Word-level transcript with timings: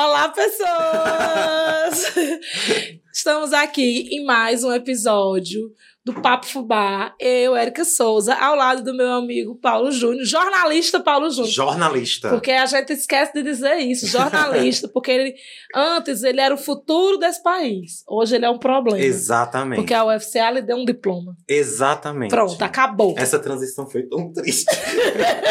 Olá, 0.00 0.28
pessoas! 0.28 2.14
Estamos 3.12 3.52
aqui 3.52 4.08
em 4.12 4.24
mais 4.24 4.62
um 4.62 4.72
episódio 4.72 5.74
do 6.08 6.22
Papo 6.22 6.46
Fubá. 6.46 7.14
Eu, 7.20 7.54
Érica 7.54 7.84
Souza, 7.84 8.34
ao 8.34 8.56
lado 8.56 8.82
do 8.82 8.94
meu 8.94 9.12
amigo 9.12 9.54
Paulo 9.56 9.92
Júnior, 9.92 10.24
jornalista 10.24 11.00
Paulo 11.00 11.28
Júnior. 11.30 11.52
Jornalista. 11.52 12.30
Porque 12.30 12.50
a 12.50 12.64
gente 12.64 12.94
esquece 12.94 13.34
de 13.34 13.42
dizer 13.42 13.76
isso, 13.76 14.06
jornalista, 14.06 14.88
porque 14.92 15.10
ele, 15.10 15.34
antes 15.74 16.22
ele 16.22 16.40
era 16.40 16.54
o 16.54 16.58
futuro 16.58 17.18
desse 17.18 17.42
país. 17.42 18.02
Hoje 18.08 18.36
ele 18.36 18.46
é 18.46 18.50
um 18.50 18.58
problema. 18.58 18.98
Exatamente. 18.98 19.80
Porque 19.80 19.92
a 19.92 20.04
UFCA 20.04 20.50
lhe 20.50 20.62
deu 20.62 20.78
um 20.78 20.84
diploma. 20.86 21.36
Exatamente. 21.46 22.30
Pronto, 22.30 22.62
acabou. 22.62 23.14
Essa 23.18 23.38
transição 23.38 23.86
foi 23.86 24.04
tão 24.04 24.32
triste. 24.32 24.74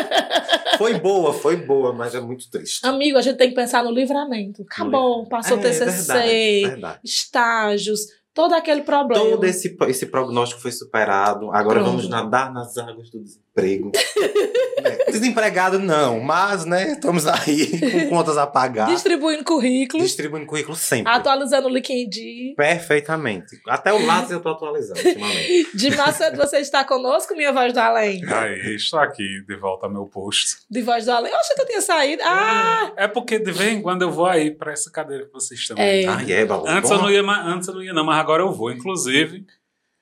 foi 0.80 0.96
boa, 0.96 1.34
foi 1.34 1.56
boa, 1.56 1.94
mas 1.94 2.16
é 2.16 2.20
muito 2.20 2.50
triste. 2.50 2.80
Amigo, 2.84 3.18
a 3.18 3.22
gente 3.22 3.38
tem 3.38 3.50
que 3.50 3.56
pensar 3.56 3.84
no 3.84 3.92
livramento. 3.92 4.64
Acabou, 4.64 5.28
passou 5.28 5.58
é, 5.60 5.62
TCC, 5.62 6.14
Verdade, 6.14 6.66
verdade. 6.66 7.00
estágios, 7.04 8.00
todo 8.38 8.54
aquele 8.54 8.84
problema. 8.84 9.32
Todo 9.32 9.44
esse, 9.46 9.76
esse 9.88 10.06
prognóstico 10.06 10.62
foi 10.62 10.72
superado. 10.72 11.50
Agora 11.52 11.80
Pronto. 11.80 11.88
vamos 11.88 12.08
nadar 12.08 12.54
nas 12.54 12.78
águas 12.78 13.10
do 13.10 13.20
desemprego. 13.62 13.92
É, 14.80 15.12
Desempregado 15.12 15.80
não, 15.80 16.20
mas, 16.20 16.64
né, 16.64 16.92
estamos 16.92 17.26
aí 17.26 17.80
com 17.80 18.10
contas 18.16 18.38
a 18.38 18.46
pagar. 18.46 18.86
Distribuindo 18.88 19.44
currículos, 19.44 20.06
Distribuindo 20.06 20.46
currículo 20.46 20.78
sempre. 20.78 21.12
atualizando 21.12 21.68
o 21.68 21.72
LinkedIn. 21.72 22.54
Perfeitamente. 22.56 23.60
Até 23.68 23.92
o 23.92 24.06
Lattes 24.06 24.30
eu 24.32 24.40
tô 24.40 24.50
atualizando 24.50 25.00
ultimamente. 25.04 25.68
De 25.76 25.96
Macedo, 25.96 26.38
você 26.38 26.58
está 26.60 26.84
conosco, 26.84 27.36
minha 27.36 27.52
voz 27.52 27.74
do 27.74 27.80
além? 27.80 28.22
Aí, 28.32 28.76
estou 28.76 29.00
aqui 29.00 29.24
de 29.48 29.56
volta 29.56 29.88
ao 29.88 29.92
meu 29.92 30.06
posto. 30.06 30.62
De 30.70 30.84
voz 30.84 31.06
do 31.06 31.12
além. 31.12 31.32
Eu 31.34 31.40
achei 31.40 31.56
que 31.56 31.62
eu 31.64 31.68
tinha 31.68 31.82
saído. 31.82 32.22
Ah! 32.24 32.94
É 32.98 33.08
porque 33.08 33.40
de 33.40 33.52
vez 33.52 33.74
em 33.74 33.82
quando 33.82 34.04
eu 34.04 34.12
vou 34.12 34.28
aí 34.28 34.52
para 34.52 34.72
essa 34.74 34.92
cadeira 34.92 35.26
que 35.26 35.34
vocês 35.34 35.60
estão 35.60 35.76
É. 35.78 35.90
aí. 35.90 36.06
Ah, 36.06 36.24
é, 36.30 36.46
Balu. 36.46 36.66
Antes 36.68 36.92
eu, 36.92 37.00
não 37.00 37.10
ia, 37.10 37.22
antes 37.22 37.68
eu 37.68 37.74
não 37.74 37.82
ia, 37.84 37.94
não, 37.94 38.06
mas 38.06 38.20
agora 38.20 38.44
eu 38.44 38.52
vou. 38.54 38.72
Inclusive, 38.72 39.44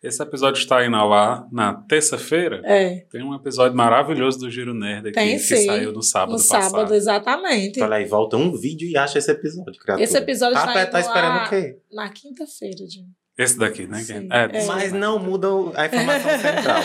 esse 0.05 0.21
episódio 0.21 0.59
está 0.59 0.77
aí 0.79 0.89
no 0.89 1.11
ar 1.13 1.47
na 1.51 1.73
terça-feira. 1.73 2.61
É, 2.63 3.05
Tem 3.11 3.23
um 3.23 3.33
episódio 3.33 3.75
maravilhoso 3.75 4.39
do 4.39 4.49
Giro 4.49 4.73
Nerd 4.73 5.07
aqui 5.09 5.13
Tem, 5.13 5.33
que 5.33 5.39
sim. 5.39 5.65
saiu 5.65 5.91
no 5.91 6.01
sábado 6.03 6.31
no 6.33 6.37
passado. 6.37 6.71
sábado, 6.71 6.93
exatamente. 6.93 7.81
Olha 7.81 7.97
aí, 7.97 8.05
volta 8.05 8.37
um 8.37 8.55
vídeo 8.55 8.87
e 8.87 8.97
acha 8.97 9.17
esse 9.17 9.31
episódio, 9.31 9.79
criatura. 9.79 10.03
Esse 10.03 10.17
episódio 10.17 10.55
tá, 10.55 10.67
está 10.67 10.81
indo 10.83 10.91
tá 10.91 10.99
esperando 10.99 11.35
lá 11.35 11.45
o 11.45 11.49
quê? 11.49 11.77
Na 11.91 12.09
quinta-feira, 12.09 12.85
Jim. 12.87 13.07
Esse 13.37 13.59
daqui, 13.59 13.85
né? 13.85 13.97
Sim, 13.99 14.29
É, 14.31 14.59
é. 14.59 14.65
Mas 14.65 14.93
não 14.93 15.19
muda 15.19 15.47
a 15.75 15.85
informação 15.87 16.31
central. 16.39 16.81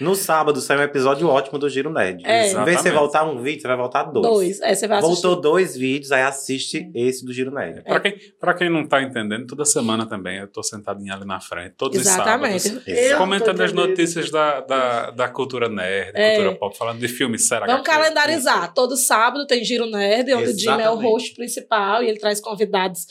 No 0.00 0.14
sábado 0.14 0.60
sai 0.60 0.78
um 0.78 0.82
episódio 0.82 1.26
ótimo 1.26 1.58
do 1.58 1.68
Giro 1.68 1.90
Nerd. 1.90 2.22
É. 2.24 2.28
Em 2.28 2.32
vez 2.42 2.46
de 2.46 2.52
você 2.52 2.70
Exatamente. 2.70 2.94
voltar 2.94 3.24
um 3.24 3.42
vídeo, 3.42 3.62
você 3.62 3.66
vai 3.66 3.76
voltar 3.76 4.04
dois. 4.04 4.26
Dois. 4.28 4.60
É, 4.60 4.74
você 4.76 4.86
vai 4.86 4.98
assistir. 4.98 5.22
Voltou 5.22 5.40
dois 5.40 5.76
vídeos, 5.76 6.12
aí 6.12 6.22
assiste 6.22 6.88
esse 6.94 7.24
do 7.26 7.32
Giro 7.32 7.50
Nerd. 7.50 7.82
Pra 7.82 7.98
quem, 7.98 8.14
pra 8.38 8.54
quem 8.54 8.70
não 8.70 8.86
tá 8.86 9.02
entendendo, 9.02 9.46
toda 9.48 9.64
semana 9.64 10.06
também 10.06 10.38
eu 10.38 10.46
tô 10.46 10.62
sentadinho 10.62 11.12
ali 11.12 11.24
na 11.24 11.40
frente, 11.40 11.74
todos 11.76 11.98
Exatamente. 11.98 12.56
os 12.56 12.62
sábados. 12.62 12.86
Eu 12.86 13.18
Comentando 13.18 13.60
as 13.60 13.72
notícias 13.72 14.30
da, 14.30 14.60
da, 14.60 15.10
da 15.10 15.28
cultura 15.28 15.68
nerd, 15.68 16.12
É. 16.14 16.36
cultura 16.36 16.56
pop, 16.58 16.78
falando 16.78 17.00
de 17.00 17.08
filmes, 17.08 17.48
será 17.48 17.66
Vamos 17.66 17.82
calendarizar. 17.84 18.72
Todo 18.72 18.96
sábado 18.96 19.46
tem 19.48 19.64
Giro 19.64 19.86
Nerd, 19.90 20.32
onde 20.32 20.50
o 20.50 20.56
Jim 20.58 20.68
é 20.68 20.72
o 20.72 20.78
Exatamente. 20.78 21.02
host 21.10 21.34
principal 21.34 22.02
e 22.04 22.08
ele 22.08 22.18
traz 22.20 22.40
convidados 22.40 23.06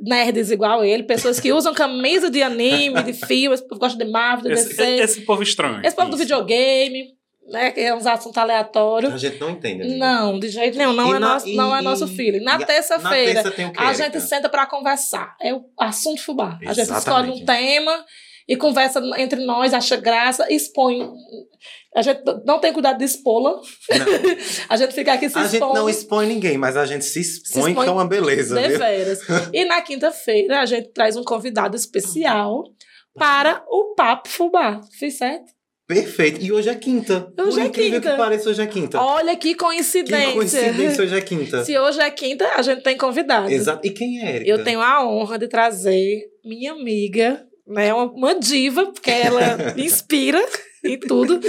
nerds 0.00 0.50
igual 0.50 0.84
ele, 0.84 1.02
pessoas 1.02 1.38
que 1.40 1.52
usam 1.52 1.74
camisa 1.74 2.30
de 2.30 2.42
anime, 2.42 3.02
de 3.02 3.12
filmes, 3.12 3.60
gostam 3.78 3.98
de 3.98 4.10
Marvel, 4.10 4.52
de 4.54 4.58
Esse, 4.60 4.68
DC. 4.70 4.82
esse 4.96 5.20
povo 5.22 5.42
estranho. 5.42 5.80
Esse 5.84 5.94
povo 5.96 6.08
do 6.08 6.14
Isso. 6.14 6.22
videogame, 6.24 7.08
né? 7.48 7.70
Que 7.72 7.80
é 7.80 7.94
uns 7.94 8.06
assuntos 8.06 8.38
aleatórios. 8.38 9.12
A 9.12 9.18
gente 9.18 9.38
não 9.40 9.50
entende. 9.50 9.82
amigo. 9.82 9.98
Não, 9.98 10.38
de 10.38 10.48
jeito 10.48 10.78
nenhum. 10.78 10.92
Não, 10.92 11.12
E 11.12 11.16
é, 11.16 11.18
na- 11.18 11.28
nosso, 11.34 11.48
e- 11.48 11.56
não 11.56 11.76
é 11.76 11.82
nosso 11.82 12.06
feeling. 12.08 12.40
Na 12.40 12.58
terça-feira, 12.58 13.42
terça 13.42 13.72
a 13.76 13.92
gente 13.92 14.20
senta 14.20 14.48
pra 14.48 14.66
conversar. 14.66 15.36
É 15.40 15.52
o 15.52 15.64
assunto 15.78 16.22
fubá. 16.22 16.58
A 16.62 16.72
gente 16.72 16.80
Exatamente. 16.80 16.98
escolhe 17.28 17.42
um 17.42 17.44
tema 17.44 18.04
e 18.50 18.56
conversa 18.56 19.00
entre 19.16 19.44
nós, 19.44 19.72
acha 19.72 19.94
graça, 19.96 20.44
expõe. 20.52 21.08
A 21.94 22.02
gente 22.02 22.20
não 22.44 22.58
tem 22.58 22.72
cuidado 22.72 22.98
de 22.98 23.04
expô-la. 23.04 23.60
A 24.68 24.76
gente 24.76 24.92
fica 24.92 25.12
aqui 25.12 25.30
se 25.30 25.38
A 25.38 25.44
gente 25.44 25.54
expondo. 25.54 25.74
não 25.74 25.88
expõe 25.88 26.26
ninguém, 26.26 26.58
mas 26.58 26.76
a 26.76 26.84
gente 26.84 27.04
se 27.04 27.20
expõe, 27.20 27.70
expõe 27.70 27.84
que 27.84 27.88
é 27.88 27.92
uma 27.92 28.08
beleza? 28.08 28.56
Deveras. 28.56 29.20
E 29.52 29.64
na 29.64 29.80
quinta-feira 29.82 30.60
a 30.60 30.66
gente 30.66 30.92
traz 30.92 31.16
um 31.16 31.22
convidado 31.22 31.76
especial 31.76 32.64
para 33.14 33.62
o 33.68 33.94
Papo 33.94 34.28
Fubá. 34.28 34.80
Fiz 34.98 35.16
certo? 35.16 35.52
Perfeito. 35.86 36.40
E 36.40 36.50
hoje 36.50 36.68
é 36.68 36.74
quinta. 36.74 37.32
Hoje 37.38 37.56
Por 37.56 37.62
é 37.62 37.66
incrível 37.66 38.00
quinta. 38.00 38.10
que 38.12 38.16
pareça, 38.16 38.50
hoje 38.50 38.62
é 38.62 38.66
quinta. 38.66 39.00
Olha 39.00 39.36
que 39.36 39.54
coincidência. 39.54 40.26
que 40.26 40.32
coincidência, 40.34 41.04
hoje 41.04 41.14
é 41.14 41.20
quinta. 41.20 41.64
Se 41.64 41.78
hoje 41.78 42.00
é 42.00 42.10
quinta, 42.10 42.48
a 42.56 42.62
gente 42.62 42.82
tem 42.82 42.96
convidado. 42.96 43.48
Exato. 43.48 43.86
E 43.86 43.90
quem 43.90 44.24
é 44.24 44.36
Erika? 44.36 44.50
Eu 44.50 44.64
tenho 44.64 44.80
a 44.80 45.06
honra 45.06 45.38
de 45.38 45.46
trazer 45.46 46.22
minha 46.44 46.72
amiga, 46.72 47.44
né, 47.70 47.94
uma, 47.94 48.04
uma 48.10 48.38
diva, 48.38 48.86
porque 48.86 49.10
ela 49.10 49.74
me 49.74 49.84
inspira 49.86 50.44
em 50.84 50.98
tudo. 50.98 51.40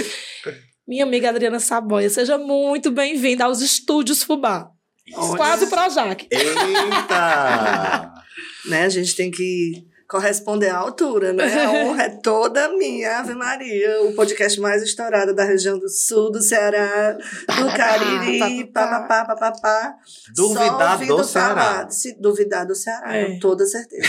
Minha 0.86 1.04
amiga 1.04 1.28
Adriana 1.28 1.58
Saboia, 1.58 2.08
seja 2.08 2.38
muito 2.38 2.90
bem-vinda 2.90 3.44
aos 3.44 3.60
estúdios 3.60 4.22
Fubá. 4.22 4.70
Olha. 5.14 5.36
Quase 5.36 5.66
Projac. 5.66 6.26
Eita! 6.30 8.12
né? 8.66 8.84
A 8.84 8.88
gente 8.88 9.16
tem 9.16 9.30
que 9.30 9.84
corresponder 10.12 10.68
à 10.68 10.76
altura, 10.76 11.32
né? 11.32 11.64
A 11.64 11.70
honra 11.72 12.02
é 12.04 12.08
toda 12.10 12.68
minha, 12.76 13.18
Ave 13.20 13.34
Maria, 13.34 14.02
o 14.02 14.12
podcast 14.14 14.60
mais 14.60 14.82
estourado 14.82 15.34
da 15.34 15.42
região 15.42 15.78
do 15.78 15.88
sul 15.88 16.30
do 16.30 16.42
Ceará, 16.42 17.16
do 17.16 17.66
Cariri, 17.74 18.66
papapá, 18.66 19.24
papapá. 19.24 19.94
Só 20.04 20.32
Duvidar 20.34 20.98
do 21.06 21.24
Ceará. 21.24 21.54
falar. 21.64 21.90
Se 21.90 22.20
duvidar 22.20 22.66
do 22.66 22.74
Ceará, 22.74 23.16
É. 23.16 23.24
com 23.32 23.38
toda 23.38 23.64
certeza. 23.64 24.02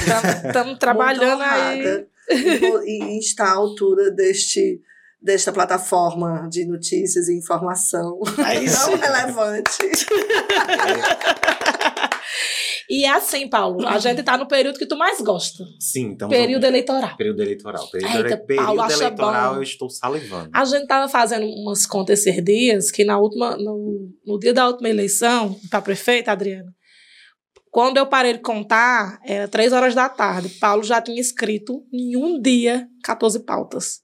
Estamos 0.45 0.77
trabalhando 0.77 1.41
aí. 1.41 2.05
em- 2.85 3.03
em 3.15 3.19
estar 3.19 3.47
à 3.47 3.51
altura 3.53 4.09
deste 4.11 4.81
desta 5.23 5.51
plataforma 5.53 6.47
de 6.50 6.66
notícias 6.66 7.29
e 7.29 7.38
informação 7.38 8.19
Aí 8.44 8.66
tão 8.69 8.91
sim. 8.91 8.95
relevante. 8.97 9.78
E 12.89 13.06
é 13.06 13.09
assim, 13.09 13.47
Paulo, 13.47 13.88
a 13.88 13.97
gente 13.97 14.22
tá 14.22 14.38
no 14.38 14.47
período 14.47 14.78
que 14.78 14.85
tu 14.85 14.97
mais 14.97 15.19
gosta. 15.22 15.63
Sim, 15.79 16.12
então. 16.12 16.29
período 16.29 16.66
eleitoral. 16.66 17.16
Período 17.16 17.41
eleitoral. 17.41 17.89
Período, 17.89 18.16
Eita, 18.17 18.28
ele- 18.28 18.38
período 18.38 18.66
Paulo, 18.66 18.81
acha 18.81 18.95
eleitoral, 18.97 19.51
bom. 19.53 19.59
eu 19.59 19.63
estou 19.63 19.89
salivando. 19.89 20.50
A 20.53 20.66
gente 20.66 20.85
tava 20.85 21.07
fazendo 21.09 21.45
umas 21.45 21.85
contas 21.85 22.19
esses 22.25 22.44
dias 22.44 22.91
que 22.91 23.06
na 23.06 23.17
última, 23.17 23.56
no, 23.57 24.09
no 24.25 24.38
dia 24.38 24.53
da 24.53 24.67
última 24.67 24.89
eleição, 24.89 25.57
para 25.72 25.81
prefeita, 25.81 26.31
Adriana, 26.33 26.72
quando 27.72 27.97
eu 27.97 28.06
parei 28.06 28.33
de 28.33 28.39
contar, 28.39 29.17
era 29.25 29.47
três 29.47 29.72
horas 29.73 29.95
da 29.95 30.07
tarde. 30.09 30.50
Paulo 30.59 30.83
já 30.83 31.01
tinha 31.01 31.19
escrito 31.19 31.83
em 31.91 32.16
um 32.17 32.39
dia 32.39 32.85
14 33.03 33.39
pautas. 33.45 34.01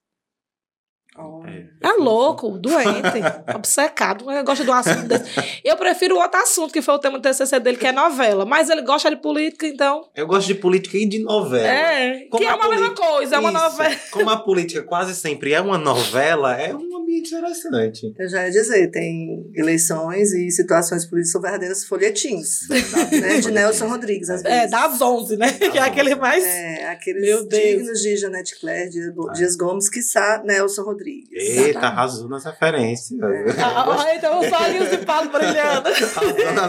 É 1.81 1.93
louco, 1.93 2.57
doente, 2.57 2.89
obcecado. 3.55 4.29
Ele 4.29 4.43
gosta 4.43 4.63
de 4.63 4.69
um 4.69 4.73
assunto 4.73 5.07
desse. 5.07 5.23
Eu 5.63 5.77
prefiro 5.77 6.17
outro 6.17 6.39
assunto, 6.41 6.73
que 6.73 6.81
foi 6.81 6.93
o 6.93 6.99
tema 6.99 7.17
do 7.17 7.21
TCC 7.21 7.59
dele, 7.59 7.77
que 7.77 7.87
é 7.87 7.91
novela. 7.91 8.45
Mas 8.45 8.69
ele 8.69 8.81
gosta 8.81 9.09
de 9.09 9.15
política, 9.17 9.65
então. 9.65 10.07
Eu 10.15 10.27
gosto 10.27 10.47
de 10.47 10.55
política 10.55 10.97
e 10.97 11.05
de 11.07 11.19
novela. 11.23 11.67
É, 11.67 12.25
Como 12.29 12.43
que 12.43 12.47
é 12.47 12.51
a 12.51 12.55
uma 12.55 12.69
mesma 12.69 12.87
política- 12.89 13.07
coisa, 13.07 13.35
é 13.35 13.39
uma 13.39 13.49
Isso. 13.51 13.59
novela. 13.63 13.95
Como 14.11 14.29
a 14.29 14.37
política 14.37 14.83
quase 14.83 15.15
sempre 15.15 15.53
é 15.53 15.61
uma 15.61 15.77
novela, 15.77 16.59
é 16.59 16.73
um 16.75 16.97
ambiente 16.97 17.33
interessante. 17.33 18.13
Eu 18.17 18.27
já 18.29 18.43
ia 18.45 18.51
dizer, 18.51 18.91
tem 18.91 19.49
eleições 19.55 20.31
e 20.33 20.51
situações 20.51 21.05
políticas 21.05 21.41
verdadeiras 21.41 21.85
folhetins. 21.85 22.67
né, 22.69 23.39
de 23.39 23.51
Nelson 23.51 23.87
Rodrigues, 23.87 24.29
às 24.29 24.43
É, 24.43 24.49
vezes. 24.61 24.71
das 24.71 25.01
11, 25.01 25.37
né? 25.37 25.51
Que 25.53 25.77
é 25.77 25.81
aquele 25.81 26.15
mais. 26.15 26.43
É, 26.43 26.85
aqueles 26.91 27.21
Meu 27.23 27.47
Deus. 27.47 27.63
dignos 27.63 28.01
de 28.01 28.17
Janete 28.17 28.59
Claire, 28.59 29.11
Go- 29.11 29.31
Dias 29.31 29.55
Gomes, 29.55 29.89
quiçá 29.89 30.41
Nelson 30.45 30.83
Rodrigues. 30.83 31.08
Eita, 31.31 31.87
arrasou 31.87 32.29
nas 32.29 32.45
referências. 32.45 33.19
Ah, 33.57 33.85
ah, 33.87 34.15
então 34.15 34.39
os 34.39 34.51
olhinhos 34.51 34.89
de 34.89 34.97
Paulo 35.05 35.29
brilhando. 35.29 35.89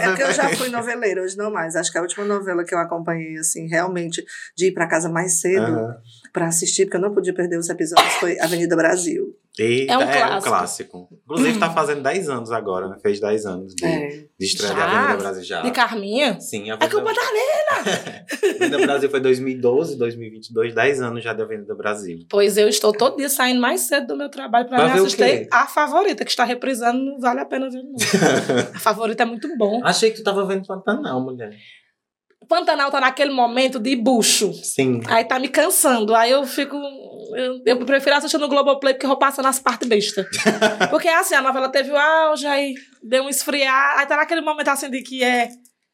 É 0.00 0.08
porque 0.08 0.22
eu 0.22 0.32
já 0.32 0.48
fui 0.50 0.68
noveleira, 0.68 1.22
hoje 1.22 1.36
não 1.36 1.50
mais. 1.50 1.76
Acho 1.76 1.90
que 1.90 1.98
a 1.98 2.02
última 2.02 2.24
novela 2.24 2.64
que 2.64 2.74
eu 2.74 2.78
acompanhei, 2.78 3.36
assim, 3.38 3.66
realmente, 3.66 4.24
de 4.56 4.66
ir 4.66 4.72
pra 4.72 4.86
casa 4.86 5.08
mais 5.08 5.40
cedo 5.40 5.62
Aham. 5.62 5.96
pra 6.32 6.46
assistir, 6.46 6.84
porque 6.84 6.96
eu 6.96 7.00
não 7.00 7.14
podia 7.14 7.34
perder 7.34 7.58
os 7.58 7.68
episódios, 7.68 8.14
foi 8.14 8.38
Avenida 8.40 8.76
Brasil. 8.76 9.34
Eita, 9.62 9.92
É 9.92 9.98
um 9.98 10.00
é 10.02 10.04
um 10.04 10.10
clássico. 10.10 10.42
clássico. 10.48 11.08
Inclusive, 11.24 11.58
tá 11.58 11.70
fazendo 11.70 12.02
10 12.02 12.28
anos 12.28 12.50
agora, 12.50 12.88
né? 12.88 12.96
Fez 13.02 13.20
10 13.20 13.44
anos 13.46 13.74
de, 13.74 13.84
É. 13.84 14.08
de 14.38 14.46
estreia 14.46 14.74
Já? 14.74 14.86
de 14.88 14.94
Avenida 14.96 15.16
Brasil 15.18 15.44
já. 15.44 15.60
De 15.62 15.70
Carminha? 15.70 16.40
Sim, 16.40 16.70
a 16.70 16.74
É 16.80 16.88
culpa 16.88 17.10
Avenida, 17.10 17.20
da 17.70 18.56
Avenida 18.66 18.78
Brasil 18.86 19.10
foi 19.10 19.20
2012, 19.20 19.96
2022, 19.96 20.74
10 20.74 21.02
anos 21.02 21.22
já 21.22 21.32
de 21.32 21.42
Avenida 21.42 21.74
Brasil. 21.74 22.20
Pois 22.28 22.56
eu 22.56 22.68
estou 22.68 22.92
todo 22.92 23.16
dia 23.16 23.28
saindo 23.28 23.60
mais 23.60 23.82
cedo 23.82 24.06
do 24.08 24.16
meu 24.16 24.28
trabalho 24.30 24.68
para 24.68 24.84
me 24.84 24.90
assistir 25.00 25.48
a 25.52 25.66
favorita, 25.66 26.24
que 26.24 26.30
está 26.30 26.44
reprisando, 26.44 26.98
não 27.04 27.20
vale 27.20 27.40
a 27.40 27.44
pena 27.44 27.68
ver, 27.68 27.82
não. 27.82 27.94
a 28.74 28.78
favorita 28.78 29.22
é 29.22 29.26
muito 29.26 29.48
bom. 29.58 29.80
Achei 29.84 30.10
que 30.10 30.16
tu 30.18 30.24
tava 30.24 30.44
vendo 30.46 30.66
Pantanal, 30.66 31.20
mulher. 31.20 31.54
Pantanal 32.50 32.90
tá 32.90 33.00
naquele 33.00 33.32
momento 33.32 33.78
de 33.78 33.94
bucho. 33.94 34.52
Sim. 34.52 35.00
Aí 35.06 35.24
tá 35.24 35.38
me 35.38 35.46
cansando. 35.46 36.16
Aí 36.16 36.32
eu 36.32 36.44
fico. 36.44 36.76
Eu, 37.36 37.62
eu 37.64 37.86
prefiro 37.86 38.16
assistir 38.16 38.38
no 38.38 38.48
Globoplay 38.48 38.92
porque 38.92 39.06
eu 39.06 39.10
vou 39.10 39.18
passando 39.18 39.46
as 39.46 39.60
partes 39.60 39.88
bestas. 39.88 40.26
Porque 40.90 41.06
assim, 41.06 41.36
a 41.36 41.40
novela 41.40 41.68
teve 41.68 41.92
o 41.92 41.96
auge, 41.96 42.44
aí 42.44 42.74
deu 43.00 43.22
um 43.22 43.28
esfriar. 43.28 44.00
Aí 44.00 44.06
tá 44.06 44.16
naquele 44.16 44.40
momento 44.40 44.66
assim 44.66 44.90
de 44.90 45.00
que 45.00 45.22
é 45.22 45.48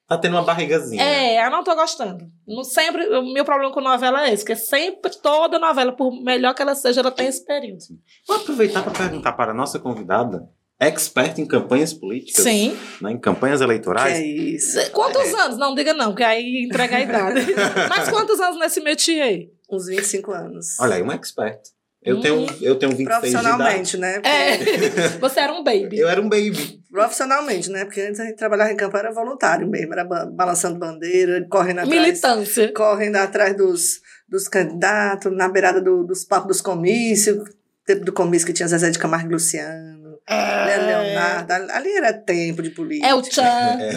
Tá 0.09 0.17
tendo 0.17 0.37
uma 0.37 0.45
barrigazinha. 0.45 1.03
É, 1.03 1.45
eu 1.45 1.51
não 1.51 1.65
tô 1.65 1.75
gostando. 1.75 2.31
Não 2.47 2.63
sempre, 2.63 3.07
o 3.09 3.33
meu 3.33 3.45
problema 3.45 3.75
com 3.75 3.81
novela 3.81 4.27
é 4.27 4.33
esse, 4.33 4.45
que 4.45 4.55
sempre 4.55 5.11
toda 5.21 5.59
novela, 5.59 5.91
por 5.93 6.13
melhor 6.23 6.55
que 6.55 6.63
ela 6.63 6.77
seja, 6.77 7.01
ela 7.01 7.11
tem 7.11 7.27
esse 7.27 7.45
período. 7.45 7.83
Vou 8.27 8.37
aproveitar 8.37 8.85
para 8.85 8.93
perguntar 8.93 9.33
para 9.33 9.51
a 9.51 9.55
nossa 9.55 9.81
convidada, 9.81 10.49
expert 10.79 11.39
em 11.39 11.47
campanhas 11.47 11.93
políticas, 11.95 12.45
Sim. 12.45 12.77
né, 13.01 13.13
em 13.13 13.19
campanhas 13.19 13.59
Que 13.61 13.65
eleitorais. 13.65 14.17
é 14.19 14.23
isso? 14.27 14.91
Quantos 14.93 15.23
É. 15.33 15.41
anos? 15.41 15.59
Não 15.59 15.75
diga 15.75 15.95
não, 15.95 16.15
que 16.15 16.23
aí 16.23 16.65
entrega 16.65 16.97
a 16.97 17.01
idade. 17.01 17.41
Mas 17.89 18.09
quantos 18.09 18.39
anos 18.41 18.59
nesse 18.59 18.81
métier 18.81 19.23
aí? 19.23 19.51
Uns 19.71 19.87
25 19.87 20.33
anos. 20.33 20.79
Olha 20.79 20.97
aí, 20.97 21.03
um 21.03 21.11
expert. 21.13 21.59
Eu 22.03 22.19
Hum. 22.19 22.21
tenho, 22.21 22.47
eu 22.63 22.77
tenho 22.79 22.93
26 22.95 22.97
de 22.97 23.03
idade. 23.03 23.21
Profissionalmente, 23.49 23.97
né? 23.97 24.13
Porque- 24.21 24.29
É. 24.29 25.09
Você 25.19 25.41
era 25.41 25.53
um 25.53 25.65
baby. 25.65 25.99
Eu 25.99 26.09
era 26.09 26.21
um 26.21 26.29
baby. 26.29 26.81
Profissionalmente, 26.89 27.69
né? 27.69 27.85
Porque 27.85 28.01
antes 28.01 28.21
a 28.21 28.25
gente 28.25 28.37
trabalhava 28.37 28.71
em 28.71 28.77
campo 28.77 28.97
era 28.97 29.11
voluntário 29.13 29.69
mesmo, 29.69 29.93
era 29.93 30.05
ba- 30.05 30.27
balançando 30.27 30.79
bandeira, 30.79 31.45
correndo 31.51 31.81
atrás, 31.81 31.89
Militância. 32.01 32.73
correndo 32.73 33.17
atrás 33.17 33.57
dos, 33.57 34.01
dos 34.29 34.47
candidatos, 34.47 35.33
na 35.37 35.49
beirada 35.49 35.81
do- 35.81 36.05
dos 36.05 36.25
palcos 36.25 36.49
dos 36.49 36.61
comícios, 36.61 37.43
tempo 37.85 38.05
do 38.05 38.13
comício 38.13 38.47
que 38.47 38.53
tinha 38.53 38.69
Zezé 38.69 38.89
de 38.91 38.99
Camargo 39.01 39.29
e 39.31 39.33
Luciano, 39.33 39.96
Léo 40.35 40.87
Leonardo, 40.87 41.53
ali 41.73 41.91
era 41.97 42.13
tempo 42.13 42.63
de 42.63 42.71
política. 42.71 43.07
É 43.09 43.15
o 43.15 43.23
Chan. 43.23 43.43
É. 43.43 43.91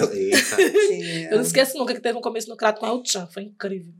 Tinha. 0.88 1.30
Eu 1.30 1.38
não 1.38 1.44
esqueço 1.44 1.78
nunca 1.78 1.94
que 1.94 2.00
teve 2.02 2.18
um 2.18 2.22
começo 2.22 2.48
no 2.50 2.56
Crato 2.58 2.80
com 2.80 2.86
El 2.88 3.02
Chan. 3.06 3.28
Foi 3.34 3.44
incrível. 3.44 3.92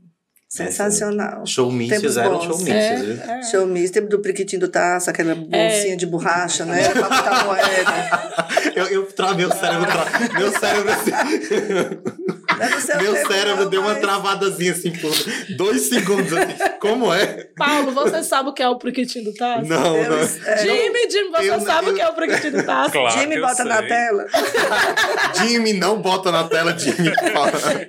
Sensacional. 0.48 1.46
Showmícios 1.46 2.00
Tempos 2.00 2.16
eram 2.16 2.32
bons. 2.32 2.44
showmícios, 2.44 3.20
É, 3.20 3.38
é. 3.38 3.42
Show 3.44 3.66
misto, 3.68 3.94
tempo 3.94 4.08
do 4.08 4.18
priquitinho 4.18 4.60
do 4.60 4.68
taço, 4.68 5.08
aquela 5.08 5.32
bolsinha 5.34 5.96
de 5.96 6.06
borracha, 6.06 6.64
né? 6.64 6.88
Pra 6.88 7.02
botar 7.02 7.44
moeda. 7.44 8.30
Eu, 8.74 8.86
eu 8.86 9.06
tra... 9.12 9.32
meu 9.34 9.50
cérebro, 9.52 9.86
tra... 9.86 10.38
meu 10.38 10.50
cérebro, 10.58 10.90
assim- 10.92 11.10
É 12.60 12.96
meu 13.02 13.14
tempo, 13.14 13.28
cérebro 13.32 13.62
não, 13.64 13.70
deu 13.70 13.80
uma 13.80 13.94
travadazinha 13.94 14.72
assim 14.72 14.90
por 14.92 15.10
dois 15.56 15.82
segundos. 15.82 16.32
Assim. 16.32 16.78
Como 16.80 17.12
é? 17.12 17.48
Paulo, 17.56 17.92
você 17.92 18.22
sabe 18.22 18.48
o 18.50 18.52
que 18.52 18.62
é 18.62 18.68
o 18.68 18.78
priquitinho 18.78 19.24
do 19.26 19.34
Taço? 19.34 19.66
Não, 19.68 19.96
Eu- 19.96 20.10
não. 20.10 20.18
é, 20.18 20.56
Jimmy, 20.58 21.10
Jimmy, 21.10 21.30
você 21.30 21.50
Eu- 21.50 21.60
sabe 21.60 21.88
eu- 21.88 21.92
o 21.92 21.94
que 21.96 22.00
é 22.02 22.08
o 22.08 22.12
priquitinho 22.14 22.52
do 22.52 22.62
Taço? 22.64 22.92
Claro 22.92 23.18
Jimmy 23.18 23.40
bota 23.40 23.64
na 23.64 23.78
sei. 23.78 23.88
tela. 23.88 24.26
Jimmy, 25.36 25.72
não 25.74 26.00
bota 26.00 26.30
na 26.32 26.44
tela, 26.48 26.76
Jimmy. 26.78 27.12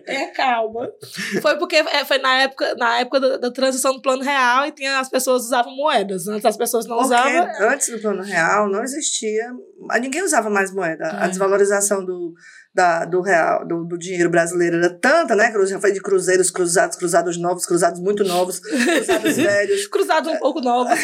É, 0.08 0.26
calma. 0.28 0.90
Foi 1.42 1.58
porque 1.58 1.76
é, 1.78 2.06
foi 2.06 2.18
na 2.18 2.42
época, 2.44 2.76
na 2.76 3.00
época 3.00 3.20
da, 3.20 3.38
da 3.38 3.52
transição 3.52 3.94
do 3.94 4.02
plano 4.02 4.24
real 4.24 4.66
e 4.66 4.72
tinha, 4.72 5.00
as 5.00 5.10
pessoas 5.10 5.44
usavam 5.44 5.76
moedas. 5.76 6.28
Antes 6.28 6.46
as 6.46 6.58
pessoas 6.58 6.86
não 6.86 6.98
Porque 6.98 7.14
usavam. 7.14 7.48
antes 7.70 7.90
do 7.90 8.00
plano 8.00 8.22
real 8.24 8.70
não 8.70 8.84
existia. 8.84 9.46
Ninguém 10.00 10.24
usava 10.24 10.50
mais 10.50 10.74
moeda. 10.74 11.18
A 11.20 11.26
É. 11.26 11.28
desvalorização 11.30 12.06
do, 12.06 12.34
da, 12.74 13.04
do 13.04 13.22
real, 13.22 13.68
do, 13.68 13.84
do 13.84 13.98
dinheiro 13.98 14.30
brasileiro 14.30 14.78
era 14.78 14.90
tanta, 14.90 15.36
né? 15.36 15.52
Já 15.66 15.80
foi 15.80 15.92
de 15.92 16.02
cruzeiros, 16.02 16.50
cruzados, 16.50 16.96
cruzados 16.96 17.38
novos, 17.38 17.66
cruzados 17.66 18.00
muito 18.00 18.24
novos, 18.24 18.60
cruzados 18.60 19.36
velhos. 19.38 19.88
Cruzados 19.88 20.32
um 20.32 20.38
pouco 20.38 20.62
novos. 20.62 21.00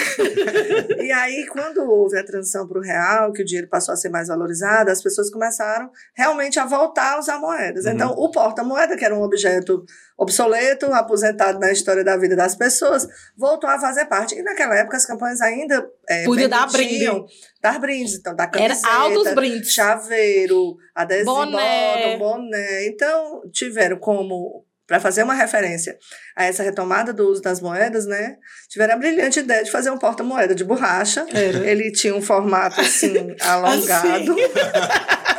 E 0.98 1.12
aí, 1.12 1.46
quando 1.48 1.80
houve 1.80 2.18
a 2.18 2.24
transição 2.24 2.68
para 2.68 2.80
o 2.80 2.82
real, 2.82 3.32
que 3.32 3.42
o 3.42 3.46
dinheiro 3.46 3.68
passou 3.70 3.94
a 3.94 3.96
ser 3.96 4.10
mais 4.10 4.28
valorizado, 4.28 4.92
as 4.92 5.02
pessoas 5.02 5.30
começaram 5.30 5.90
realmente 6.14 6.60
a 6.60 6.66
voltar 6.66 7.14
a 7.14 7.20
usar 7.20 7.40
moedas. 7.40 7.86
Uhum. 7.86 7.92
Então, 7.92 8.12
o 8.12 8.30
porta-moeda, 8.30 8.98
que 8.98 9.06
era 9.06 9.16
um 9.16 9.22
objeto 9.22 9.86
obsoleto, 10.18 10.88
aposentado 10.94 11.60
na 11.60 11.72
história 11.72 12.04
da 12.04 12.18
vida 12.18 12.36
das 12.36 12.56
pessoas, 12.56 13.08
voltou 13.38 13.70
a 13.70 13.80
fazer 13.80 14.06
parte. 14.06 14.34
E 14.36 14.42
naquela 14.42 14.76
época 14.76 14.98
as 14.98 15.06
campanhas 15.06 15.40
ainda 15.42 15.88
é, 16.10 16.26
Podia 16.26 16.50
dar 16.50 16.70
permitiam 16.70 17.26
dar 17.62 17.80
brindes. 17.80 18.16
Então, 18.16 18.34
Era 18.34 18.48
camiseta, 18.50 18.88
altos 18.88 19.34
brindes. 19.34 19.72
chaveiro, 19.72 20.76
adesivo, 20.96 21.36
Boné. 21.36 21.52
boné. 21.52 22.18
boné. 22.18 22.88
Então, 22.88 23.42
tiveram 23.52 23.98
como, 23.98 24.66
para 24.88 25.00
fazer 25.00 25.22
uma 25.22 25.36
referência 25.36 25.96
a 26.36 26.46
essa 26.46 26.64
retomada 26.64 27.14
do 27.14 27.30
uso 27.30 27.42
das 27.42 27.62
moedas, 27.62 28.08
né? 28.08 28.38
Tiveram 28.70 28.96
a 28.96 28.98
brilhante 28.98 29.40
ideia 29.42 29.64
de 29.64 29.70
fazer 29.70 29.92
um 29.92 30.00
porta-moeda 30.00 30.56
de 30.56 30.64
borracha. 30.64 31.28
Era. 31.32 31.60
Ele 31.70 31.92
tinha 31.92 32.16
um 32.16 32.22
formato 32.22 32.82
assim, 32.82 33.36
alongado. 33.42 34.36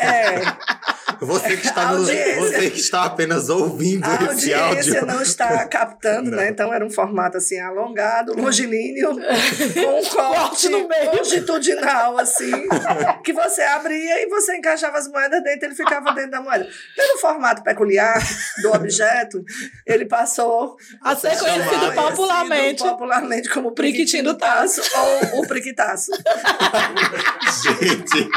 É, 0.01 0.37
Você 1.21 1.57
que 1.57 1.67
está, 1.67 1.93
você 1.95 2.71
que 2.71 2.79
está 2.81 3.05
apenas 3.05 3.49
ouvindo 3.49 4.05
a 4.05 4.15
esse 4.33 4.53
audiência 4.55 5.01
áudio. 5.01 5.07
não 5.07 5.23
está 5.23 5.65
captando, 5.67 6.31
Não. 6.31 6.39
né? 6.39 6.49
Então 6.49 6.73
era 6.73 6.85
um 6.85 6.91
formato 6.91 7.37
assim, 7.39 7.59
alongado, 7.59 8.35
longilíneo, 8.41 9.11
com 9.75 10.01
um 10.01 10.05
corte 10.05 10.39
Corte 10.39 10.69
no 10.69 10.89
meio. 10.89 11.17
longitudinal, 11.17 12.19
assim, 12.19 12.51
que 13.25 13.33
você 13.33 13.63
abria 13.63 14.23
e 14.23 14.29
você 14.29 14.57
encaixava 14.57 14.99
as 14.99 15.09
moedas 15.09 15.43
dentro, 15.43 15.67
ele 15.67 15.75
ficava 15.75 16.13
dentro 16.13 16.31
da 16.33 16.41
moeda. 16.41 16.69
Pelo 16.97 17.19
formato 17.19 17.63
peculiar 17.63 18.19
do 18.63 18.73
objeto, 18.73 19.43
ele 19.87 20.07
passou 20.07 20.77
A 21.03 21.15
ser 21.17 21.37
conhecido 21.39 21.93
popularmente. 21.95 22.83
popularmente 22.83 23.49
como 23.51 23.73
Priquitinho 23.73 24.25
do 24.25 24.35
taço 24.35 24.81
ou 25.33 25.41
o 25.43 25.47
priquitaço. 25.49 26.11
Gente. 27.63 28.29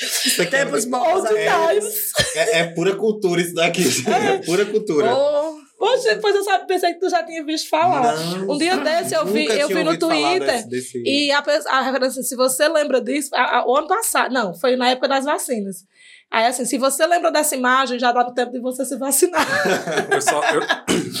Isso 0.00 0.42
aqui 0.42 0.54
é- 0.56 0.64
Tempos 0.64 0.84
bons. 0.84 1.06
Old 1.06 1.28
times. 1.28 2.12
é, 2.36 2.58
é 2.60 2.64
pura 2.64 2.94
cultura 2.96 3.40
isso 3.40 3.54
daqui. 3.54 3.82
É 4.06 4.38
pura 4.38 4.64
cultura. 4.66 5.14
Ou 5.14 5.58
Poxa, 5.78 6.12
depois 6.16 6.34
eu 6.34 6.42
sabe, 6.42 6.66
pensei 6.66 6.92
que 6.94 6.98
tu 6.98 7.08
já 7.08 7.22
tinha 7.22 7.44
visto 7.44 7.68
falar. 7.68 8.16
Não, 8.16 8.52
Um 8.54 8.58
dia 8.58 8.76
desse 8.78 9.14
eu 9.14 9.24
vi, 9.24 9.44
eu 9.46 9.68
vi 9.68 9.84
no 9.84 9.96
Twitter. 9.96 10.40
desse- 10.40 10.68
desse- 10.68 11.02
E 11.06 11.30
a, 11.30 11.38
a 11.68 11.82
referência, 11.82 12.20
se 12.24 12.34
você 12.34 12.68
lembra 12.68 13.00
disso, 13.00 13.30
a- 13.32 13.58
a- 13.58 13.64
o 13.66 13.76
ano 13.76 13.86
passado, 13.86 14.32
não, 14.34 14.52
foi 14.52 14.74
na 14.74 14.90
época 14.90 15.06
das 15.06 15.24
vacinas. 15.24 15.84
Aí, 16.32 16.46
assim, 16.46 16.64
se 16.64 16.76
você 16.78 17.06
lembra 17.06 17.30
dessa 17.30 17.54
imagem, 17.54 17.96
já 17.96 18.10
dá 18.10 18.24
no 18.24 18.34
tempo 18.34 18.50
de 18.50 18.58
você 18.60 18.84
se 18.84 18.96
vacinar. 18.98 19.46
Eu 20.12 20.20
só, 20.20 20.42
eu, 20.50 20.62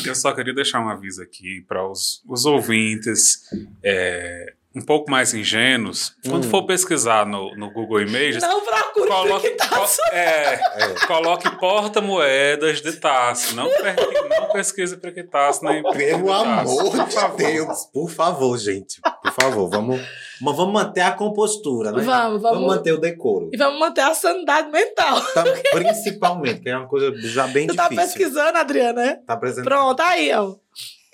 eu 0.06 0.14
só 0.16 0.32
queria 0.32 0.52
deixar 0.52 0.80
um 0.84 0.88
aviso 0.88 1.22
aqui 1.22 1.64
para 1.68 1.88
os, 1.88 2.20
os 2.28 2.44
ouvintes 2.44 3.38
é, 3.82 4.54
um 4.78 4.84
pouco 4.84 5.10
mais 5.10 5.34
ingênuos. 5.34 6.14
Quando 6.28 6.46
Hum. 6.46 6.50
for 6.50 6.64
pesquisar 6.66 7.26
no, 7.26 7.54
no 7.56 7.70
Google 7.72 8.00
Images, 8.02 8.42
Não 8.42 8.60
procure 8.64 9.08
coloque, 9.08 9.50
co- 9.50 9.86
é, 10.14 10.58
coloque 11.06 11.50
porta-moedas 11.58 12.80
de 12.80 12.92
taça. 12.92 13.54
Não, 13.54 13.64
não 13.68 14.48
pesquise 14.52 14.96
Priquitaço 14.96 15.64
nem 15.64 15.82
Pelo 15.82 16.32
amor 16.32 16.64
Por 16.92 17.06
de 17.06 17.12
favor. 17.14 17.36
Deus, 17.36 17.84
por 17.92 18.10
favor, 18.10 18.56
gente. 18.58 19.00
Por 19.22 19.32
favor, 19.32 19.68
vamos, 19.68 20.00
mas 20.40 20.56
vamos 20.56 20.72
manter 20.72 21.00
a 21.02 21.12
compostura, 21.12 21.92
né? 21.92 22.02
Vamos, 22.02 22.42
vamos. 22.42 22.66
manter 22.66 22.92
o 22.92 22.98
decoro. 22.98 23.50
E 23.52 23.56
vamos 23.56 23.78
manter 23.78 24.02
a 24.02 24.14
sanidade 24.14 24.70
mental. 24.70 25.20
Tá, 25.34 25.44
principalmente, 25.72 26.60
que 26.60 26.68
é 26.68 26.76
uma 26.76 26.86
coisa 26.88 27.12
já 27.28 27.46
bem 27.46 27.66
Tu 27.66 27.74
tá 27.74 27.88
difícil. 27.88 28.04
pesquisando, 28.04 28.58
Adriana, 28.58 29.02
né? 29.04 29.18
Tá 29.26 29.34
apresentando. 29.34 29.64
Pronto, 29.64 30.00
aí, 30.00 30.32
ó. 30.34 30.54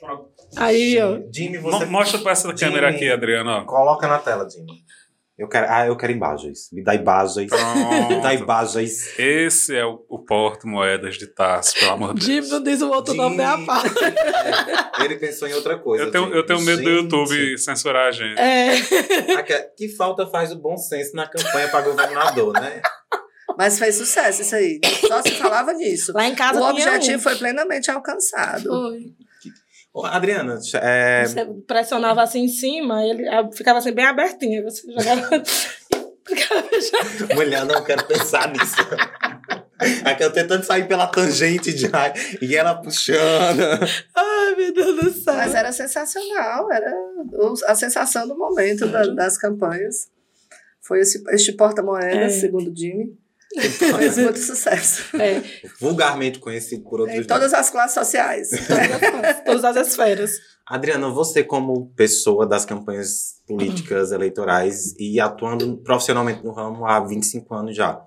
Pronto. 0.01 0.34
Aí, 0.57 1.01
ó. 1.01 1.19
Jimmy, 1.33 1.59
você 1.59 1.85
Mostra 1.87 2.19
pra 2.21 2.33
essa 2.33 2.53
câmera 2.55 2.87
Jimmy. 2.93 2.97
aqui, 3.05 3.11
Adriano. 3.13 3.51
ó. 3.51 3.65
coloca 3.65 4.07
na 4.09 4.19
tela, 4.19 4.49
Jimmy. 4.49 4.85
Eu 5.37 5.49
quero, 5.49 5.67
ah, 5.69 5.85
eu 5.85 5.97
quero 5.97 6.13
imagens. 6.13 6.69
Me 6.73 6.81
dá 6.85 6.95
imagens. 6.95 7.51
Me 8.09 8.21
dá 8.23 8.33
imagens. 8.35 9.19
Esse 9.19 9.77
é 9.77 9.85
o, 9.85 10.05
o 10.09 10.21
porta-moedas 10.25 11.17
de 11.19 11.27
taça, 11.27 11.73
pelo 11.77 11.91
amor 11.91 12.15
de 12.15 12.25
Jimmy 12.25 12.41
Deus. 12.43 12.51
não 12.53 12.63
diz 12.63 12.81
o 12.83 12.89
outro 12.89 13.15
nome 13.15 13.39
nem 13.39 13.45
a 13.47 13.55
Jimmy. 13.57 13.67
pau. 13.67 13.83
Ele 15.05 15.17
pensou 15.17 15.49
em 15.49 15.55
outra 15.55 15.77
coisa. 15.77 16.05
Eu 16.05 16.11
tenho, 16.13 16.33
eu 16.33 16.47
tenho 16.47 16.61
medo 16.61 16.83
do 16.83 16.89
Gente. 16.89 17.03
YouTube 17.03 17.59
censurar 17.59 18.07
a 18.09 18.13
gente. 18.13 18.39
É. 18.39 18.75
Aque- 19.37 19.71
Que 19.77 19.89
falta 19.89 20.25
faz 20.29 20.53
o 20.53 20.57
bom 20.57 20.77
senso 20.77 21.17
na 21.17 21.27
campanha 21.29 21.67
para 21.69 21.81
governador, 21.85 22.53
né? 22.53 22.81
Mas 23.59 23.77
fez 23.79 23.97
sucesso 23.97 24.43
isso 24.43 24.55
aí. 24.55 24.81
Só 25.07 25.21
se 25.21 25.33
falava 25.33 25.73
nisso. 25.73 26.13
Lá 26.15 26.27
em 26.29 26.35
casa 26.37 26.61
o 26.61 26.65
objetivo 26.71 27.19
um. 27.19 27.21
foi 27.21 27.35
plenamente 27.37 27.91
alcançado. 27.91 28.69
Foi. 28.69 29.01
Ô, 29.95 30.05
Adriana, 30.05 30.59
é, 30.83 31.25
Você 31.25 31.45
pressionava 31.69 32.21
assim 32.23 32.41
em 32.41 32.49
cima, 32.49 33.05
ele 33.05 33.25
ficava 33.53 33.79
assim 33.79 33.93
bem 33.93 34.05
abertinho. 34.05 34.65
Você 34.65 34.83
jogava. 34.91 35.31
mulher, 37.35 37.65
não 37.65 37.83
quero 37.85 38.05
pensar 38.07 38.51
nisso. 38.53 38.75
É 40.05 40.15
que 40.15 40.25
eu 40.25 40.33
tentando 40.33 40.65
sair 40.65 40.89
pela 40.89 41.07
tangente 41.07 41.73
de 41.73 41.89
ai, 41.93 42.13
e 42.41 42.57
ela 42.57 42.75
puxando. 42.81 43.61
Ai, 44.17 44.55
meu 44.57 44.73
Deus 44.73 44.97
do 44.97 45.11
céu. 45.13 45.35
Mas 45.35 45.55
era 45.55 45.71
sensacional, 45.73 46.73
era 46.73 46.93
a 47.67 47.75
sensação 47.75 48.27
do 48.27 48.37
momento 48.37 48.87
da- 48.89 49.07
das 49.15 49.37
campanhas. 49.39 50.09
Foi 50.81 51.01
esse, 51.01 51.23
este 51.31 51.53
porta-moedas, 51.53 52.35
É. 52.35 52.41
segundo 52.41 52.71
o 52.71 52.77
Jimmy. 52.77 53.17
Fez 53.61 54.19
muito 54.19 54.39
sucesso. 54.41 55.17
É, 55.17 55.43
Vulgarmente 55.81 56.39
conhecido 56.39 56.83
por 56.85 57.01
outros 57.01 57.11
Em 57.15 57.19
nomes. 57.19 57.27
todas 57.27 57.55
as 57.55 57.71
classes 57.71 57.95
sociais. 57.95 58.51
todas 59.47 59.65
as 59.65 59.89
esferas. 59.89 60.33
Adriana, 60.67 61.11
você 61.11 61.45
como 61.45 61.91
pessoa 61.95 62.47
das 62.47 62.65
campanhas 62.65 63.35
políticas 63.47 64.13
eleitorais 64.13 64.95
e 64.99 65.21
atuando 65.21 65.77
profissionalmente 65.83 66.43
no 66.43 66.53
ramo 66.53 66.87
há 66.87 67.01
25 67.01 67.55
anos 67.55 67.77
já, 67.77 68.01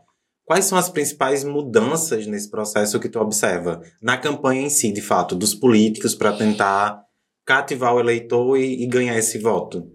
quais 0.44 0.66
são 0.66 0.77
as 0.77 0.89
principais 0.89 1.44
mudanças 1.44 2.25
nesse 2.25 2.50
processo 2.50 3.00
que 3.00 3.10
tu 3.10 3.20
observa 3.20 3.82
na 4.01 4.18
campanha 4.18 4.62
em 4.62 4.70
si, 4.70 4.92
de 4.92 5.01
fato, 5.01 5.36
dos 5.36 5.54
políticos 5.54 6.16
para 6.16 6.34
tentar 6.34 7.00
cativar 7.46 7.94
o 7.94 8.00
eleitor 8.00 8.58
e, 8.58 8.84
e 8.84 8.88
ganhar 8.88 9.18
esse 9.18 9.38
voto? 9.38 9.88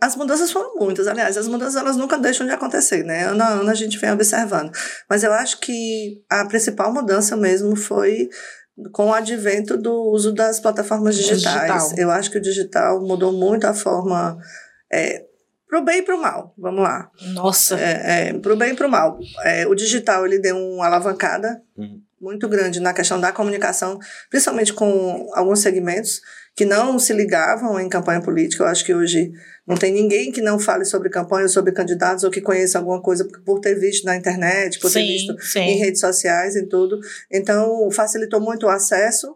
As 0.00 0.16
mudanças 0.16 0.50
foram 0.50 0.76
muitas, 0.76 1.06
aliás, 1.06 1.36
as 1.36 1.48
mudanças 1.48 1.76
elas 1.76 1.96
nunca 1.96 2.18
deixam 2.18 2.46
de 2.46 2.52
acontecer, 2.52 3.04
né? 3.04 3.24
Ano 3.24 3.42
a 3.42 3.48
ano 3.48 3.70
a 3.70 3.74
gente 3.74 3.98
vem 3.98 4.10
observando. 4.10 4.70
Mas 5.08 5.24
eu 5.24 5.32
acho 5.32 5.58
que 5.60 6.22
a 6.28 6.44
principal 6.44 6.92
mudança 6.92 7.36
mesmo 7.36 7.74
foi 7.76 8.28
com 8.92 9.08
o 9.08 9.14
advento 9.14 9.76
do 9.76 9.92
uso 10.10 10.32
das 10.32 10.60
plataformas 10.60 11.16
digitais. 11.16 11.82
Digital. 11.82 11.98
Eu 11.98 12.10
acho 12.10 12.30
que 12.30 12.38
o 12.38 12.42
digital 12.42 13.00
mudou 13.02 13.32
muito 13.32 13.66
a 13.66 13.74
forma. 13.74 14.38
É, 14.92 15.24
pro 15.66 15.82
bem 15.82 15.98
e 15.98 16.02
pro 16.02 16.20
mal, 16.20 16.54
vamos 16.56 16.82
lá. 16.82 17.10
Nossa! 17.32 17.78
É, 17.78 18.28
é, 18.28 18.32
pro 18.34 18.56
bem 18.56 18.72
e 18.72 18.76
pro 18.76 18.88
mal. 18.88 19.18
É, 19.44 19.66
o 19.66 19.74
digital, 19.74 20.26
ele 20.26 20.38
deu 20.38 20.56
uma 20.56 20.86
alavancada 20.86 21.62
uhum. 21.76 22.00
Muito 22.22 22.48
grande 22.48 22.78
na 22.78 22.94
questão 22.94 23.20
da 23.20 23.32
comunicação, 23.32 23.98
principalmente 24.30 24.72
com 24.72 25.28
alguns 25.34 25.58
segmentos 25.58 26.20
que 26.54 26.64
não 26.64 26.96
se 26.98 27.12
ligavam 27.12 27.80
em 27.80 27.88
campanha 27.88 28.22
política. 28.22 28.62
Eu 28.62 28.68
acho 28.68 28.84
que 28.84 28.94
hoje 28.94 29.32
não 29.66 29.76
tem 29.76 29.92
ninguém 29.92 30.30
que 30.30 30.40
não 30.40 30.58
fale 30.58 30.84
sobre 30.84 31.10
campanha, 31.10 31.48
sobre 31.48 31.72
candidatos, 31.72 32.22
ou 32.22 32.30
que 32.30 32.40
conheça 32.40 32.78
alguma 32.78 33.02
coisa 33.02 33.26
por 33.44 33.58
ter 33.58 33.74
visto 33.74 34.04
na 34.04 34.14
internet, 34.14 34.78
por 34.78 34.88
sim, 34.88 35.00
ter 35.00 35.06
visto 35.06 35.36
sim. 35.40 35.60
em 35.60 35.78
redes 35.78 36.00
sociais 36.00 36.54
e 36.54 36.64
tudo. 36.66 37.00
Então, 37.30 37.90
facilitou 37.90 38.40
muito 38.40 38.66
o 38.66 38.68
acesso. 38.68 39.34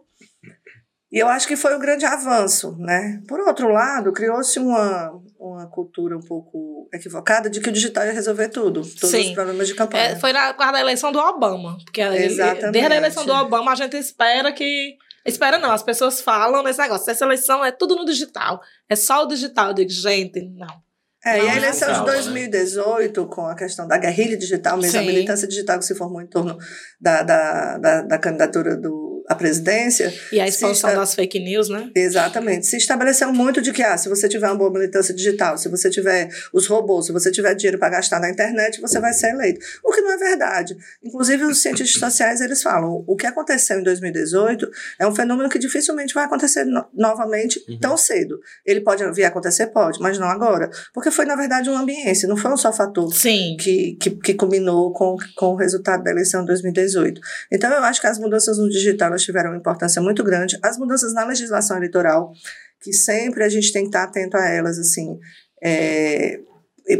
E 1.11 1.19
eu 1.19 1.27
acho 1.27 1.47
que 1.47 1.55
foi 1.55 1.75
um 1.75 1.79
grande 1.79 2.05
avanço, 2.05 2.75
né? 2.77 3.21
Por 3.27 3.39
outro 3.39 3.69
lado, 3.69 4.11
criou-se 4.11 4.59
uma, 4.59 5.13
uma 5.39 5.65
cultura 5.67 6.17
um 6.17 6.21
pouco 6.21 6.89
equivocada 6.93 7.49
de 7.49 7.61
que 7.61 7.69
o 7.69 7.71
digital 7.71 8.05
ia 8.05 8.11
resolver 8.11 8.49
tudo, 8.49 8.81
todos 8.81 9.09
Sim. 9.09 9.29
os 9.29 9.31
problemas 9.31 9.67
de 9.67 9.75
campanha. 9.75 10.03
É, 10.03 10.15
foi 10.17 10.33
na, 10.33 10.51
da 10.51 10.79
eleição 10.81 11.11
do 11.11 11.19
Obama. 11.19 11.77
Porque 11.85 12.01
Exatamente. 12.01 12.71
desde 12.71 12.93
a 12.93 12.97
eleição 12.97 13.25
do 13.25 13.33
Obama 13.33 13.71
a 13.71 13.75
gente 13.75 13.95
espera 13.95 14.51
que 14.51 14.97
Espera 15.27 15.59
não, 15.59 15.71
as 15.71 15.83
pessoas 15.83 16.21
falam 16.21 16.63
nesse 16.63 16.79
negócio. 16.79 17.11
Essa 17.11 17.25
eleição 17.25 17.63
é 17.63 17.69
tudo 17.69 17.97
no 17.97 18.05
digital. 18.05 18.61
É 18.87 18.95
só 18.95 19.23
o 19.23 19.27
digital. 19.27 19.67
Eu 19.67 19.73
digo, 19.73 19.89
gente, 19.89 20.41
não. 20.41 20.81
É, 21.25 21.37
não, 21.37 21.45
e 21.45 21.49
a 21.49 21.57
eleição 21.57 21.91
de 21.91 22.05
2018, 22.05 23.21
né? 23.21 23.27
com 23.29 23.45
a 23.45 23.53
questão 23.53 23.85
da 23.85 23.97
guerrilha 23.97 24.37
digital, 24.37 24.77
mesmo 24.77 24.91
Sim. 24.93 24.99
a 24.99 25.01
militância 25.01 25.45
digital 25.45 25.79
que 25.79 25.85
se 25.85 25.95
formou 25.95 26.21
em 26.21 26.27
torno 26.27 26.57
da, 27.01 27.23
da, 27.23 27.77
da, 27.77 28.01
da 28.03 28.17
candidatura 28.17 28.77
do 28.77 29.06
a 29.27 29.35
presidência. 29.35 30.13
E 30.31 30.39
a 30.39 30.47
expansão 30.47 30.95
das 30.95 31.13
fake 31.13 31.39
news, 31.39 31.67
né? 31.67 31.91
Exatamente. 31.93 32.65
Se 32.65 32.77
estabeleceu 32.77 33.31
muito 33.33 33.61
de 33.61 33.73
que, 33.73 33.83
ah, 33.83 33.97
se 33.97 34.07
você 34.07 34.29
tiver 34.29 34.47
uma 34.47 34.55
boa 34.55 34.71
militância 34.71 35.13
digital, 35.13 35.57
se 35.57 35.67
você 35.67 35.89
tiver 35.89 36.29
os 36.53 36.65
robôs, 36.67 37.07
se 37.07 37.11
você 37.11 37.29
tiver 37.29 37.53
dinheiro 37.53 37.77
para 37.77 37.89
gastar 37.89 38.21
na 38.21 38.29
internet, 38.29 38.79
você 38.79 38.99
vai 38.99 39.11
ser 39.11 39.31
eleito. 39.31 39.59
O 39.83 39.91
que 39.91 39.99
não 39.99 40.13
é 40.13 40.17
verdade. 40.17 40.77
Inclusive, 41.03 41.43
os 41.43 41.61
cientistas 41.61 41.99
sociais, 41.99 42.39
eles 42.39 42.63
falam, 42.63 43.03
o 43.05 43.15
que 43.17 43.27
aconteceu 43.27 43.79
em 43.79 43.83
2018 43.83 44.69
é 44.97 45.05
um 45.05 45.13
fenômeno 45.13 45.49
que 45.49 45.59
dificilmente 45.59 46.13
vai 46.13 46.23
acontecer 46.23 46.63
no 46.63 46.87
novamente 46.93 47.61
uhum. 47.67 47.79
tão 47.79 47.97
cedo. 47.97 48.39
Ele 48.65 48.79
pode 48.79 49.03
vir 49.11 49.25
a 49.25 49.27
acontecer? 49.27 49.67
Pode, 49.67 49.99
mas 49.99 50.17
não 50.17 50.27
agora. 50.27 50.69
Porque 50.93 51.11
foi, 51.11 51.25
na 51.25 51.35
verdade, 51.35 51.69
uma 51.69 51.81
ambiência, 51.81 52.29
não 52.29 52.37
foi 52.37 52.51
um 52.51 52.57
só 52.57 52.71
fator 52.71 53.13
Sim. 53.13 53.57
Que, 53.59 53.97
que, 53.99 54.11
que 54.11 54.33
culminou 54.33 54.93
com, 54.93 55.17
com 55.35 55.47
o 55.47 55.55
resultado 55.55 56.03
da 56.03 56.11
eleição 56.11 56.41
de 56.41 56.47
2018. 56.47 57.19
Então, 57.51 57.69
eu 57.71 57.83
acho 57.83 57.99
que 57.99 58.07
as 58.07 58.17
mudanças 58.17 58.57
no 58.57 58.69
digital 58.69 59.16
elas 59.17 59.23
tiveram 59.23 59.49
uma 59.49 59.57
importância 59.57 60.01
muito 60.01 60.23
grande. 60.23 60.57
As 60.63 60.77
mudanças 60.77 61.13
na 61.13 61.25
legislação 61.25 61.77
eleitoral, 61.77 62.31
que 62.79 62.93
sempre 62.93 63.43
a 63.43 63.49
gente 63.49 63.73
tem 63.73 63.83
que 63.83 63.89
estar 63.89 64.03
atento 64.03 64.37
a 64.37 64.47
elas, 64.47 64.77
assim, 64.77 65.19
é, 65.61 66.39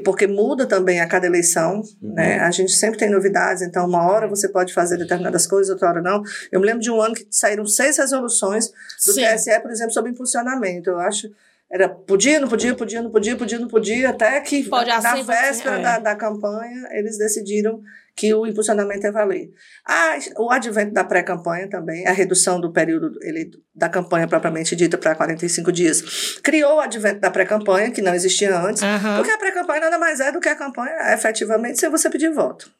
porque 0.04 0.28
muda 0.28 0.66
também 0.66 1.00
a 1.00 1.08
cada 1.08 1.28
eleição, 1.28 1.82
uhum. 2.02 2.14
né? 2.14 2.40
A 2.40 2.52
gente 2.52 2.74
sempre 2.74 2.98
tem 2.98 3.10
novidades, 3.10 3.62
então 3.62 3.88
uma 3.88 4.06
hora 4.10 4.28
você 4.28 4.50
pode 4.50 4.74
fazer 4.74 4.98
determinadas 4.98 5.48
coisas, 5.48 5.72
outra 5.72 5.90
hora 5.90 6.02
não. 6.02 6.22
Eu 6.52 6.60
me 6.60 6.66
lembro 6.66 6.82
de 6.82 6.92
um 6.92 7.00
ano 7.00 7.16
que 7.16 7.26
saíram 7.32 7.66
seis 7.66 7.98
resoluções 7.98 8.68
do 9.06 9.14
Sim. 9.14 9.24
TSE, 9.24 9.60
por 9.62 9.72
exemplo, 9.72 9.94
sobre 9.94 10.12
impulsionamento. 10.12 10.90
Eu 10.90 11.00
acho 11.00 11.30
era 11.70 11.90
podia, 11.90 12.40
não 12.40 12.48
podia, 12.48 12.74
podia, 12.74 13.02
não 13.02 13.12
podia, 13.12 13.36
podia, 13.36 13.60
não 13.60 13.68
podia, 13.68 14.10
até 14.10 14.40
que 14.40 14.64
Pode 14.64 14.90
na, 14.90 14.98
assim, 14.98 15.24
véspera 15.24 15.80
é. 15.80 15.82
da, 15.82 16.00
da 16.00 16.16
campanha 16.16 16.88
eles 16.92 17.18
decidiram 17.18 17.82
que 18.18 18.34
o 18.34 18.48
impulsionamento 18.48 19.06
é 19.06 19.12
valer. 19.12 19.52
Ah, 19.88 20.18
o 20.38 20.52
advento 20.52 20.92
da 20.92 21.04
pré-campanha 21.04 21.70
também, 21.70 22.08
a 22.08 22.12
redução 22.12 22.60
do 22.60 22.74
período 22.74 23.12
da 23.76 23.88
campanha 23.88 24.28
propriamente 24.28 24.76
dita 24.76 24.98
para 24.98 25.14
45 25.14 25.72
dias, 25.72 26.40
criou 26.44 26.78
o 26.78 26.80
advento 26.80 27.20
da 27.20 27.30
pré-campanha, 27.30 27.92
que 27.92 28.02
não 28.02 28.16
existia 28.16 28.60
antes, 28.60 28.82
uhum. 28.82 29.18
porque 29.18 29.30
a 29.30 29.38
pré-campanha 29.38 29.82
nada 29.82 30.00
mais 30.00 30.20
é 30.20 30.32
do 30.32 30.40
que 30.40 30.50
a 30.50 30.56
campanha 30.56 31.14
efetivamente 31.14 31.80
sem 31.80 31.90
você 31.92 32.10
pedir 32.10 32.32
voto. 32.32 32.72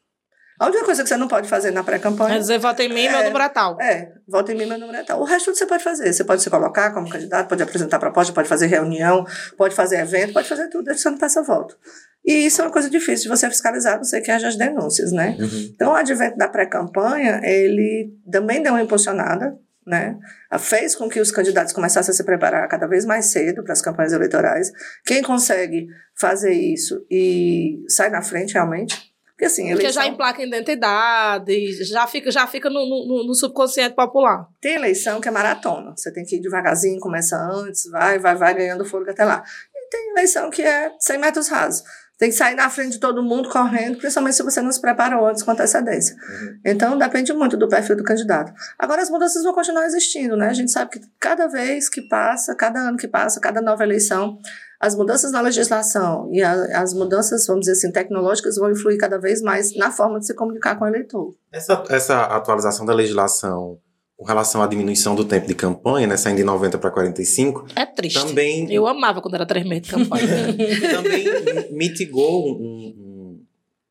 A 0.58 0.66
única 0.66 0.84
coisa 0.84 1.04
que 1.04 1.08
você 1.08 1.16
não 1.16 1.28
pode 1.28 1.48
fazer 1.48 1.70
na 1.70 1.84
pré-campanha. 1.84 2.34
É 2.34 2.38
dizer 2.38 2.58
voto 2.58 2.82
em 2.82 2.88
mim, 2.88 3.06
é, 3.06 3.12
meu 3.12 3.24
número 3.26 3.44
é 3.44 3.48
tal. 3.48 3.80
É, 3.80 4.12
voto 4.26 4.50
em 4.50 4.56
mim, 4.56 4.66
meu 4.66 4.76
número 4.76 4.98
é 4.98 5.04
tal. 5.04 5.20
O 5.20 5.24
resto 5.24 5.54
você 5.54 5.64
pode 5.66 5.84
fazer. 5.84 6.12
Você 6.12 6.24
pode 6.24 6.42
se 6.42 6.50
colocar 6.50 6.92
como 6.92 7.08
candidato, 7.08 7.48
pode 7.48 7.62
apresentar 7.62 8.00
proposta, 8.00 8.32
pode 8.32 8.48
fazer 8.48 8.66
reunião, 8.66 9.24
pode 9.56 9.76
fazer 9.76 10.00
evento, 10.00 10.32
pode 10.32 10.48
fazer 10.48 10.66
tudo, 10.68 10.86
desde 10.86 11.00
que 11.00 11.02
você 11.02 11.10
não 11.10 11.18
peça 11.18 11.44
voto. 11.44 11.78
E 12.24 12.46
isso 12.46 12.60
é 12.60 12.64
uma 12.64 12.70
coisa 12.70 12.90
difícil 12.90 13.24
de 13.24 13.28
você 13.28 13.48
fiscalizar, 13.48 13.98
você 13.98 14.20
que 14.20 14.30
haja 14.30 14.48
as 14.48 14.56
denúncias, 14.56 15.12
né? 15.12 15.36
Uhum. 15.38 15.70
Então, 15.74 15.92
o 15.92 15.94
advento 15.94 16.36
da 16.36 16.48
pré-campanha, 16.48 17.40
ele 17.42 18.12
também 18.30 18.62
deu 18.62 18.72
uma 18.72 18.82
impulsionada, 18.82 19.58
né? 19.86 20.18
Fez 20.58 20.94
com 20.94 21.08
que 21.08 21.20
os 21.20 21.30
candidatos 21.30 21.72
começassem 21.72 22.12
a 22.12 22.14
se 22.14 22.22
preparar 22.22 22.68
cada 22.68 22.86
vez 22.86 23.06
mais 23.06 23.26
cedo 23.26 23.64
para 23.64 23.72
as 23.72 23.80
campanhas 23.80 24.12
eleitorais. 24.12 24.70
Quem 25.06 25.22
consegue 25.22 25.86
fazer 26.14 26.52
isso 26.52 27.04
e 27.10 27.82
sai 27.88 28.10
na 28.10 28.20
frente 28.20 28.52
realmente, 28.52 29.08
porque 29.38 29.44
assim, 29.44 29.70
eleição... 29.70 29.76
Porque 29.76 29.92
já 29.92 30.06
emplaca 30.06 30.42
identidade, 30.42 31.84
já 31.84 32.08
fica, 32.08 32.28
já 32.28 32.44
fica 32.48 32.68
no, 32.68 32.84
no, 32.84 33.24
no, 33.24 33.34
subconsciente 33.34 33.94
popular. 33.94 34.48
Tem 34.60 34.74
eleição 34.74 35.20
que 35.20 35.28
é 35.28 35.30
maratona. 35.30 35.94
Você 35.96 36.12
tem 36.12 36.24
que 36.24 36.36
ir 36.36 36.40
devagarzinho, 36.40 36.98
começa 36.98 37.36
antes, 37.36 37.88
vai, 37.88 38.18
vai, 38.18 38.34
vai 38.34 38.52
ganhando 38.52 38.84
fôlego 38.84 39.12
até 39.12 39.24
lá. 39.24 39.44
E 39.72 39.88
tem 39.90 40.10
eleição 40.10 40.50
que 40.50 40.60
é 40.60 40.90
100 40.98 41.18
metros 41.18 41.48
rasos. 41.48 41.84
Tem 42.18 42.30
que 42.30 42.34
sair 42.34 42.56
na 42.56 42.68
frente 42.68 42.92
de 42.92 43.00
todo 43.00 43.22
mundo 43.22 43.48
correndo, 43.48 43.96
principalmente 43.96 44.34
se 44.34 44.42
você 44.42 44.60
não 44.60 44.72
se 44.72 44.80
preparou 44.80 45.26
antes 45.26 45.42
com 45.42 45.52
antecedência. 45.52 46.16
Uhum. 46.16 46.60
Então, 46.64 46.98
depende 46.98 47.32
muito 47.32 47.56
do 47.56 47.68
perfil 47.68 47.96
do 47.96 48.02
candidato. 48.02 48.52
Agora, 48.76 49.00
as 49.00 49.08
mudanças 49.08 49.44
vão 49.44 49.54
continuar 49.54 49.86
existindo, 49.86 50.36
né? 50.36 50.48
A 50.48 50.52
gente 50.52 50.72
sabe 50.72 50.90
que 50.90 51.00
cada 51.20 51.46
vez 51.46 51.88
que 51.88 52.02
passa, 52.08 52.56
cada 52.56 52.80
ano 52.80 52.96
que 52.96 53.06
passa, 53.06 53.40
cada 53.40 53.62
nova 53.62 53.84
eleição, 53.84 54.36
as 54.80 54.96
mudanças 54.96 55.30
na 55.30 55.40
legislação 55.40 56.28
e 56.32 56.42
a, 56.42 56.80
as 56.80 56.92
mudanças, 56.92 57.46
vamos 57.46 57.60
dizer 57.60 57.72
assim, 57.72 57.92
tecnológicas 57.92 58.56
vão 58.56 58.70
influir 58.70 58.98
cada 58.98 59.18
vez 59.18 59.40
mais 59.40 59.76
na 59.76 59.92
forma 59.92 60.18
de 60.18 60.26
se 60.26 60.34
comunicar 60.34 60.76
com 60.76 60.84
o 60.84 60.88
eleitor. 60.88 61.34
Essa, 61.52 61.84
essa 61.88 62.22
atualização 62.22 62.84
da 62.84 62.94
legislação 62.94 63.78
com 64.18 64.24
relação 64.24 64.60
à 64.60 64.66
diminuição 64.66 65.14
do 65.14 65.24
tempo 65.24 65.46
de 65.46 65.54
campanha, 65.54 66.08
né, 66.08 66.16
saindo 66.16 66.38
de 66.38 66.44
90 66.44 66.76
para 66.76 66.90
45. 66.90 67.68
É 67.76 67.86
triste. 67.86 68.18
Também, 68.18 68.70
Eu 68.70 68.88
amava 68.88 69.22
quando 69.22 69.34
era 69.34 69.46
três 69.46 69.64
meses 69.64 69.84
de 69.84 69.90
campanha. 69.90 70.26
também 70.92 71.24
mitigou 71.70 72.50
um, 72.60 72.64
um, 72.64 73.44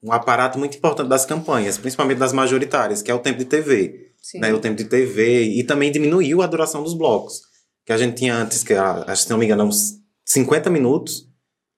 um, 0.04 0.12
aparato 0.12 0.60
muito 0.60 0.76
importante 0.76 1.08
das 1.08 1.26
campanhas, 1.26 1.78
principalmente 1.78 2.18
das 2.18 2.34
majoritárias, 2.34 3.02
que 3.02 3.10
é 3.10 3.14
o 3.14 3.20
tempo 3.20 3.40
de 3.40 3.46
TV. 3.46 4.12
Sim. 4.22 4.40
Né, 4.40 4.54
o 4.54 4.60
tempo 4.60 4.76
de 4.76 4.84
TV 4.84 5.44
e 5.44 5.64
também 5.64 5.90
diminuiu 5.94 6.42
a 6.42 6.48
duração 6.48 6.84
dos 6.84 6.94
blocos. 6.94 7.44
Que 7.86 7.94
a 7.94 7.98
gente 7.98 8.18
tinha 8.18 8.36
antes, 8.36 8.66
que 8.66 8.74
acho 8.74 9.24
se 9.24 9.30
não 9.30 9.38
me 9.38 9.46
engano, 9.46 9.64
uns 9.64 9.94
50 10.26 10.70
minutos 10.70 11.26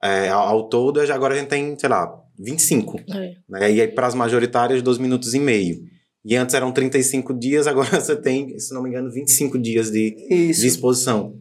é, 0.01 0.29
ao, 0.29 0.47
ao, 0.47 0.69
todo, 0.69 0.99
agora 0.99 1.35
a 1.35 1.37
gente 1.37 1.49
tem, 1.49 1.77
sei 1.77 1.87
lá, 1.87 2.11
25. 2.39 2.99
É. 2.99 3.33
Né, 3.47 3.71
e 3.73 3.81
aí 3.81 3.87
para 3.89 4.07
as 4.07 4.15
majoritárias, 4.15 4.81
2 4.81 4.97
minutos 4.97 5.35
e 5.35 5.39
meio. 5.39 5.87
E 6.23 6.35
antes 6.35 6.53
eram 6.53 6.71
35 6.71 7.33
dias, 7.33 7.67
agora 7.67 7.89
você 7.99 8.15
tem, 8.15 8.57
se 8.59 8.73
não 8.73 8.83
me 8.83 8.89
engano, 8.89 9.11
25 9.11 9.57
dias 9.57 9.89
de, 9.91 10.11
de 10.11 10.67
exposição. 10.67 11.35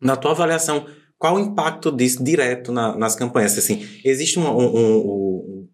Na 0.00 0.16
tua 0.16 0.32
avaliação, 0.32 0.86
qual 1.18 1.36
o 1.36 1.40
impacto 1.40 1.90
disso 1.90 2.22
direto 2.22 2.72
na, 2.72 2.96
nas 2.96 3.14
campanhas? 3.14 3.56
Assim, 3.56 3.86
existe 4.04 4.38
um, 4.38 4.46
um, 4.46 4.76
um, 4.76 5.68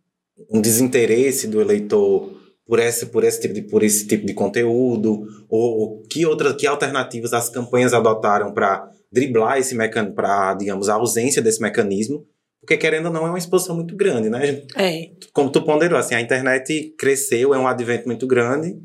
um, 0.52 0.60
desinteresse 0.60 1.48
do 1.48 1.60
eleitor 1.60 2.38
por 2.66 2.78
esse, 2.78 3.06
por 3.06 3.24
esse, 3.24 3.40
tipo, 3.40 3.54
de, 3.54 3.62
por 3.62 3.82
esse 3.82 4.06
tipo 4.06 4.26
de 4.26 4.34
conteúdo? 4.34 5.22
Ou, 5.48 5.78
ou 5.78 6.02
que 6.02 6.26
outras 6.26 6.54
que 6.54 6.66
alternativas 6.66 7.32
as 7.32 7.48
campanhas 7.48 7.92
adotaram 7.92 8.52
para 8.52 8.88
driblar 9.12 9.58
esse 9.58 9.74
mecanismo, 9.74 10.14
para, 10.14 10.54
digamos, 10.54 10.88
a 10.88 10.94
ausência 10.94 11.42
desse 11.42 11.60
mecanismo? 11.60 12.24
Porque, 12.70 12.82
querendo 12.82 13.06
ou 13.06 13.12
não, 13.12 13.26
é 13.26 13.30
uma 13.30 13.38
exposição 13.38 13.74
muito 13.74 13.96
grande, 13.96 14.30
né? 14.30 14.62
É. 14.76 15.10
Como 15.32 15.50
tu 15.50 15.60
ponderou, 15.60 15.98
assim, 15.98 16.14
a 16.14 16.20
internet 16.20 16.94
cresceu, 16.96 17.52
é 17.52 17.58
um 17.58 17.66
advento 17.66 18.06
muito 18.06 18.28
grande, 18.28 18.76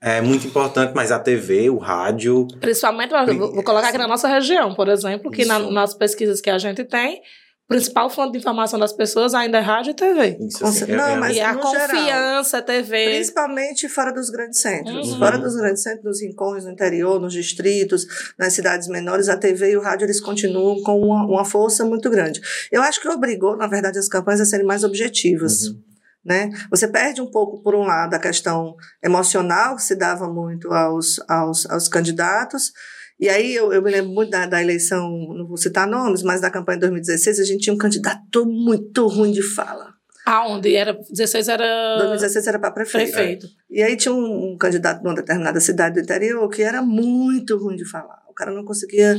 é 0.00 0.20
muito 0.20 0.46
importante, 0.46 0.92
mas 0.94 1.10
a 1.10 1.18
TV, 1.18 1.68
o 1.68 1.76
rádio... 1.76 2.46
Principalmente, 2.60 3.10
vou 3.36 3.64
colocar 3.64 3.88
aqui 3.88 3.98
na 3.98 4.06
nossa 4.06 4.28
região, 4.28 4.76
por 4.76 4.86
exemplo, 4.86 5.28
que 5.28 5.44
na, 5.44 5.58
nas 5.58 5.92
pesquisas 5.92 6.40
que 6.40 6.48
a 6.48 6.56
gente 6.56 6.84
tem, 6.84 7.20
principal 7.68 8.08
fonte 8.08 8.32
de 8.32 8.38
informação 8.38 8.78
das 8.78 8.92
pessoas 8.92 9.34
ainda 9.34 9.58
é 9.58 9.60
rádio 9.60 9.90
e 9.90 9.94
TV. 9.94 10.38
Isso, 10.40 10.64
assim, 10.64 10.92
não, 10.92 11.04
é, 11.04 11.16
mas 11.16 11.36
e 11.36 11.40
a 11.40 11.54
confiança, 11.54 12.58
geral, 12.58 12.66
TV. 12.66 13.04
Principalmente 13.06 13.88
fora 13.88 14.12
dos 14.12 14.30
grandes 14.30 14.60
centros. 14.60 15.10
Uhum. 15.10 15.18
Fora 15.18 15.38
dos 15.38 15.56
grandes 15.56 15.82
centros, 15.82 16.04
nos 16.04 16.22
rincões, 16.22 16.64
no 16.64 16.70
interior, 16.70 17.20
nos 17.20 17.32
distritos, 17.32 18.06
nas 18.38 18.52
cidades 18.52 18.86
menores, 18.88 19.28
a 19.28 19.36
TV 19.36 19.72
e 19.72 19.76
o 19.76 19.82
rádio 19.82 20.06
eles 20.06 20.20
continuam 20.20 20.80
com 20.82 21.00
uma, 21.00 21.24
uma 21.26 21.44
força 21.44 21.84
muito 21.84 22.08
grande. 22.08 22.40
Eu 22.70 22.82
acho 22.82 23.00
que 23.00 23.08
obrigou, 23.08 23.56
na 23.56 23.66
verdade, 23.66 23.98
as 23.98 24.08
campanhas 24.08 24.40
a 24.40 24.44
serem 24.44 24.66
mais 24.66 24.84
objetivas. 24.84 25.66
Uhum. 25.66 25.82
Né? 26.24 26.50
Você 26.70 26.88
perde 26.88 27.20
um 27.20 27.30
pouco, 27.30 27.62
por 27.62 27.74
um 27.74 27.82
lado, 27.82 28.14
a 28.14 28.18
questão 28.18 28.74
emocional 29.02 29.76
que 29.76 29.82
se 29.82 29.94
dava 29.94 30.28
muito 30.28 30.72
aos, 30.72 31.20
aos, 31.28 31.66
aos 31.70 31.86
candidatos, 31.86 32.72
E 33.18 33.28
aí 33.28 33.54
eu, 33.54 33.72
eu 33.72 33.82
me 33.82 33.90
lembro 33.90 34.12
muito 34.12 34.30
da, 34.30 34.46
da 34.46 34.62
eleição, 34.62 35.10
não 35.34 35.46
vou 35.46 35.56
citar 35.56 35.86
nomes, 35.86 36.22
mas 36.22 36.40
da 36.40 36.50
campanha 36.50 36.76
de 36.76 36.80
2016, 36.82 37.40
a 37.40 37.44
gente 37.44 37.62
tinha 37.62 37.74
um 37.74 37.78
candidato 37.78 38.44
muito 38.44 39.06
ruim 39.06 39.32
de 39.32 39.42
fala. 39.42 39.94
Aonde? 40.26 40.74
Era, 40.74 40.92
16 41.08 41.48
era. 41.48 41.98
2016 41.98 42.46
era 42.48 42.58
para 42.58 42.72
prefeito. 42.72 43.12
Prefeito. 43.12 43.46
E 43.70 43.80
aí 43.80 43.96
tinha 43.96 44.12
um, 44.12 44.52
um 44.52 44.58
candidato 44.58 45.00
de 45.00 45.06
uma 45.06 45.14
determinada 45.14 45.60
cidade 45.60 45.94
do 45.94 46.00
interior 46.00 46.48
que 46.50 46.62
era 46.62 46.82
muito 46.82 47.56
ruim 47.56 47.76
de 47.76 47.88
falar. 47.88 48.22
O 48.28 48.34
cara 48.34 48.50
não 48.50 48.64
conseguia 48.64 49.16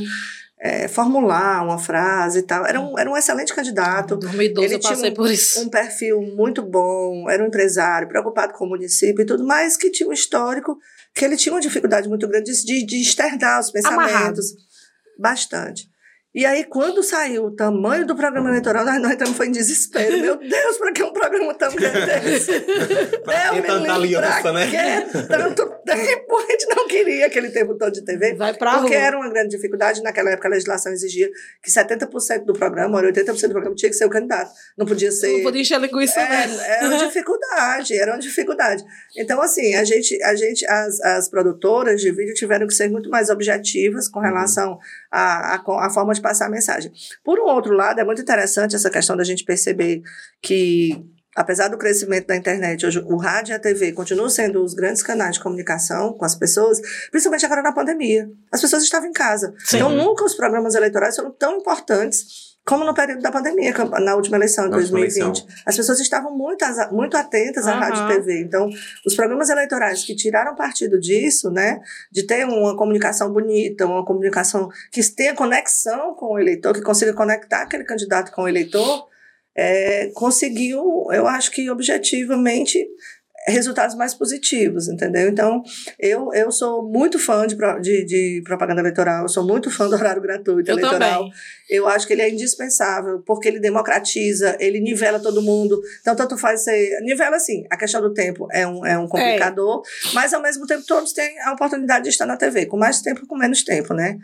é, 0.60 0.88
formular 0.88 1.62
uma 1.64 1.78
frase 1.78 2.40
e 2.40 2.42
tal. 2.42 2.66
Era 2.66 2.80
um, 2.80 2.98
era 2.98 3.10
um 3.10 3.16
excelente 3.16 3.54
candidato. 3.54 4.14
Em 4.14 4.18
2012 4.18 4.66
Ele 4.66 4.74
eu 4.74 4.80
passei 4.80 4.96
tinha 4.96 5.10
um- 5.10 5.14
por 5.14 5.30
isso. 5.30 5.60
Um 5.60 5.68
perfil 5.68 6.20
muito 6.20 6.62
bom, 6.62 7.28
era 7.30 7.42
um 7.42 7.46
empresário, 7.46 8.08
preocupado 8.08 8.52
com 8.54 8.64
o 8.64 8.68
município 8.68 9.22
e 9.22 9.26
tudo 9.26 9.44
mais, 9.46 9.76
que 9.76 9.90
tinha 9.90 10.08
um 10.08 10.12
histórico 10.12 10.76
que 11.14 11.24
ele 11.24 11.36
tinha 11.36 11.52
uma 11.54 11.60
dificuldade 11.60 12.08
muito 12.08 12.26
grande 12.28 12.52
de, 12.64 12.84
de 12.86 13.00
externar 13.00 13.60
os 13.60 13.70
pensamentos. 13.70 14.10
Amarrado. 14.12 14.40
Bastante. 15.18 15.88
E 16.34 16.44
aí, 16.44 16.62
quando 16.64 17.02
saiu 17.02 17.46
o 17.46 17.56
tamanho 17.56 18.06
do 18.06 18.14
programa 18.14 18.50
eleitoral, 18.50 18.84
nós, 18.84 19.00
nós 19.00 19.12
entramos 19.12 19.34
foi 19.36 19.46
em 19.48 19.50
desespero. 19.50 20.18
Meu 20.20 20.36
Deus, 20.36 20.76
para 20.76 20.92
que 20.92 21.02
um 21.02 21.12
programa 21.12 21.54
tão 21.54 21.72
grande 21.74 22.04
desse? 22.04 22.60
Pra 23.24 23.48
que 23.48 23.54
me 23.56 23.62
tanta 23.62 23.94
aliança, 23.94 24.52
né? 24.52 24.66
que 25.10 25.22
tanto 25.26 25.66
tempo? 25.86 26.36
A 26.36 26.50
gente 26.52 26.66
não 26.76 26.86
queria 26.86 27.26
aquele 27.26 27.48
tempo 27.48 27.74
todo 27.76 27.92
de 27.92 28.04
TV. 28.04 28.34
Vai 28.34 28.52
pra 28.54 28.78
Porque 28.78 28.94
rua. 28.94 29.06
era 29.06 29.16
uma 29.16 29.28
grande 29.30 29.48
dificuldade. 29.56 30.02
Naquela 30.02 30.30
época, 30.30 30.48
a 30.48 30.50
legislação 30.50 30.92
exigia 30.92 31.30
que 31.62 31.70
70% 31.70 32.44
do 32.44 32.52
programa, 32.52 32.98
ou 32.98 33.04
80% 33.04 33.24
do 33.24 33.50
programa, 33.52 33.74
tinha 33.74 33.90
que 33.90 33.96
ser 33.96 34.04
o 34.04 34.10
candidato. 34.10 34.50
Não 34.76 34.84
podia 34.84 35.10
ser. 35.10 35.32
Não 35.38 35.42
podia 35.44 35.62
encher 35.62 35.80
linguiça, 35.80 36.20
É, 36.20 36.46
né? 36.46 36.56
era 36.68 36.88
uma 36.88 36.98
dificuldade, 37.06 37.96
era 37.98 38.12
uma 38.12 38.18
dificuldade. 38.18 38.84
Então, 39.16 39.40
assim, 39.40 39.74
a 39.74 39.82
gente, 39.82 40.22
a 40.22 40.34
gente 40.36 40.66
as, 40.66 41.00
as 41.00 41.28
produtoras 41.30 42.02
de 42.02 42.12
vídeo 42.12 42.34
tiveram 42.34 42.66
que 42.66 42.74
ser 42.74 42.90
muito 42.90 43.08
mais 43.08 43.30
objetivas 43.30 44.08
com 44.08 44.20
relação 44.20 44.78
à, 45.10 45.54
à, 45.54 45.86
à 45.86 45.90
forma 45.90 46.17
de 46.18 46.22
passar 46.22 46.46
a 46.46 46.50
mensagem. 46.50 46.92
Por 47.24 47.38
um 47.38 47.44
outro 47.44 47.74
lado, 47.74 48.00
é 48.00 48.04
muito 48.04 48.22
interessante 48.22 48.76
essa 48.76 48.90
questão 48.90 49.16
da 49.16 49.24
gente 49.24 49.44
perceber 49.44 50.02
que, 50.42 51.04
apesar 51.36 51.68
do 51.68 51.78
crescimento 51.78 52.26
da 52.26 52.36
internet, 52.36 52.84
hoje 52.86 53.00
o 53.06 53.16
rádio 53.16 53.52
e 53.52 53.54
a 53.54 53.58
TV 53.58 53.92
continuam 53.92 54.28
sendo 54.28 54.62
os 54.62 54.74
grandes 54.74 55.02
canais 55.02 55.34
de 55.34 55.42
comunicação 55.42 56.12
com 56.12 56.24
as 56.24 56.34
pessoas, 56.34 56.80
principalmente 57.10 57.46
agora 57.46 57.62
na 57.62 57.72
pandemia. 57.72 58.28
As 58.52 58.60
pessoas 58.60 58.82
estavam 58.82 59.08
em 59.08 59.12
casa. 59.12 59.54
Sim. 59.58 59.76
Então, 59.76 59.90
nunca 59.90 60.24
os 60.24 60.34
programas 60.34 60.74
eleitorais 60.74 61.16
foram 61.16 61.30
tão 61.32 61.58
importantes 61.58 62.47
como 62.68 62.84
no 62.84 62.92
período 62.92 63.22
da 63.22 63.32
pandemia, 63.32 63.72
na 63.98 64.14
última 64.14 64.36
eleição 64.36 64.64
última 64.64 64.80
2020. 64.80 65.20
eleição. 65.22 65.46
As 65.64 65.74
pessoas 65.74 66.00
estavam 66.00 66.36
muito, 66.36 66.66
muito 66.92 67.16
atentas 67.16 67.66
à 67.66 67.70
Aham. 67.72 67.80
rádio 67.80 68.04
e 68.04 68.14
TV. 68.14 68.42
Então, 68.42 68.68
os 69.06 69.16
programas 69.16 69.48
eleitorais 69.48 70.04
que 70.04 70.14
tiraram 70.14 70.54
partido 70.54 71.00
disso, 71.00 71.50
né, 71.50 71.80
de 72.12 72.24
ter 72.24 72.44
uma 72.44 72.76
comunicação 72.76 73.32
bonita, 73.32 73.86
uma 73.86 74.04
comunicação 74.04 74.68
que 74.92 75.02
tenha 75.14 75.34
conexão 75.34 76.14
com 76.14 76.34
o 76.34 76.38
eleitor, 76.38 76.74
que 76.74 76.82
consiga 76.82 77.14
conectar 77.14 77.62
aquele 77.62 77.84
candidato 77.84 78.30
com 78.32 78.42
o 78.42 78.48
eleitor, 78.48 79.08
é, 79.56 80.10
conseguiu, 80.14 81.06
eu 81.10 81.26
acho 81.26 81.50
que 81.50 81.70
objetivamente, 81.70 82.86
resultados 83.50 83.94
mais 83.96 84.14
positivos, 84.14 84.88
entendeu? 84.88 85.28
Então, 85.28 85.62
eu, 85.98 86.32
eu 86.32 86.50
sou 86.50 86.88
muito 86.88 87.18
fã 87.18 87.46
de, 87.46 87.56
de, 87.80 88.04
de 88.04 88.42
propaganda 88.44 88.80
eleitoral, 88.80 89.22
eu 89.22 89.28
sou 89.28 89.46
muito 89.46 89.70
fã 89.70 89.88
do 89.88 89.94
horário 89.94 90.20
gratuito 90.22 90.70
Eu 90.70 90.78
eleitoral. 90.78 91.18
também. 91.18 91.32
Eu 91.68 91.86
acho 91.86 92.06
que 92.06 92.12
ele 92.12 92.22
é 92.22 92.30
indispensável, 92.30 93.22
porque 93.26 93.48
ele 93.48 93.60
democratiza, 93.60 94.56
ele 94.58 94.80
nivela 94.80 95.20
todo 95.20 95.42
mundo. 95.42 95.80
Então, 96.00 96.16
tanto 96.16 96.36
faz 96.36 96.64
ser. 96.64 97.00
Nivela, 97.02 97.36
assim, 97.36 97.64
a 97.70 97.76
questão 97.76 98.00
do 98.00 98.12
tempo 98.12 98.48
é 98.52 98.66
um, 98.66 98.84
é 98.86 98.98
um 98.98 99.06
complicador, 99.06 99.82
mas 100.14 100.32
ao 100.32 100.42
mesmo 100.42 100.66
tempo 100.66 100.84
todos 100.86 101.12
têm 101.12 101.40
a 101.42 101.52
oportunidade 101.52 102.04
de 102.04 102.10
estar 102.10 102.26
na 102.26 102.36
TV, 102.36 102.66
com 102.66 102.76
mais 102.76 103.00
tempo 103.00 103.26
com 103.26 103.36
menos 103.36 103.62
tempo, 103.62 103.94
né? 103.94 104.16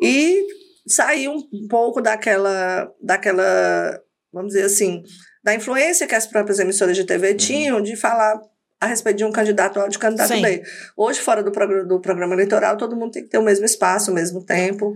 E 0.00 0.46
sair 0.86 1.28
um 1.28 1.68
pouco 1.68 2.00
daquela, 2.00 2.90
daquela, 3.02 4.00
vamos 4.32 4.52
dizer 4.52 4.64
assim, 4.64 5.02
da 5.42 5.54
influência 5.54 6.06
que 6.06 6.14
as 6.14 6.26
próprias 6.26 6.58
emissoras 6.58 6.96
de 6.96 7.04
TV 7.04 7.34
tinham 7.34 7.80
de 7.80 7.96
falar 7.96 8.40
a 8.80 8.86
respeito 8.86 9.18
de 9.18 9.24
um 9.24 9.30
candidato 9.30 9.78
ou 9.78 9.88
de 9.88 9.98
candidato 9.98 10.32
Sim. 10.32 10.42
B. 10.42 10.62
Hoje, 10.96 11.20
fora 11.20 11.42
do, 11.42 11.52
programa, 11.52 11.84
do 11.84 12.00
programa 12.00 12.34
eleitoral, 12.34 12.76
todo 12.76 12.96
mundo 12.96 13.12
tem 13.12 13.22
que 13.22 13.28
ter 13.28 13.38
o 13.38 13.42
mesmo 13.42 13.64
espaço, 13.64 14.10
o 14.10 14.14
mesmo 14.14 14.44
tempo. 14.44 14.94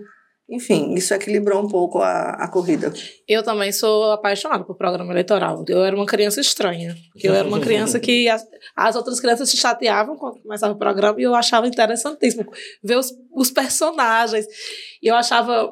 Enfim, 0.49 0.93
isso 0.95 1.15
equilibrou 1.15 1.63
um 1.63 1.69
pouco 1.69 2.01
a, 2.01 2.31
a 2.33 2.49
corrida. 2.49 2.93
Eu 3.27 3.43
também 3.43 3.73
sou 3.73 4.13
apaixonada 4.13 4.63
por 4.63 4.77
programa 4.77 5.11
eleitoral. 5.11 5.65
Eu 5.67 5.83
era 5.83 5.97
uma 5.97 6.05
criança 6.05 6.39
estranha. 6.39 6.95
Porque 7.13 7.27
eu 7.27 7.35
era 7.35 7.49
uma 7.49 7.61
criança 7.61 7.99
que 7.99 8.29
as, 8.29 8.45
as 8.77 8.95
outras 8.95 9.21
crianças 9.21 9.49
se 9.49 9.57
chateavam 9.57 10.17
quando 10.17 10.43
começava 10.43 10.75
o 10.75 10.79
programa 10.79 11.19
e 11.19 11.23
eu 11.23 11.35
achava 11.35 11.67
interessantíssimo 11.67 12.45
ver 12.83 12.97
os, 12.97 13.11
os 13.35 13.51
personagens. 13.51 14.47
E 15.03 15.09
eu 15.09 15.15
achava. 15.15 15.71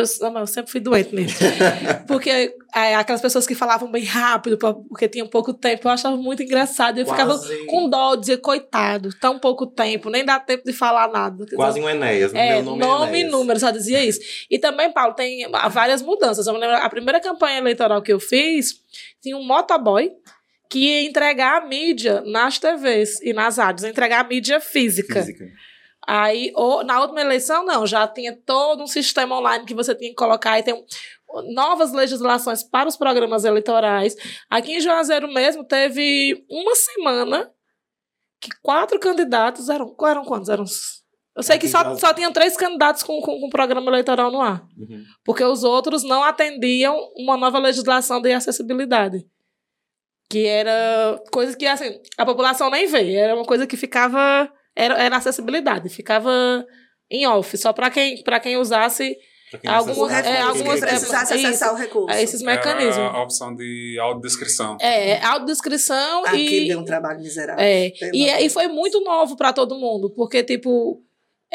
Eu, 0.00 0.30
não, 0.30 0.40
eu 0.40 0.46
sempre 0.46 0.70
fui 0.70 0.80
doente 0.80 1.14
mesmo. 1.14 1.38
Porque 2.06 2.54
é, 2.74 2.94
aquelas 2.94 3.20
pessoas 3.20 3.46
que 3.46 3.54
falavam 3.54 3.90
bem 3.90 4.04
rápido, 4.04 4.58
porque 4.88 5.08
tinham 5.08 5.26
pouco 5.26 5.54
tempo, 5.54 5.88
eu 5.88 5.92
achava 5.92 6.16
muito 6.16 6.42
engraçado. 6.42 6.98
Eu 6.98 7.06
ficava 7.06 7.38
Quase- 7.38 7.66
com 7.66 7.88
dó, 7.88 8.14
dizia, 8.16 8.36
coitado, 8.36 9.10
tão 9.18 9.38
pouco 9.38 9.66
tempo, 9.66 10.10
nem 10.10 10.24
dá 10.24 10.38
tempo 10.38 10.64
de 10.64 10.72
falar 10.72 11.08
nada. 11.08 11.46
Quase 11.54 11.80
um 11.80 11.88
Enéas. 11.88 12.34
É, 12.34 12.54
meu 12.54 12.62
nome, 12.62 12.80
nome, 12.80 13.18
é 13.18 13.20
e 13.22 13.24
número, 13.24 13.58
só 13.58 13.70
dizia 13.70 14.04
isso. 14.04 14.20
E 14.50 14.58
também, 14.58 14.92
Paulo, 14.92 15.14
tem 15.14 15.50
várias 15.70 16.02
mudanças. 16.02 16.46
Eu 16.46 16.52
me 16.52 16.60
lembro, 16.60 16.76
a 16.76 16.88
primeira 16.90 17.20
campanha 17.20 17.58
eleitoral 17.58 18.02
que 18.02 18.12
eu 18.12 18.20
fiz, 18.20 18.74
tinha 19.22 19.36
um 19.36 19.44
motoboy 19.44 20.10
que 20.68 20.78
ia 20.78 21.02
entregar 21.08 21.62
a 21.62 21.66
mídia 21.66 22.22
nas 22.26 22.58
TVs 22.58 23.20
e 23.22 23.32
nas 23.32 23.56
rádios, 23.56 23.84
entregar 23.84 24.24
a 24.24 24.28
mídia 24.28 24.60
física. 24.60 25.20
Física. 25.20 25.46
Aí, 26.06 26.52
ou, 26.54 26.84
na 26.84 27.00
última 27.00 27.20
eleição, 27.20 27.64
não, 27.64 27.86
já 27.86 28.06
tinha 28.06 28.36
todo 28.44 28.82
um 28.82 28.86
sistema 28.86 29.36
online 29.38 29.64
que 29.64 29.74
você 29.74 29.94
tinha 29.94 30.10
que 30.10 30.16
colocar 30.16 30.58
e 30.58 30.62
tem 30.62 30.74
um- 30.74 30.84
novas 31.52 31.92
legislações 31.92 32.62
para 32.62 32.88
os 32.88 32.96
programas 32.96 33.44
eleitorais. 33.44 34.14
Aqui 34.48 34.74
em 34.74 34.80
Juazeiro 34.80 35.26
mesmo 35.32 35.64
teve 35.64 36.44
uma 36.48 36.74
semana 36.76 37.50
que 38.40 38.50
quatro 38.62 39.00
candidatos 39.00 39.68
eram. 39.68 39.94
Eram 40.06 40.24
quantos? 40.24 40.48
Eram. 40.48 40.64
Eu 41.34 41.42
sei 41.42 41.58
que 41.58 41.68
só, 41.68 41.96
só 41.96 42.14
tinham 42.14 42.32
três 42.32 42.56
candidatos 42.56 43.02
com, 43.02 43.20
com, 43.20 43.40
com 43.40 43.48
programa 43.50 43.90
eleitoral 43.90 44.30
no 44.30 44.40
ar. 44.40 44.64
Uhum. 44.78 45.02
Porque 45.24 45.44
os 45.44 45.64
outros 45.64 46.02
não 46.04 46.22
atendiam 46.22 46.96
uma 47.16 47.36
nova 47.36 47.58
legislação 47.58 48.22
de 48.22 48.32
acessibilidade. 48.32 49.26
Que 50.30 50.46
era 50.46 51.20
coisa 51.30 51.56
que, 51.56 51.66
assim, 51.66 52.00
a 52.16 52.24
população 52.24 52.70
nem 52.70 52.86
vê. 52.86 53.14
Era 53.14 53.34
uma 53.34 53.44
coisa 53.44 53.66
que 53.66 53.76
ficava. 53.76 54.50
Era, 54.76 55.02
era 55.02 55.16
acessibilidade. 55.16 55.88
Ficava 55.88 56.30
em 57.10 57.26
off, 57.26 57.56
só 57.56 57.72
para 57.72 57.90
quem, 57.90 58.22
pra 58.22 58.38
quem 58.38 58.56
usasse 58.56 59.16
Pra 59.48 59.60
quem 59.60 59.70
Algum- 59.70 59.94
não 59.94 60.08
sabe, 60.08 60.28
é, 60.28 60.32
quem 60.32 60.40
algumas- 60.42 60.80
quer- 60.80 60.88
precisasse 60.88 61.36
isso. 61.36 61.46
acessar 61.46 61.72
o 61.72 61.76
recurso. 61.76 62.10
é, 62.18 62.20
esses 62.20 62.42
Era 62.42 62.50
mecanismos. 62.56 62.96
a 63.14 63.22
opção 63.22 63.54
de 63.54 63.96
autodescrição. 64.00 64.76
É, 64.80 65.24
autodescrição 65.24 66.24
Aqui 66.26 66.64
e. 66.64 66.68
deu 66.68 66.80
um 66.80 66.84
trabalho 66.84 67.20
miserável. 67.20 67.64
É, 67.64 67.92
e, 68.12 68.28
amor 68.28 68.42
e 68.42 68.48
foi 68.50 68.66
muito 68.66 69.00
novo 69.02 69.36
para 69.36 69.52
todo 69.52 69.78
mundo, 69.78 70.12
porque, 70.16 70.42
tipo, 70.42 71.00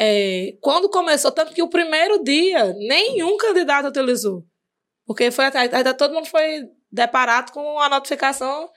é, 0.00 0.54
quando 0.62 0.88
começou, 0.88 1.30
tanto 1.30 1.52
que 1.52 1.62
o 1.62 1.68
primeiro 1.68 2.24
dia, 2.24 2.72
nenhum 2.78 3.36
candidato 3.36 3.88
utilizou. 3.88 4.42
Porque 5.06 5.30
foi 5.30 5.44
até, 5.44 5.58
até 5.60 5.92
todo 5.92 6.14
mundo 6.14 6.26
foi 6.28 6.62
deparado 6.90 7.52
com 7.52 7.78
a 7.78 7.90
notificação 7.90 8.70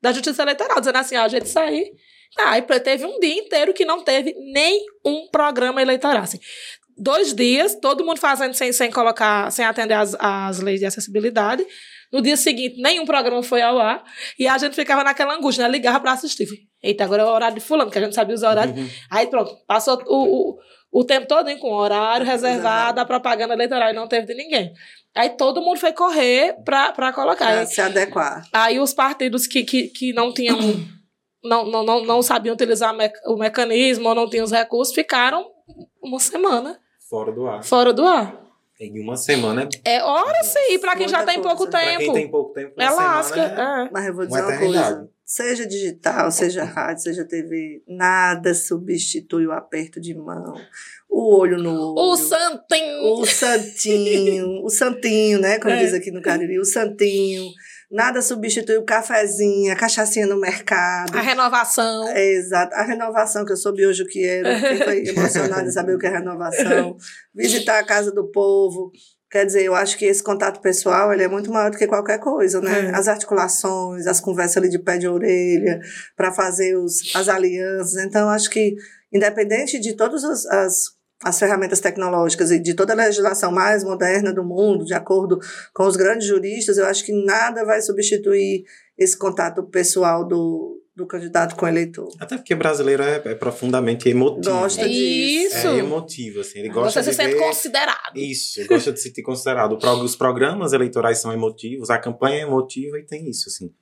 da 0.00 0.12
Justiça 0.12 0.40
Eleitoral, 0.42 0.80
dizendo 0.80 0.96
assim, 0.96 1.16
ó, 1.18 1.24
a 1.24 1.28
gente 1.28 1.46
sair. 1.46 1.92
Ah, 2.38 2.58
e 2.58 2.62
teve 2.62 3.04
um 3.04 3.20
dia 3.20 3.34
inteiro 3.34 3.74
que 3.74 3.84
não 3.84 4.02
teve 4.02 4.34
nenhum 4.52 5.28
programa 5.30 5.82
eleitoral. 5.82 6.22
Assim, 6.22 6.38
dois 6.96 7.34
dias, 7.34 7.74
todo 7.74 8.04
mundo 8.04 8.18
fazendo 8.18 8.54
sem, 8.54 8.72
sem 8.72 8.90
colocar, 8.90 9.50
sem 9.50 9.64
atender 9.64 9.94
as, 9.94 10.14
as 10.18 10.60
leis 10.60 10.80
de 10.80 10.86
acessibilidade. 10.86 11.66
No 12.12 12.20
dia 12.20 12.36
seguinte, 12.36 12.80
nenhum 12.80 13.06
programa 13.06 13.42
foi 13.42 13.62
ao 13.62 13.78
ar. 13.78 14.04
E 14.38 14.46
a 14.46 14.58
gente 14.58 14.74
ficava 14.74 15.02
naquela 15.02 15.34
angústia, 15.34 15.64
né? 15.64 15.70
Ligava 15.70 15.98
pra 15.98 16.12
assistir. 16.12 16.46
Eita, 16.82 17.04
agora 17.04 17.22
é 17.22 17.24
o 17.24 17.28
horário 17.28 17.54
de 17.54 17.60
fulano, 17.60 17.90
que 17.90 17.98
a 17.98 18.02
gente 18.02 18.14
sabia 18.14 18.34
os 18.34 18.42
horários. 18.42 18.76
Uhum. 18.76 18.88
Aí 19.10 19.26
pronto, 19.28 19.56
passou 19.66 20.02
o, 20.06 20.50
o, 20.50 21.00
o 21.00 21.04
tempo 21.04 21.26
todo 21.26 21.48
hein, 21.48 21.58
com 21.58 21.72
horário 21.72 22.26
reservado, 22.26 23.00
a 23.00 23.04
propaganda 23.06 23.54
eleitoral 23.54 23.90
e 23.90 23.94
não 23.94 24.06
teve 24.06 24.26
de 24.26 24.34
ninguém. 24.34 24.72
Aí 25.14 25.30
todo 25.30 25.62
mundo 25.62 25.78
foi 25.78 25.92
correr 25.92 26.54
pra, 26.64 26.92
pra 26.92 27.12
colocar. 27.12 27.46
Pra 27.46 27.66
se 27.66 27.80
adequar. 27.80 28.42
aí 28.52 28.78
os 28.78 28.92
partidos 28.92 29.46
que, 29.46 29.62
que, 29.62 29.88
que 29.88 30.12
não 30.12 30.32
tinham. 30.32 30.58
Não, 31.42 31.66
não, 31.66 31.84
não, 31.84 32.04
não 32.04 32.22
sabiam 32.22 32.54
utilizar 32.54 32.94
o 33.26 33.36
mecanismo 33.36 34.08
ou 34.08 34.14
não 34.14 34.28
tinham 34.30 34.44
os 34.44 34.52
recursos, 34.52 34.94
ficaram 34.94 35.50
uma 36.02 36.18
semana 36.20 36.78
Fora 37.08 37.32
do 37.32 37.46
ar. 37.46 37.64
fora 37.64 37.92
do 37.92 38.04
ar. 38.06 38.40
Em 38.80 39.00
uma 39.00 39.16
semana 39.16 39.68
é. 39.84 39.96
É 39.96 40.02
hora 40.02 40.42
sim, 40.42 40.78
pra 40.80 40.96
quem 40.96 41.06
já 41.08 41.18
Muita 41.18 41.32
tem 41.32 41.42
pouco 41.42 41.56
coisa. 41.58 41.70
Pra 41.70 41.80
tempo. 41.80 41.98
quem 41.98 42.12
tem 42.12 42.30
pouco 42.30 42.52
tempo, 42.52 42.72
uma 42.76 42.84
é 42.84 42.88
semana 42.90 43.08
lasca. 43.14 43.40
é- 43.40 43.84
é. 43.86 43.90
Mas 43.92 44.06
eu 44.06 44.14
vou 44.14 44.24
Uma 44.24 44.28
dizer 44.28 44.42
uma 44.42 44.54
eternidade. 44.54 44.94
coisa. 44.94 45.10
Seja 45.24 45.66
digital, 45.66 46.30
seja 46.30 46.64
rádio, 46.64 47.02
seja 47.04 47.24
TV, 47.24 47.82
nada 47.88 48.52
substitui 48.54 49.46
o 49.46 49.52
aperto 49.52 50.00
de 50.00 50.14
mão, 50.14 50.54
o 51.08 51.36
olho 51.38 51.56
no 51.58 51.70
olho. 51.94 52.10
O 52.10 52.16
Santinho. 52.16 53.02
O 53.14 53.24
santinho, 53.26 54.64
o 54.64 54.68
santinho, 54.68 55.40
né? 55.40 55.58
Como 55.58 55.72
É. 55.72 55.78
diz 55.78 55.94
aqui 55.94 56.10
no 56.10 56.20
Cariri, 56.20 56.58
o 56.58 56.64
santinho. 56.64 57.44
Nada 57.92 58.22
substitui 58.22 58.78
o 58.78 58.84
cafezinho, 58.84 59.70
a 59.70 59.76
cachaçinha 59.76 60.26
no 60.26 60.40
mercado. 60.40 61.14
A 61.14 61.20
renovação. 61.20 62.08
É, 62.08 62.32
exato. 62.32 62.74
A 62.74 62.82
renovação, 62.82 63.44
que 63.44 63.52
eu 63.52 63.56
soube 63.56 63.84
hoje 63.84 64.02
o 64.02 64.06
que 64.06 64.24
era. 64.26 64.58
Quem 64.58 64.78
foi 64.78 65.04
emocionado 65.12 65.68
em 65.68 65.70
saber 65.70 65.94
o 65.94 65.98
que 65.98 66.06
é 66.06 66.10
renovação. 66.10 66.96
Visitar 67.34 67.78
a 67.78 67.84
casa 67.84 68.10
do 68.10 68.30
povo. 68.30 68.90
Quer 69.30 69.44
dizer, 69.44 69.64
eu 69.64 69.74
acho 69.74 69.98
que 69.98 70.06
esse 70.06 70.22
contato 70.22 70.60
pessoal 70.62 71.12
ele 71.12 71.22
é 71.22 71.28
muito 71.28 71.50
maior 71.50 71.70
do 71.70 71.76
que 71.76 71.86
qualquer 71.86 72.18
coisa, 72.18 72.62
né? 72.62 72.86
É. 72.86 72.96
As 72.96 73.08
articulações, 73.08 74.06
as 74.06 74.20
conversas 74.20 74.56
ali 74.56 74.70
de 74.70 74.78
pé 74.78 74.96
de 74.96 75.06
orelha, 75.06 75.78
para 76.16 76.32
fazer 76.32 76.74
os, 76.76 77.14
as 77.14 77.28
alianças. 77.28 78.02
Então, 78.04 78.30
acho 78.30 78.48
que, 78.48 78.74
independente 79.12 79.78
de 79.78 79.94
todas 79.94 80.24
as, 80.24 80.46
as, 80.46 80.84
as 81.24 81.38
ferramentas 81.38 81.80
tecnológicas 81.80 82.50
e 82.50 82.58
de 82.58 82.74
toda 82.74 82.92
a 82.92 82.96
legislação 82.96 83.52
mais 83.52 83.84
moderna 83.84 84.32
do 84.32 84.44
mundo, 84.44 84.84
de 84.84 84.94
acordo 84.94 85.38
com 85.72 85.84
os 85.84 85.96
grandes 85.96 86.26
juristas, 86.26 86.78
eu 86.78 86.86
acho 86.86 87.04
que 87.04 87.12
nada 87.12 87.64
vai 87.64 87.80
substituir 87.80 88.64
esse 88.98 89.16
contato 89.16 89.62
pessoal 89.64 90.26
do, 90.26 90.80
do 90.94 91.06
candidato 91.06 91.56
com 91.56 91.64
o 91.64 91.68
eleitor. 91.68 92.08
Até 92.20 92.36
porque 92.36 92.54
brasileiro 92.54 93.02
é, 93.02 93.22
é 93.24 93.34
profundamente 93.34 94.08
emotivo. 94.08 94.54
Gosta 94.54 94.88
disso. 94.88 95.56
Isso. 95.56 95.66
É 95.68 95.78
emotivo, 95.78 96.40
assim. 96.40 96.58
Ele 96.58 96.68
gosta 96.68 97.02
Você 97.02 97.12
se 97.12 97.18
de 97.18 97.22
sente 97.22 97.34
ver... 97.36 97.46
considerado. 97.46 98.16
Isso, 98.16 98.60
ele 98.60 98.68
gosta 98.68 98.92
de 98.92 98.98
se 99.00 99.08
sentir 99.08 99.22
considerado. 99.22 99.78
Os 100.02 100.16
programas 100.16 100.72
eleitorais 100.72 101.18
são 101.18 101.32
emotivos, 101.32 101.88
a 101.88 101.98
campanha 101.98 102.38
é 102.38 102.42
emotiva 102.42 102.98
e 102.98 103.04
tem 103.04 103.28
isso, 103.28 103.48
assim. 103.48 103.72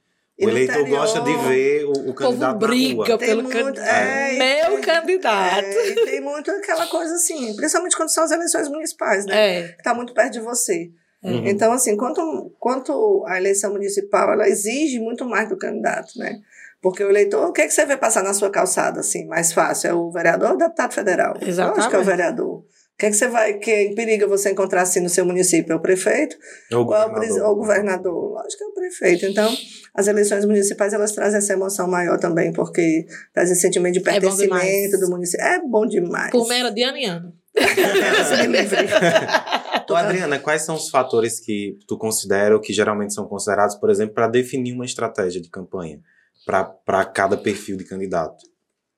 O 0.47 0.49
eleitor 0.49 0.81
interior, 0.81 0.99
gosta 1.01 1.21
de 1.21 1.37
ver 1.37 1.85
o, 1.85 1.89
o 1.89 1.93
O 1.93 1.95
povo 1.95 2.15
candidato 2.15 2.59
briga 2.59 2.89
na 3.03 3.07
rua. 3.09 3.19
Tem 3.19 3.29
pelo 3.29 3.43
muito- 3.43 3.57
candidato. 3.57 3.89
é, 3.89 4.33
Meu 4.39 4.71
tem- 4.73 4.81
candidato. 4.81 5.65
É, 5.65 5.89
e 5.89 5.95
tem 6.07 6.21
muito 6.21 6.51
aquela 6.51 6.87
coisa 6.87 7.15
assim, 7.15 7.55
principalmente 7.57 7.97
quando 7.97 8.09
são 8.11 8.25
as 8.25 8.31
eleições 8.31 8.69
municipais, 8.69 9.27
né? 9.27 9.59
É. 9.61 9.69
Que 9.73 9.83
tá 9.83 9.95
muito 9.95 10.13
perto 10.15 10.33
de 10.33 10.41
você. 10.41 10.91
Uhum. 11.23 11.47
Então, 11.47 11.73
assim, 11.73 11.97
quanto, 11.97 12.53
quanto 12.59 13.25
a 13.27 13.37
eleição 13.37 13.73
municipal, 13.73 14.33
ela 14.33 14.49
exige 14.49 14.99
muito 14.99 15.27
mais 15.27 15.49
do 15.49 15.57
candidato, 15.59 16.19
né? 16.19 16.39
Porque 16.83 17.05
o 17.05 17.11
eleitor, 17.11 17.47
o 17.47 17.53
que, 17.53 17.61
é 17.61 17.67
que 17.67 17.75
você 17.75 17.85
vê 17.85 17.95
passar 17.95 18.23
na 18.23 18.33
sua 18.33 18.49
calçada, 18.49 19.01
assim, 19.01 19.27
mais 19.27 19.53
fácil? 19.53 19.91
É 19.91 19.93
o 19.93 20.11
vereador 20.11 20.49
ou 20.49 20.55
o 20.55 20.59
deputado 20.59 20.95
federal? 20.95 21.35
Exatamente. 21.39 21.77
Eu 21.77 21.81
acho 21.83 21.91
que 21.91 21.97
é 21.97 21.99
o 21.99 22.05
vereador. 22.05 22.65
O 23.01 23.03
que, 23.03 23.07
é 23.07 23.11
que 23.11 23.17
você 23.17 23.29
vai, 23.29 23.55
que 23.55 23.95
periga 23.95 24.27
você 24.27 24.51
encontrar 24.51 24.83
assim 24.83 25.01
no 25.01 25.09
seu 25.09 25.25
município? 25.25 25.73
É 25.73 25.75
o 25.77 25.81
prefeito 25.81 26.37
Ou 26.71 26.85
ou 26.85 26.95
é 26.95 27.07
o, 27.07 27.09
governador. 27.09 27.43
ou 27.47 27.53
o 27.53 27.57
governador? 27.57 28.33
Lógico 28.33 28.59
que 28.59 28.63
é 28.63 28.67
o 28.67 28.75
prefeito. 28.75 29.25
Então, 29.25 29.57
as 29.95 30.07
eleições 30.07 30.45
municipais, 30.45 30.93
elas 30.93 31.13
trazem 31.13 31.39
essa 31.39 31.55
emoção 31.55 31.89
maior 31.89 32.19
também, 32.19 32.53
porque 32.53 33.07
traz 33.33 33.51
esse 33.51 33.63
sentimento 33.63 33.95
de 33.95 34.01
É 34.01 34.03
pertencimento 34.03 34.51
demais. 34.51 35.01
do 35.01 35.09
município. 35.09 35.43
É 35.47 35.59
bom 35.67 35.87
demais. 35.87 36.31
Por 36.31 36.47
mera 36.47 36.71
de 36.71 36.83
ano 36.83 36.99
em 36.99 37.07
ano. 37.07 37.33
Deus 37.57 38.41
me 38.41 38.47
livre. 38.49 38.77
Então, 39.83 39.97
Adriana, 39.97 40.39
quais 40.39 40.63
são 40.63 40.77
os 40.77 40.89
fatores 40.89 41.41
que 41.41 41.77
tu 41.89 41.99
considera 41.99 42.55
ou 42.55 42.61
que 42.61 42.73
geralmente 42.73 43.13
são 43.15 43.27
considerados, 43.27 43.75
por 43.75 43.91
exemplo, 43.91 44.15
para 44.15 44.29
definir 44.29 44.73
uma 44.73 44.85
estratégia 44.85 45.41
de 45.41 45.49
campanha 45.49 46.01
para 46.47 47.05
cada 47.07 47.37
perfil 47.37 47.77
de 47.77 47.85
candidato? 47.85 48.45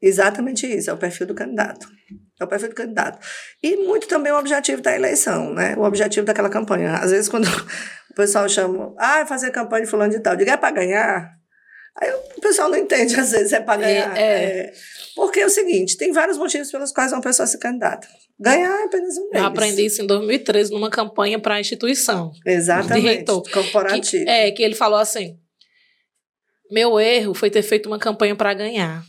Exatamente 0.02 0.66
isso, 0.66 0.90
é 0.90 0.92
o 0.92 0.98
perfil 0.98 1.28
do 1.28 1.34
candidato. 1.34 1.86
É 2.40 2.44
o 2.44 2.48
perfil 2.48 2.68
do 2.70 2.74
candidato. 2.74 3.18
E 3.62 3.76
muito 3.76 4.08
também 4.08 4.32
o 4.32 4.38
objetivo 4.38 4.82
da 4.82 4.94
eleição, 4.94 5.52
né? 5.54 5.74
O 5.76 5.82
objetivo 5.82 6.26
daquela 6.26 6.50
campanha. 6.50 6.94
Às 6.96 7.10
vezes, 7.10 7.28
quando 7.28 7.46
o 8.10 8.14
pessoal 8.14 8.48
chama, 8.48 8.94
ah, 8.98 9.24
fazer 9.26 9.50
campanha 9.50 9.84
de 9.84 9.90
fulano 9.90 10.12
de 10.12 10.20
tal, 10.20 10.36
diga 10.36 10.52
é 10.52 10.56
para 10.56 10.74
ganhar. 10.74 11.30
Aí 12.00 12.10
o 12.36 12.40
pessoal 12.40 12.70
não 12.70 12.78
entende, 12.78 13.14
às 13.20 13.30
vezes, 13.30 13.52
é 13.52 13.60
para 13.60 13.80
ganhar. 13.80 14.16
É. 14.16 14.22
É. 14.22 14.72
Porque 15.14 15.40
é 15.40 15.46
o 15.46 15.50
seguinte, 15.50 15.96
tem 15.96 16.10
vários 16.10 16.38
motivos 16.38 16.70
pelos 16.70 16.90
quais 16.90 17.12
uma 17.12 17.20
pessoa 17.20 17.46
se 17.46 17.58
candidata. 17.58 18.08
Ganhar 18.40 18.80
é 18.80 18.84
apenas 18.84 19.16
um 19.16 19.24
Eu 19.26 19.30
deles. 19.30 19.46
aprendi 19.46 19.86
isso 19.86 20.02
em 20.02 20.06
2013 20.06 20.72
numa 20.72 20.90
campanha 20.90 21.38
para 21.38 21.56
a 21.56 21.60
instituição. 21.60 22.32
Exatamente. 22.44 23.04
reitor. 23.04 23.42
Corporativo. 23.50 24.24
Que, 24.24 24.30
é, 24.30 24.50
que 24.50 24.62
ele 24.62 24.74
falou 24.74 24.98
assim: 24.98 25.38
meu 26.70 26.98
erro 26.98 27.34
foi 27.34 27.50
ter 27.50 27.62
feito 27.62 27.86
uma 27.86 27.98
campanha 27.98 28.34
para 28.34 28.52
ganhar. 28.54 29.04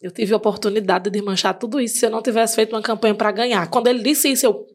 Eu 0.00 0.10
tive 0.10 0.32
a 0.34 0.36
oportunidade 0.36 1.10
de 1.10 1.22
manchar 1.22 1.58
tudo 1.58 1.80
isso 1.80 1.98
se 1.98 2.06
eu 2.06 2.10
não 2.10 2.22
tivesse 2.22 2.54
feito 2.54 2.74
uma 2.74 2.82
campanha 2.82 3.14
para 3.14 3.32
ganhar. 3.32 3.68
Quando 3.68 3.86
ele 3.88 4.02
disse 4.02 4.30
isso, 4.30 4.46
eu. 4.46 4.66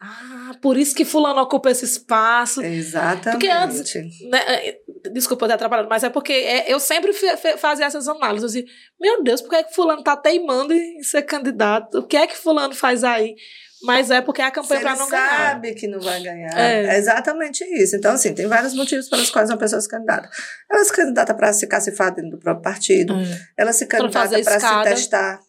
Ah, 0.00 0.52
por 0.60 0.76
isso 0.76 0.94
que 0.94 1.04
Fulano 1.04 1.40
ocupa 1.40 1.70
esse 1.70 1.84
espaço. 1.84 2.60
Exatamente. 2.62 3.30
Porque 3.38 3.48
antes- 3.48 3.94
né, 4.30 4.38
é, 4.48 4.78
Desculpa 5.12 5.44
eu 5.44 5.48
ter 5.48 5.54
atrapalhado, 5.54 5.88
mas 5.88 6.04
é 6.04 6.08
porque 6.10 6.32
é, 6.32 6.72
eu 6.72 6.78
sempre 6.80 7.12
fazia 7.58 7.86
essas 7.86 8.06
análises. 8.08 8.52
Dizia, 8.52 8.64
meu 9.00 9.22
Deus, 9.22 9.40
por 9.40 9.50
que, 9.50 9.56
é 9.56 9.62
que 9.64 9.74
Fulano 9.74 10.02
tá 10.02 10.16
teimando 10.16 10.72
em 10.72 11.02
ser 11.02 11.22
candidato? 11.22 11.98
O 11.98 12.02
que 12.06 12.16
é 12.16 12.26
que 12.26 12.36
Fulano 12.36 12.74
faz 12.74 13.02
aí? 13.04 13.34
Mas 13.82 14.10
é 14.10 14.20
porque 14.20 14.40
é 14.40 14.44
a 14.44 14.50
campanha 14.50 14.80
para 14.80 14.96
não 14.96 15.08
ganhar. 15.08 15.50
sabe 15.50 15.74
que 15.74 15.88
não 15.88 16.00
vai 16.00 16.22
ganhar. 16.22 16.56
É. 16.58 16.84
É. 16.84 16.98
exatamente 16.98 17.64
isso. 17.64 17.96
Então, 17.96 18.12
assim, 18.14 18.32
tem 18.34 18.46
vários 18.46 18.74
motivos 18.74 19.08
pelos 19.08 19.30
quais 19.30 19.50
uma 19.50 19.56
pessoa 19.56 19.80
se 19.80 19.88
candidata. 19.88 20.30
Ela 20.70 20.84
se 20.84 20.92
candidata 20.92 21.34
para 21.34 21.52
se 21.52 21.66
cacifar 21.66 22.14
dentro 22.14 22.32
do 22.32 22.38
próprio 22.38 22.62
partido. 22.62 23.14
É. 23.14 23.40
Ela 23.56 23.72
se 23.72 23.86
candidata 23.86 24.42
para 24.42 24.60
se 24.60 24.82
testar 24.84 25.40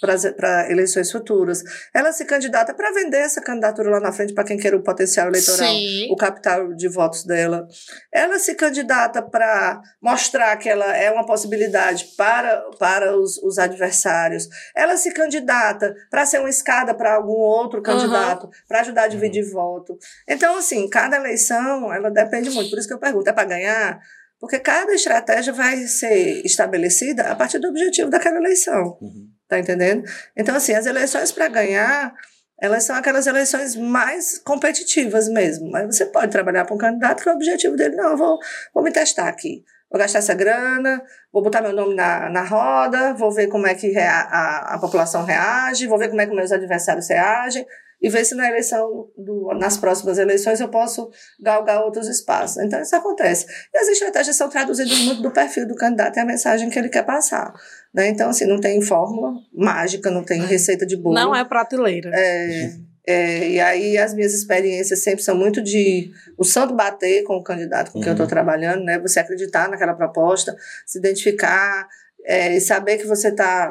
para 0.00 0.70
eleições 0.70 1.10
futuras. 1.10 1.62
Ela 1.94 2.12
se 2.12 2.24
candidata 2.24 2.74
para 2.74 2.92
vender 2.92 3.18
essa 3.18 3.40
candidatura 3.40 3.90
lá 3.90 4.00
na 4.00 4.12
frente 4.12 4.32
para 4.32 4.44
quem 4.44 4.56
quer 4.56 4.74
o 4.74 4.82
potencial 4.82 5.28
eleitoral 5.28 5.68
Sim. 5.68 6.08
o 6.10 6.16
capital 6.16 6.74
de 6.74 6.88
votos 6.88 7.24
dela. 7.24 7.66
Ela 8.12 8.38
se 8.38 8.54
candidata 8.54 9.22
para 9.22 9.80
mostrar 10.00 10.56
que 10.56 10.68
ela 10.68 10.96
é 10.96 11.10
uma 11.10 11.26
possibilidade 11.26 12.06
para, 12.16 12.62
para 12.78 13.16
os, 13.16 13.38
os 13.38 13.58
adversários. 13.58 14.48
Ela 14.74 14.96
se 14.96 15.12
candidata 15.12 15.94
para 16.10 16.26
ser 16.26 16.38
uma 16.40 16.50
escada 16.50 16.94
para 16.94 17.14
algum 17.14 17.32
outro 17.32 17.82
candidato, 17.82 18.48
para 18.66 18.80
ajudar 18.80 19.04
a 19.04 19.08
dividir 19.08 19.50
voto. 19.50 19.96
Então, 20.26 20.56
assim, 20.56 20.88
cada 20.88 21.16
eleição, 21.16 21.92
ela 21.92 22.10
depende 22.10 22.50
muito. 22.50 22.70
Por 22.70 22.78
isso 22.78 22.88
que 22.88 22.94
eu 22.94 22.98
pergunto, 22.98 23.28
é 23.28 23.32
para 23.32 23.44
ganhar? 23.44 24.00
Porque 24.40 24.58
cada 24.60 24.94
estratégia 24.94 25.52
vai 25.52 25.78
ser 25.86 26.44
estabelecida 26.44 27.24
a 27.24 27.34
partir 27.34 27.58
do 27.58 27.68
objetivo 27.68 28.08
daquela 28.08 28.38
eleição. 28.38 28.96
Uhum. 29.00 29.27
Tá 29.48 29.58
entendendo? 29.58 30.04
Então, 30.36 30.54
assim, 30.54 30.74
as 30.74 30.84
eleições 30.86 31.32
para 31.32 31.48
ganhar, 31.48 32.14
elas 32.60 32.84
são 32.84 32.94
aquelas 32.96 33.26
eleições 33.26 33.74
mais 33.76 34.38
competitivas 34.38 35.28
mesmo. 35.28 35.70
Mas 35.70 35.96
você 35.96 36.04
pode 36.06 36.30
trabalhar 36.30 36.64
para 36.64 36.74
um 36.74 36.78
candidato 36.78 37.22
que 37.22 37.30
o 37.30 37.32
objetivo 37.32 37.76
dele, 37.76 37.96
não, 37.96 38.10
eu 38.10 38.16
vou, 38.16 38.38
vou 38.74 38.82
me 38.84 38.92
testar 38.92 39.28
aqui. 39.28 39.64
Vou 39.90 39.98
gastar 39.98 40.18
essa 40.18 40.34
grana, 40.34 41.02
vou 41.32 41.42
botar 41.42 41.62
meu 41.62 41.72
nome 41.72 41.94
na, 41.94 42.28
na 42.28 42.42
roda, 42.42 43.14
vou 43.14 43.32
ver 43.32 43.46
como 43.46 43.66
é 43.66 43.74
que 43.74 43.88
rea- 43.88 44.28
a, 44.30 44.74
a 44.74 44.78
população 44.78 45.24
reage, 45.24 45.86
vou 45.86 45.98
ver 45.98 46.08
como 46.10 46.20
é 46.20 46.26
que 46.26 46.34
meus 46.34 46.52
adversários 46.52 47.08
reagem 47.08 47.66
e 48.00 48.08
ver 48.08 48.24
se 48.24 48.34
na 48.34 48.46
eleição, 48.48 49.08
do, 49.16 49.52
nas 49.58 49.76
próximas 49.76 50.18
eleições, 50.18 50.60
eu 50.60 50.68
posso 50.68 51.10
galgar 51.40 51.82
outros 51.82 52.06
espaços. 52.06 52.58
Então, 52.62 52.80
isso 52.80 52.94
acontece. 52.94 53.46
E 53.74 53.78
as 53.78 53.88
estratégias 53.88 54.36
são 54.36 54.48
traduzidas 54.48 54.98
muito 55.00 55.20
do 55.22 55.30
perfil 55.32 55.66
do 55.66 55.74
candidato 55.74 56.16
e 56.16 56.20
a 56.20 56.24
mensagem 56.24 56.70
que 56.70 56.78
ele 56.78 56.88
quer 56.88 57.04
passar. 57.04 57.52
Né? 57.94 58.08
Então, 58.08 58.30
assim, 58.30 58.46
não 58.46 58.60
tem 58.60 58.80
fórmula 58.82 59.32
mágica, 59.52 60.10
não 60.10 60.22
tem 60.22 60.42
receita 60.44 60.86
de 60.86 60.96
bolo. 60.96 61.14
Não 61.14 61.34
é 61.34 61.44
prateleira. 61.44 62.10
É, 62.12 62.72
é, 63.06 63.48
e 63.48 63.60
aí 63.60 63.96
as 63.96 64.12
minhas 64.12 64.34
experiências 64.34 65.02
sempre 65.02 65.22
são 65.24 65.34
muito 65.34 65.62
de 65.62 66.10
o 66.36 66.44
santo 66.44 66.74
bater 66.74 67.22
com 67.24 67.36
o 67.36 67.42
candidato 67.42 67.90
com 67.90 67.98
quem 68.00 68.08
eu 68.08 68.12
estou 68.12 68.24
Uhum. 68.26 68.30
trabalhando, 68.30 68.84
né? 68.84 68.98
Você 68.98 69.18
acreditar 69.18 69.68
naquela 69.70 69.94
proposta, 69.94 70.54
se 70.86 70.98
identificar 70.98 71.88
é, 72.24 72.54
e 72.54 72.60
saber 72.60 72.98
que 72.98 73.06
você 73.06 73.28
está 73.28 73.70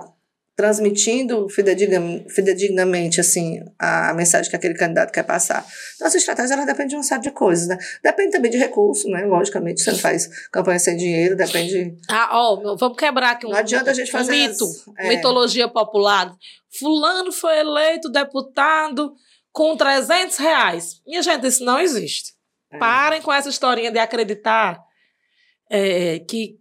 transmitindo 0.57 1.47
fidedigna- 1.47 2.25
fidedignamente 2.29 3.21
assim 3.21 3.63
a, 3.77 4.11
mensagem 4.15 4.49
que 4.49 4.55
aquele 4.55 4.73
candidato 4.73 5.11
quer 5.13 5.21
passar. 5.23 5.63
Então, 5.95 6.07
essa 6.07 6.17
estratégia 6.17 6.55
ela 6.55 6.65
depende 6.65 6.89
de 6.89 6.95
uma 6.95 7.03
série 7.03 7.21
de 7.21 7.29
coisas, 7.31 7.67
né? 7.67 7.77
Depende 8.03 8.31
também 8.31 8.49
de 8.49 8.57
recurso, 8.57 9.07
né? 9.07 9.23
Logicamente, 9.25 9.81
você 9.81 9.91
não 9.91 9.99
faz 9.99 10.27
campanha 10.51 10.79
sem 10.79 10.97
dinheiro, 10.97 11.35
depende. 11.37 11.95
Ah, 12.09 12.29
ó, 12.31 12.75
vamos 12.75 12.97
quebrar 12.97 13.31
aqui 13.31 13.45
um, 13.45 13.49
Não 13.51 13.57
adianta 13.57 13.91
a 13.91 13.93
gente 13.93 14.09
um 14.09 14.11
fazer 14.11 14.31
mito, 14.31 14.63
as- 14.65 14.83
é. 14.97 15.07
mitologia 15.09 15.67
popular. 15.69 16.35
Fulano 16.79 17.31
foi 17.31 17.59
eleito 17.59 18.09
deputado 18.09 19.13
com 19.51 19.77
300 19.77 20.37
reais. 20.37 21.01
Minha 21.05 21.21
gente, 21.21 21.45
isso 21.45 21.63
não 21.63 21.79
existe. 21.79 22.33
É. 22.71 22.79
Parem 22.79 23.21
com 23.21 23.31
essa 23.31 23.47
historinha 23.49 23.91
de 23.91 23.99
acreditar 23.99 24.79
é, 25.69 26.19
que 26.19 26.57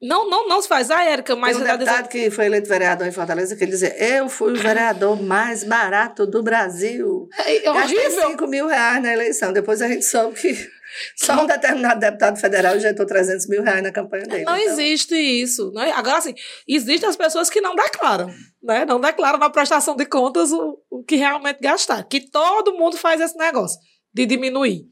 não, 0.00 0.30
não, 0.30 0.46
não 0.46 0.62
se 0.62 0.68
faz. 0.68 0.90
Ah, 0.90 1.04
Érica, 1.04 1.34
mas 1.34 1.56
Tem 1.56 1.66
um 1.66 1.68
deputado 1.68 2.08
que 2.08 2.30
foi 2.30 2.46
eleito 2.46 2.68
vereador 2.68 3.06
em 3.06 3.12
Fortaleza 3.12 3.56
que 3.56 3.64
ele 3.64 3.72
dizia: 3.72 3.94
Eu 3.96 4.28
fui 4.28 4.52
o 4.52 4.56
vereador 4.62 5.20
mais 5.20 5.64
barato 5.64 6.24
do 6.26 6.42
Brasil. 6.42 7.28
É, 7.36 7.56
é 7.56 7.60
Gastei 7.62 7.98
horrível. 7.98 8.30
5 8.30 8.46
mil 8.46 8.66
reais 8.68 9.02
na 9.02 9.12
eleição. 9.12 9.52
Depois 9.52 9.82
a 9.82 9.88
gente 9.88 10.04
soube 10.04 10.38
que 10.38 10.56
só 11.16 11.42
um 11.42 11.46
determinado 11.46 11.98
deputado 11.98 12.38
federal 12.38 12.76
injetou 12.76 13.04
300 13.04 13.48
mil 13.48 13.62
reais 13.62 13.82
na 13.82 13.90
campanha 13.90 14.24
dele. 14.24 14.44
Não 14.44 14.56
Então, 14.56 14.72
existe 14.72 15.16
isso. 15.16 15.72
Não 15.74 15.82
é? 15.82 15.90
Agora, 15.90 16.18
assim, 16.18 16.34
existem 16.66 17.08
as 17.08 17.16
pessoas 17.16 17.50
que 17.50 17.60
não 17.60 17.74
declaram. 17.74 18.32
Né? 18.62 18.84
Não 18.84 19.00
declaram 19.00 19.38
na 19.38 19.50
prestação 19.50 19.96
de 19.96 20.06
contas 20.06 20.52
o, 20.52 20.78
o 20.90 21.02
que 21.02 21.16
realmente 21.16 21.58
gastar. 21.60 22.04
Que 22.04 22.20
todo 22.20 22.74
mundo 22.74 22.96
faz 22.96 23.20
esse 23.20 23.36
negócio 23.36 23.78
de 24.14 24.26
diminuir. 24.26 24.86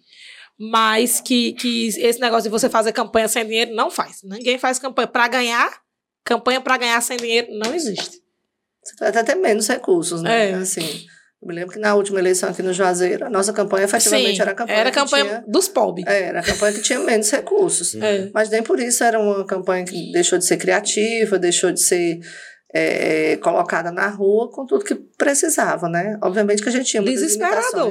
Mas 0.58 1.20
que, 1.20 1.52
que 1.52 1.88
esse 1.88 2.18
negócio 2.20 2.44
de 2.44 2.48
você 2.48 2.68
fazer 2.68 2.92
campanha 2.92 3.28
sem 3.28 3.44
dinheiro 3.46 3.74
não 3.74 3.90
faz. 3.90 4.20
Ninguém 4.24 4.58
faz 4.58 4.78
campanha 4.78 5.06
para 5.06 5.28
ganhar. 5.28 5.70
Campanha 6.24 6.60
para 6.60 6.76
ganhar 6.78 7.00
sem 7.02 7.16
dinheiro 7.16 7.48
não 7.58 7.74
existe. 7.74 8.20
Você 8.82 8.94
vai 8.98 9.08
até 9.10 9.22
ter 9.22 9.34
menos 9.34 9.68
recursos, 9.68 10.22
né? 10.22 10.50
É. 10.50 10.54
Assim, 10.54 11.06
Eu 11.42 11.48
me 11.48 11.54
lembro 11.54 11.74
que 11.74 11.78
na 11.78 11.94
última 11.94 12.18
eleição 12.18 12.48
aqui 12.48 12.62
no 12.62 12.72
Juazeiro, 12.72 13.26
a 13.26 13.30
nossa 13.30 13.52
campanha 13.52 13.84
efetivamente 13.84 14.36
Sim, 14.36 14.42
era 14.42 14.52
a 14.52 14.54
campanha 14.54 14.78
era 14.78 14.88
a 14.88 14.92
campanha 14.92 15.24
tinha- 15.24 15.44
dos 15.46 15.68
pobres. 15.68 16.06
é, 16.06 16.22
era 16.22 16.40
a 16.40 16.42
campanha 16.42 16.72
que 16.72 16.82
tinha 16.82 16.98
menos 17.00 17.30
recursos. 17.30 17.94
É. 17.96 18.30
Mas 18.32 18.48
nem 18.48 18.62
por 18.62 18.80
isso 18.80 19.04
era 19.04 19.18
uma 19.20 19.44
campanha 19.44 19.84
que 19.84 20.10
deixou 20.12 20.38
de 20.38 20.46
ser 20.46 20.56
criativa, 20.56 21.38
deixou 21.38 21.70
de 21.70 21.80
ser 21.82 22.18
é, 22.78 23.36
colocada 23.38 23.90
na 23.90 24.08
rua 24.08 24.50
com 24.50 24.66
tudo 24.66 24.84
que 24.84 24.94
precisava, 24.94 25.88
né? 25.88 26.18
Obviamente 26.22 26.62
que 26.62 26.68
a 26.68 26.72
gente 26.72 26.86
tinha 26.86 27.02
muitas 27.02 27.22
Desesperador. 27.22 27.90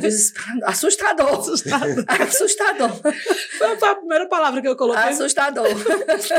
Desesperador. 0.00 0.68
Assustador. 0.68 1.38
Assustador. 1.38 2.04
Assustador. 2.08 2.90
Foi 3.58 3.88
a 3.88 3.94
primeira 3.94 4.28
palavra 4.28 4.60
que 4.60 4.68
eu 4.68 4.76
coloquei. 4.76 5.02
Assustador. 5.04 5.68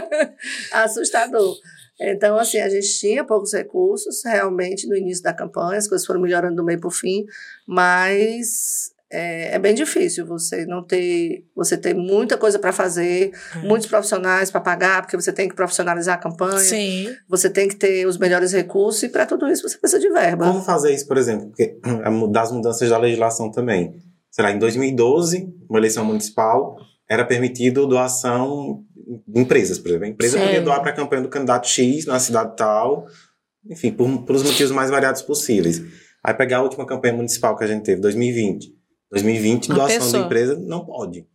Assustador. 0.71 1.55
Então, 1.99 2.37
assim, 2.37 2.59
a 2.59 2.67
gente 2.67 2.99
tinha 2.99 3.23
poucos 3.23 3.53
recursos, 3.53 4.21
realmente, 4.25 4.87
no 4.87 4.95
início 4.95 5.23
da 5.23 5.33
campanha, 5.33 5.77
as 5.77 5.87
coisas 5.87 6.05
foram 6.05 6.19
melhorando 6.19 6.55
do 6.55 6.63
meio 6.63 6.79
para 6.79 6.87
o 6.87 6.91
fim, 6.91 7.25
mas 7.67 8.91
é, 9.11 9.55
é 9.55 9.59
bem 9.59 9.73
difícil 9.75 10.25
você 10.25 10.65
não 10.65 10.83
ter. 10.83 11.43
Você 11.55 11.77
ter 11.77 11.93
muita 11.93 12.37
coisa 12.37 12.57
para 12.57 12.71
fazer, 12.71 13.31
muitos 13.63 13.87
profissionais 13.87 14.49
para 14.49 14.61
pagar, 14.61 15.01
porque 15.01 15.15
você 15.19 15.31
tem 15.33 15.49
que 15.49 15.55
profissionalizar 15.55 16.15
a 16.15 16.17
campanha, 16.21 16.57
Sim. 16.59 17.13
você 17.27 17.49
tem 17.49 17.67
que 17.67 17.75
ter 17.75 18.05
os 18.07 18.17
melhores 18.17 18.51
recursos, 18.53 19.03
e 19.03 19.09
para 19.09 19.25
tudo 19.25 19.49
isso 19.49 19.67
você 19.67 19.77
precisa 19.77 19.99
de 20.01 20.09
verba. 20.09 20.45
Como 20.45 20.61
fazer 20.61 20.93
isso, 20.93 21.07
por 21.07 21.17
exemplo? 21.17 21.47
Porque, 21.47 21.77
mu- 22.11 22.27
das 22.27 22.51
mudanças 22.51 22.89
da 22.89 22.97
legislação 22.97 23.51
também. 23.51 23.95
Sei 24.31 24.43
lá, 24.43 24.51
em 24.51 24.57
2012, 24.59 25.53
uma 25.69 25.77
eleição 25.79 26.05
municipal, 26.05 26.77
era 27.09 27.25
permitido 27.25 27.85
doação 27.85 28.83
de 29.27 29.41
empresas, 29.41 29.77
por 29.77 29.89
exemplo. 29.89 30.05
A 30.05 30.09
empresa 30.09 30.37
Sim. 30.39 30.45
podia 30.45 30.61
doar 30.61 30.81
para 30.81 30.91
a 30.91 30.95
campanha 30.95 31.21
do 31.21 31.27
candidato 31.29 31.67
X 31.67 32.05
na 32.05 32.17
cidade 32.17 32.55
tal, 32.55 33.05
enfim, 33.69 33.91
por, 33.91 34.23
por 34.23 34.35
os 34.37 34.43
motivos 34.43 34.71
mais 34.71 34.89
variados 34.89 35.21
possíveis. 35.21 35.81
Aí 36.23 36.33
pegar 36.33 36.57
a 36.59 36.61
última 36.61 36.85
campanha 36.85 37.13
municipal 37.13 37.57
que 37.57 37.63
a 37.63 37.67
gente 37.67 37.83
teve, 37.83 37.99
2020. 37.99 38.73
2020, 39.11 39.67
Uma 39.67 39.75
doação 39.75 39.97
pessoa. 39.99 40.19
de 40.19 40.25
empresa 40.25 40.55
não 40.59 40.85
pode. 40.85 41.25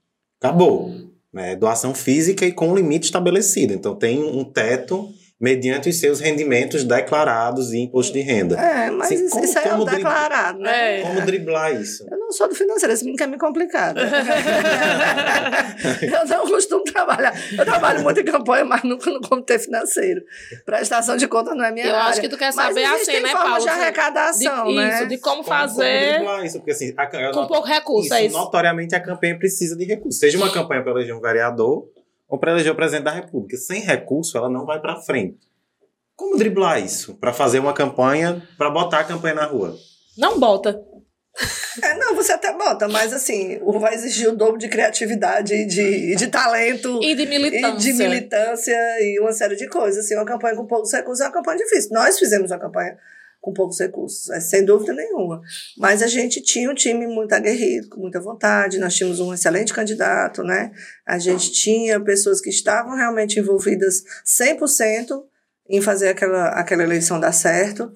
Acabou. 0.40 0.90
Né? 1.32 1.54
Doação 1.56 1.94
física 1.94 2.46
e 2.46 2.52
com 2.52 2.74
limite 2.74 3.04
estabelecido. 3.04 3.72
Então 3.72 3.94
tem 3.94 4.22
um 4.22 4.44
teto 4.44 5.08
mediante 5.38 5.88
os 5.90 6.00
seus 6.00 6.18
rendimentos 6.20 6.82
declarados 6.82 7.72
e 7.72 7.78
imposto 7.80 8.12
de 8.14 8.20
renda. 8.20 8.56
É, 8.58 8.90
mas 8.90 9.06
Assim, 9.12 9.24
isso, 9.26 9.30
como- 9.30 9.44
isso 9.44 9.58
aí 9.58 9.64
é 9.64 9.68
o 9.68 9.70
como 9.72 9.84
drib- 9.84 9.96
declarado, 9.98 10.58
né? 10.60 11.00
É. 11.00 11.02
Como 11.02 11.20
driblar 11.20 11.74
isso? 11.80 12.06
Eu 12.10 12.18
não 12.18 12.32
sou 12.32 12.48
do 12.48 12.54
financeiro, 12.54 12.94
isso 12.94 13.06
nunca 13.06 13.24
é 13.24 13.26
me 13.26 13.36
complicado. 13.38 13.98
eu 16.02 16.26
não 16.26 16.46
costumo 16.46 16.84
trabalhar. 16.84 17.34
Eu 17.56 17.64
trabalho 17.64 18.02
muito 18.02 18.20
em 18.20 18.24
campanha, 18.24 18.64
mas 18.64 18.82
nunca 18.82 19.10
no 19.10 19.20
comitê 19.20 19.58
financeiro. 19.58 20.22
Prestação 20.64 21.16
de 21.16 21.28
conta 21.28 21.54
não 21.54 21.64
é 21.64 21.70
minha 21.72 21.86
Eu 21.86 21.94
área. 21.94 22.08
acho 22.10 22.20
que 22.20 22.28
tu 22.28 22.36
quer 22.36 22.52
mas 22.54 22.66
saber 22.66 22.82
existem 22.82 23.16
assim, 23.16 23.24
né, 23.24 23.30
formas 23.30 23.48
Paulo? 23.50 23.58
de 23.58 23.64
De- 23.64 23.70
arrecadação, 23.82 24.66
de, 24.68 24.74
né? 24.74 24.94
Isso, 25.00 25.08
de 25.08 25.18
como 25.18 25.36
Como- 25.36 25.44
como 25.48 25.58
fazer 25.58 26.12
driblar 26.14 26.44
isso? 26.46 26.58
Porque 26.58 26.70
assim, 26.70 26.94
a, 26.96 27.04
eu 27.20 27.32
com 27.32 27.46
pouco 27.46 27.66
recurso, 27.68 28.06
isso, 28.06 28.14
é 28.14 28.24
isso. 28.24 28.36
notoriamente 28.36 28.94
a 28.94 29.00
campanha 29.00 29.38
precisa 29.38 29.76
de 29.76 29.84
recursos. 29.84 30.18
Seja 30.18 30.38
uma 30.38 30.50
campanha 30.50 30.82
para 30.82 30.92
eleger 30.92 31.14
um 31.14 31.20
vereador 31.20 31.86
ou 32.28 32.38
para 32.38 32.52
eleger 32.52 32.72
o 32.72 32.76
presidente 32.76 33.04
da 33.04 33.12
República. 33.12 33.56
Sem 33.56 33.80
recurso, 33.82 34.36
ela 34.36 34.48
não 34.48 34.64
vai 34.66 34.80
para 34.80 35.00
frente. 35.00 35.38
Como 36.14 36.36
driblar 36.38 36.82
isso? 36.82 37.14
Para 37.16 37.32
fazer 37.32 37.58
uma 37.58 37.72
campanha, 37.74 38.42
para 38.56 38.70
botar 38.70 39.00
a 39.00 39.04
campanha 39.04 39.34
na 39.34 39.44
rua. 39.44 39.76
Não 40.16 40.40
bota. 40.40 40.80
É, 41.82 41.92
não, 41.98 42.14
você 42.14 42.32
até 42.32 42.50
bota, 42.56 42.88
mas 42.88 43.12
assim, 43.12 43.58
o- 43.60 43.78
vai 43.78 43.92
exigir 43.94 44.26
o 44.30 44.34
dobro 44.34 44.56
de 44.58 44.66
criatividade 44.68 45.52
e 45.54 45.66
de, 45.66 45.82
e 46.12 46.16
de 46.16 46.28
talento. 46.28 46.98
E 47.02 47.14
de 47.14 47.24
E 47.24 47.26
militância. 47.26 47.76
de 47.78 47.92
militância 47.92 48.74
e 49.02 49.20
uma 49.20 49.32
série 49.32 49.54
de 49.56 49.68
coisas. 49.68 50.02
Assim, 50.06 50.14
uma 50.14 50.24
campanha 50.24 50.56
com 50.56 50.64
poucos 50.66 50.90
recursos 50.90 51.20
é 51.20 51.24
uma 51.28 51.32
campanha 51.34 51.58
difícil. 51.58 51.90
Nós 51.92 52.18
fizemos 52.18 52.50
uma 52.50 52.58
campanha 52.58 52.96
com 53.46 53.52
poucos 53.52 53.78
recursos, 53.78 54.28
é, 54.30 54.40
sem 54.40 54.64
dúvida 54.64 54.92
nenhuma. 54.92 55.40
Mas 55.78 56.02
a 56.02 56.08
gente 56.08 56.42
tinha 56.42 56.68
um 56.68 56.74
time 56.74 57.06
muito 57.06 57.32
aguerrido, 57.32 57.88
com 57.88 58.00
muita 58.00 58.20
vontade, 58.20 58.80
nós 58.80 58.92
tínhamos 58.92 59.20
um 59.20 59.32
excelente 59.32 59.72
candidato, 59.72 60.42
né? 60.42 60.72
A 61.06 61.16
gente 61.16 61.52
tinha 61.52 62.00
pessoas 62.00 62.40
que 62.40 62.50
estavam 62.50 62.96
realmente 62.96 63.38
envolvidas 63.38 64.02
100% 64.26 65.22
em 65.70 65.80
fazer 65.80 66.08
aquela, 66.08 66.48
aquela 66.48 66.82
eleição 66.82 67.20
dar 67.20 67.30
certo. 67.30 67.92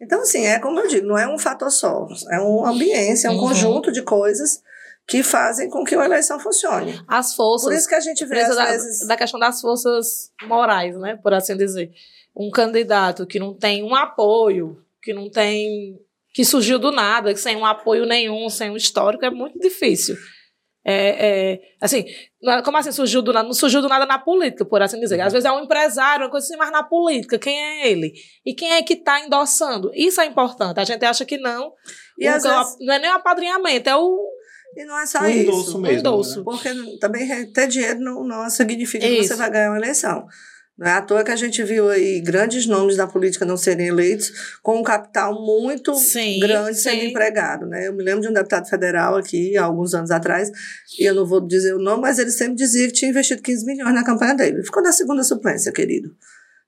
Então, 0.00 0.22
assim, 0.22 0.46
é 0.46 0.58
como 0.58 0.80
eu 0.80 0.88
digo, 0.88 1.06
não 1.06 1.18
é 1.18 1.28
um 1.28 1.38
fator 1.38 1.70
só, 1.70 2.08
é 2.30 2.40
uma 2.40 2.70
ambiência, 2.70 3.28
é 3.28 3.30
um 3.30 3.34
Uhum. 3.34 3.48
conjunto 3.48 3.92
de 3.92 4.00
coisas 4.00 4.62
que 5.06 5.22
fazem 5.22 5.68
com 5.68 5.84
que 5.84 5.94
uma 5.94 6.06
eleição 6.06 6.40
funcione. 6.40 6.98
As 7.06 7.34
forças. 7.34 7.68
Por 7.68 7.74
isso 7.74 7.86
que 7.86 7.94
a 7.94 8.00
gente 8.00 8.24
vê, 8.24 8.40
às 8.40 8.56
da, 8.56 8.64
vezes... 8.70 9.06
da 9.06 9.18
questão 9.18 9.38
das 9.38 9.60
forças 9.60 10.30
morais, 10.46 10.96
né? 10.96 11.18
Por 11.22 11.34
assim 11.34 11.54
dizer. 11.58 11.92
Um 12.34 12.50
candidato 12.50 13.26
que 13.26 13.38
não 13.38 13.54
tem 13.54 13.84
um 13.84 13.94
apoio, 13.94 14.83
que 15.04 15.12
não 15.14 15.30
tem. 15.30 15.96
que 16.32 16.44
surgiu 16.44 16.80
do 16.80 16.90
nada, 16.90 17.32
que 17.32 17.38
sem 17.38 17.54
um 17.56 17.64
apoio 17.64 18.04
nenhum, 18.06 18.48
sem 18.48 18.68
um 18.68 18.76
histórico, 18.76 19.24
é 19.24 19.30
muito 19.30 19.56
difícil. 19.58 20.16
É, 20.86 21.52
é, 21.52 21.60
assim, 21.80 22.04
não- 22.42 22.60
como 22.62 22.76
assim 22.76 22.90
surgiu 22.92 23.22
do 23.22 23.32
nada? 23.32 23.46
Não 23.46 23.54
surgiu 23.54 23.80
do 23.80 23.88
nada 23.88 24.04
na 24.04 24.18
política, 24.18 24.64
por 24.66 24.82
assim 24.82 24.98
dizer. 25.00 25.20
Às 25.20 25.32
vezes 25.32 25.46
é 25.46 25.52
um 25.52 25.60
empresário, 25.62 26.24
uma 26.24 26.30
coisa 26.30 26.44
assim, 26.46 26.56
mas 26.56 26.70
na 26.72 26.82
política, 26.82 27.38
quem 27.38 27.56
é 27.58 27.88
ele? 27.88 28.12
E 28.44 28.52
quem 28.54 28.72
é 28.72 28.82
que 28.82 28.94
está 28.94 29.20
endossando? 29.24 29.90
Isso 29.94 30.20
é 30.20 30.26
importante. 30.26 30.78
A 30.80 30.84
gente 30.84 31.04
acha 31.04 31.24
que 31.24 31.38
não. 31.38 31.72
E 32.18 32.26
às 32.26 32.42
vezes- 32.42 32.76
Não 32.80 32.94
é 32.94 32.98
nem 32.98 33.10
o 33.10 33.14
apadrinhamento, 33.14 33.88
é 33.88 33.96
o 33.96 34.18
E 34.76 34.84
não 34.84 34.98
é 34.98 35.06
só 35.06 35.20
Um 35.20 35.28
endosso 35.28 35.60
isso. 35.68 35.78
mesmo. 35.80 35.98
endosso. 36.00 36.38
né? 36.40 36.44
Porque 36.44 36.98
também 36.98 37.52
ter 37.52 37.68
dinheiro 37.68 38.00
não, 38.00 38.24
não 38.24 38.50
significa 38.50 39.06
que 39.06 39.12
Isso. 39.20 39.28
você 39.28 39.36
vai 39.36 39.50
ganhar 39.50 39.70
uma 39.70 39.78
eleição. 39.78 40.26
Não 40.76 40.88
é 40.88 40.92
à 40.92 41.02
toa 41.02 41.22
que 41.22 41.30
a 41.30 41.36
gente 41.36 41.62
viu 41.62 41.88
aí 41.88 42.20
grandes 42.20 42.66
nomes 42.66 42.96
da 42.96 43.06
política 43.06 43.44
não 43.44 43.56
serem 43.56 43.86
eleitos 43.86 44.58
com 44.60 44.80
um 44.80 44.82
capital 44.82 45.32
muito 45.40 45.94
Sim, 45.94 46.40
grande 46.40 46.76
sendo 46.78 47.00
sim. 47.00 47.06
empregado. 47.10 47.64
Né? 47.64 47.86
Eu 47.86 47.92
me 47.92 48.02
lembro 48.02 48.22
de 48.22 48.28
um 48.28 48.32
deputado 48.32 48.68
federal 48.68 49.16
aqui, 49.16 49.56
há 49.56 49.64
alguns 49.64 49.94
anos 49.94 50.10
atrás, 50.10 50.50
e 50.98 51.08
eu 51.08 51.14
não 51.14 51.24
vou 51.24 51.40
dizer 51.40 51.74
o 51.74 51.78
nome, 51.78 52.02
mas 52.02 52.18
ele 52.18 52.32
sempre 52.32 52.56
dizia 52.56 52.88
que 52.88 52.92
tinha 52.92 53.10
investido 53.10 53.40
15 53.40 53.64
milhões 53.64 53.94
na 53.94 54.04
campanha 54.04 54.34
dele. 54.34 54.56
Ele 54.56 54.64
ficou 54.64 54.82
na 54.82 54.90
segunda 54.90 55.22
suplência, 55.22 55.70
querido. 55.70 56.12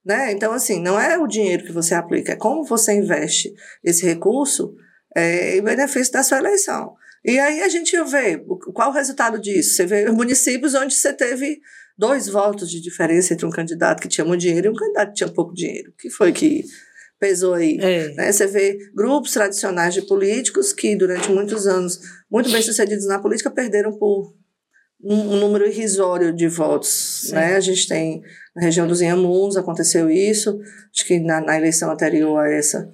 Né? 0.05 0.31
Então, 0.31 0.53
assim, 0.53 0.81
não 0.81 0.97
é 0.97 1.17
o 1.17 1.27
dinheiro 1.27 1.65
que 1.65 1.73
você 1.73 1.93
aplica, 1.93 2.31
é 2.31 2.35
como 2.37 2.63
você 2.63 2.93
investe 2.93 3.53
esse 3.83 4.05
recurso 4.05 4.73
é, 5.13 5.57
em 5.57 5.61
benefício 5.61 6.13
da 6.13 6.23
sua 6.23 6.37
eleição. 6.37 6.95
E 7.25 7.37
aí 7.37 7.61
a 7.61 7.67
gente 7.67 7.91
vê 8.03 8.41
qual 8.73 8.89
o 8.89 8.93
resultado 8.93 9.37
disso. 9.37 9.75
Você 9.75 9.85
vê 9.85 10.09
municípios 10.09 10.73
onde 10.75 10.93
você 10.93 11.11
teve 11.11 11.59
dois 11.97 12.27
votos 12.27 12.69
de 12.69 12.81
diferença 12.81 13.33
entre 13.33 13.45
um 13.45 13.49
candidato 13.49 14.01
que 14.01 14.07
tinha 14.07 14.25
muito 14.25 14.41
dinheiro 14.41 14.67
e 14.67 14.69
um 14.69 14.75
candidato 14.75 15.09
que 15.09 15.15
tinha 15.15 15.29
pouco 15.29 15.53
dinheiro. 15.53 15.91
O 15.91 15.93
que 15.97 16.09
foi 16.09 16.31
que 16.31 16.63
pesou 17.19 17.53
aí? 17.53 17.77
É. 17.81 18.13
Né? 18.13 18.31
Você 18.31 18.45
vê 18.47 18.77
grupos 18.93 19.31
tradicionais 19.31 19.93
de 19.93 20.03
políticos 20.03 20.71
que, 20.71 20.95
durante 20.95 21.31
muitos 21.31 21.65
anos, 21.65 21.99
muito 22.29 22.51
bem 22.51 22.61
sucedidos 22.61 23.07
na 23.07 23.19
política, 23.19 23.49
perderam 23.49 23.97
por 23.97 24.35
um, 25.03 25.15
um 25.15 25.39
número 25.39 25.67
irrisório 25.67 26.33
de 26.33 26.47
votos. 26.47 27.23
Sim. 27.25 27.33
Né? 27.33 27.55
A 27.55 27.59
gente 27.59 27.87
tem 27.87 28.21
na 28.55 28.63
região 28.63 28.87
dos 28.87 29.01
Inhamuns, 29.01 29.55
aconteceu 29.55 30.09
isso, 30.09 30.59
acho 30.93 31.05
que 31.05 31.19
na, 31.19 31.41
na 31.41 31.57
eleição 31.57 31.91
anterior 31.91 32.39
a 32.39 32.51
essa, 32.51 32.89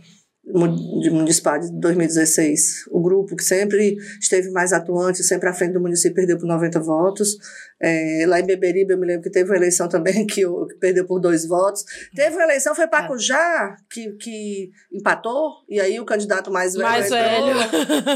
municipal 0.46 1.60
de 1.60 1.72
2016, 1.80 2.86
o 2.92 3.02
grupo 3.02 3.36
que 3.36 3.44
sempre 3.44 3.96
esteve 4.20 4.50
mais 4.52 4.74
atuante, 4.74 5.24
sempre 5.24 5.48
à 5.50 5.54
frente 5.54 5.74
do 5.74 5.80
município, 5.82 6.16
perdeu 6.16 6.38
por 6.38 6.46
90 6.48 6.80
votos. 6.82 7.38
É, 7.82 8.24
lá 8.28 8.40
em 8.40 8.46
Beberibe, 8.46 8.94
eu 8.94 8.98
me 8.98 9.06
lembro 9.06 9.24
que 9.24 9.30
teve 9.30 9.50
uma 9.50 9.58
eleição 9.58 9.90
também 9.90 10.24
que, 10.28 10.42
que 10.46 10.76
perdeu 10.80 11.06
por 11.06 11.20
dois 11.20 11.46
votos. 11.46 11.84
Teve 12.16 12.36
uma 12.36 12.44
eleição, 12.44 12.74
foi 12.76 12.88
Pacujá, 12.88 13.76
que, 13.90 14.12
que 14.14 14.70
empatou, 14.92 15.50
e 15.70 15.80
aí 15.82 16.00
o 16.00 16.06
candidato 16.06 16.50
mais 16.52 16.74
velho. 16.74 16.88
Mais 16.88 17.10
velho. 17.10 17.46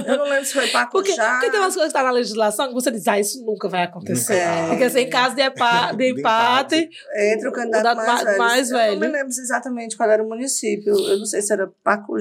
Eu 0.07 0.17
não 0.17 0.25
lembro 0.25 0.45
se 0.45 0.53
foi 0.53 0.67
Pacujá. 0.71 0.91
Porque, 0.91 1.11
porque 1.31 1.51
tem 1.51 1.59
umas 1.59 1.73
coisas 1.73 1.91
que 1.91 1.97
estão 1.97 2.03
na 2.03 2.11
legislação 2.11 2.67
que 2.69 2.73
você 2.73 2.91
diz, 2.91 3.07
ah, 3.07 3.19
isso 3.19 3.43
nunca 3.45 3.67
vai 3.67 3.83
acontecer. 3.83 4.41
Vai. 4.41 4.67
Porque 4.69 4.83
assim, 4.85 4.99
em 4.99 5.09
caso 5.09 5.35
de, 5.35 5.41
epa- 5.41 5.91
de 5.97 6.11
empate, 6.11 6.89
Entre 7.33 7.47
o 7.47 7.51
candidato 7.51 7.81
O 7.83 7.95
da- 7.95 7.95
mais, 7.95 8.23
velho. 8.23 8.37
mais 8.37 8.71
Eu 8.71 8.77
não 8.77 8.83
velho. 8.85 8.99
me 8.99 9.07
lembro 9.07 9.27
exatamente 9.29 9.97
qual 9.97 10.09
era 10.09 10.23
o 10.23 10.27
município. 10.29 10.93
Eu 10.93 11.17
não 11.19 11.25
sei 11.25 11.41
se 11.41 11.51
era 11.51 11.69
Pacujá. 11.83 12.16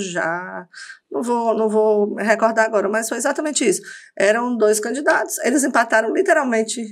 Não 1.11 1.22
vou, 1.22 1.54
não 1.56 1.68
vou 1.68 2.14
recordar 2.16 2.64
agora, 2.66 2.88
mas 2.88 3.09
foi 3.09 3.18
exatamente 3.18 3.66
isso. 3.68 3.80
Eram 4.18 4.56
dois 4.56 4.78
candidatos. 4.80 5.38
Eles 5.38 5.64
empataram 5.64 6.12
literalmente 6.12 6.82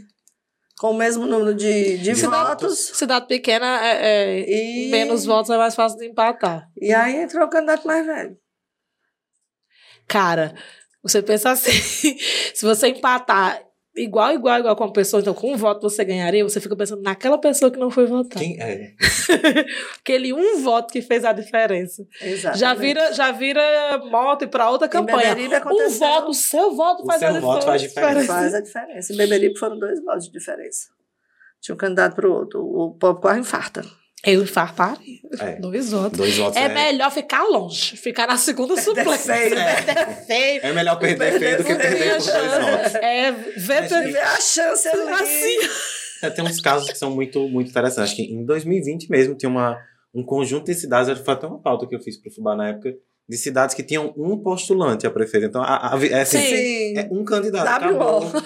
com 0.78 0.90
o 0.90 0.94
mesmo 0.94 1.24
número 1.26 1.54
de, 1.54 1.98
de 1.98 2.12
De 2.12 2.26
votos. 2.26 2.78
cidade 2.94 3.26
pequena, 3.28 3.80
é, 3.86 4.40
é, 4.40 4.40
E, 4.86 4.90
menos 4.90 5.24
votos 5.24 5.50
é 5.50 5.56
mais 5.56 5.74
fácil 5.74 5.98
de 5.98 6.06
empatar. 6.06 6.68
e 6.80 6.92
aí 6.92 7.16
entrou 7.16 7.44
o 7.46 7.50
candidato 7.50 7.86
mais 7.86 8.04
velho. 8.04 8.36
Cara, 10.08 10.54
você 11.02 11.22
pensa 11.22 11.50
assim, 11.50 11.70
se 12.54 12.64
você 12.64 12.88
empatar 12.88 13.60
igual, 13.96 14.33
igual, 14.33 14.61
igual 14.61 14.76
com 14.76 14.85
a 14.85 14.92
pessoa, 14.92 15.20
então 15.20 15.35
com 15.35 15.52
um 15.52 15.57
voto 15.57 15.88
você 15.88 16.04
ganharia, 16.04 16.42
você 16.42 16.61
fica 16.61 16.76
pensando 16.76 17.02
naquela 17.02 17.38
pessoa 17.38 17.70
que 17.70 17.78
não 17.78 17.90
foi 17.90 18.07
votar. 18.07 18.42
Quem 18.42 18.61
é? 18.61 18.94
Aquele 19.98 20.33
um 20.33 20.61
voto 20.62 20.92
que 20.92 21.00
fez 21.00 21.24
a 21.24 21.33
diferença. 21.33 22.07
Exatamente. 22.20 22.61
Já 22.61 22.74
vira, 22.74 23.12
já 23.12 23.33
vira 23.33 23.62
moto 24.11 24.48
para 24.48 24.70
outra 24.70 24.88
campanha. 24.88 25.35
Um 25.35 25.90
voto, 25.98 26.30
o 26.30 26.35
seu 26.35 26.74
voto 26.74 27.02
O 27.02 27.07
faz 27.07 27.20
seu 27.20 27.28
a 27.28 27.40
voto 27.40 27.64
faz 27.64 27.83
diferença. 27.83 28.26
Faz 28.26 28.54
a 28.54 28.61
diferença. 28.61 29.12
Em 29.12 29.16
Beberibe 29.16 29.59
foram 29.59 29.78
dois 29.78 30.02
votos 30.02 30.26
de 30.26 30.33
diferença. 30.33 30.88
Tinha 31.61 31.74
um 31.74 31.78
candidato 31.78 32.14
para 32.14 32.28
o 32.28 32.33
outro. 32.33 32.61
O 32.62 32.94
povo 32.94 33.20
quase 33.20 33.40
infarta. 33.40 33.83
Eu 34.26 34.42
infartaria. 34.42 35.18
É. 35.40 35.56
Dois 35.56 35.90
votos. 35.90 36.18
Dois 36.18 36.37
votos 36.37 36.56
É, 36.56 36.64
é, 36.64 36.68
melhor 36.68 37.10
ficar 37.10 37.42
longe, 37.44 37.96
ficar 37.96 38.26
na 38.26 38.37
segunda 38.37 38.76
suplência. 38.80 39.50
né? 39.50 39.82
Feio. 40.26 40.60
é 40.62 40.72
melhor 40.72 40.98
perder 40.98 41.38
feio 41.38 41.56
do 41.58 41.64
que 41.64 41.74
Perder 41.74 41.98
por 41.98 42.08
dois 42.10 42.24
chance. 42.24 42.70
votos. 42.70 42.94
É, 42.96 43.32
ver 43.32 44.18
a 44.22 44.40
chance 44.40 44.88
ali. 44.88 45.12
assim. 45.12 45.58
É, 46.22 46.30
tem 46.30 46.44
uns 46.44 46.60
casos 46.60 46.88
que 46.90 46.96
são 46.96 47.10
muito, 47.10 47.48
muito 47.48 47.68
interessantes. 47.70 48.12
Acho 48.12 48.16
que 48.16 48.22
em 48.32 48.44
2020 48.44 49.10
mesmo 49.10 49.34
tinha 49.34 49.50
uma, 49.50 49.76
um 50.14 50.24
conjunto 50.24 50.66
de 50.66 50.74
cidades, 50.74 51.08
acho 51.08 51.20
que 51.20 51.24
foi 51.24 51.34
até 51.34 51.46
uma 51.46 51.60
pauta 51.60 51.87
que 51.87 51.94
eu 51.94 52.00
fiz 52.00 52.16
pro 52.20 52.30
Fubá 52.32 52.54
na 52.56 52.68
época, 52.68 52.94
de 53.28 53.37
cidades 53.38 53.74
que 53.74 53.82
tinham 53.82 54.12
um 54.16 54.37
postulante 54.38 55.06
a 55.06 55.10
prefeito. 55.10 55.46
Então, 55.46 55.62
a, 55.62 55.94
a- 55.94 56.06
é, 56.06 56.20
assim, 56.20 56.38
Sim. 56.38 56.98
é 56.98 57.08
um 57.10 57.24
candidato. 57.24 57.84
WO. 57.94 58.20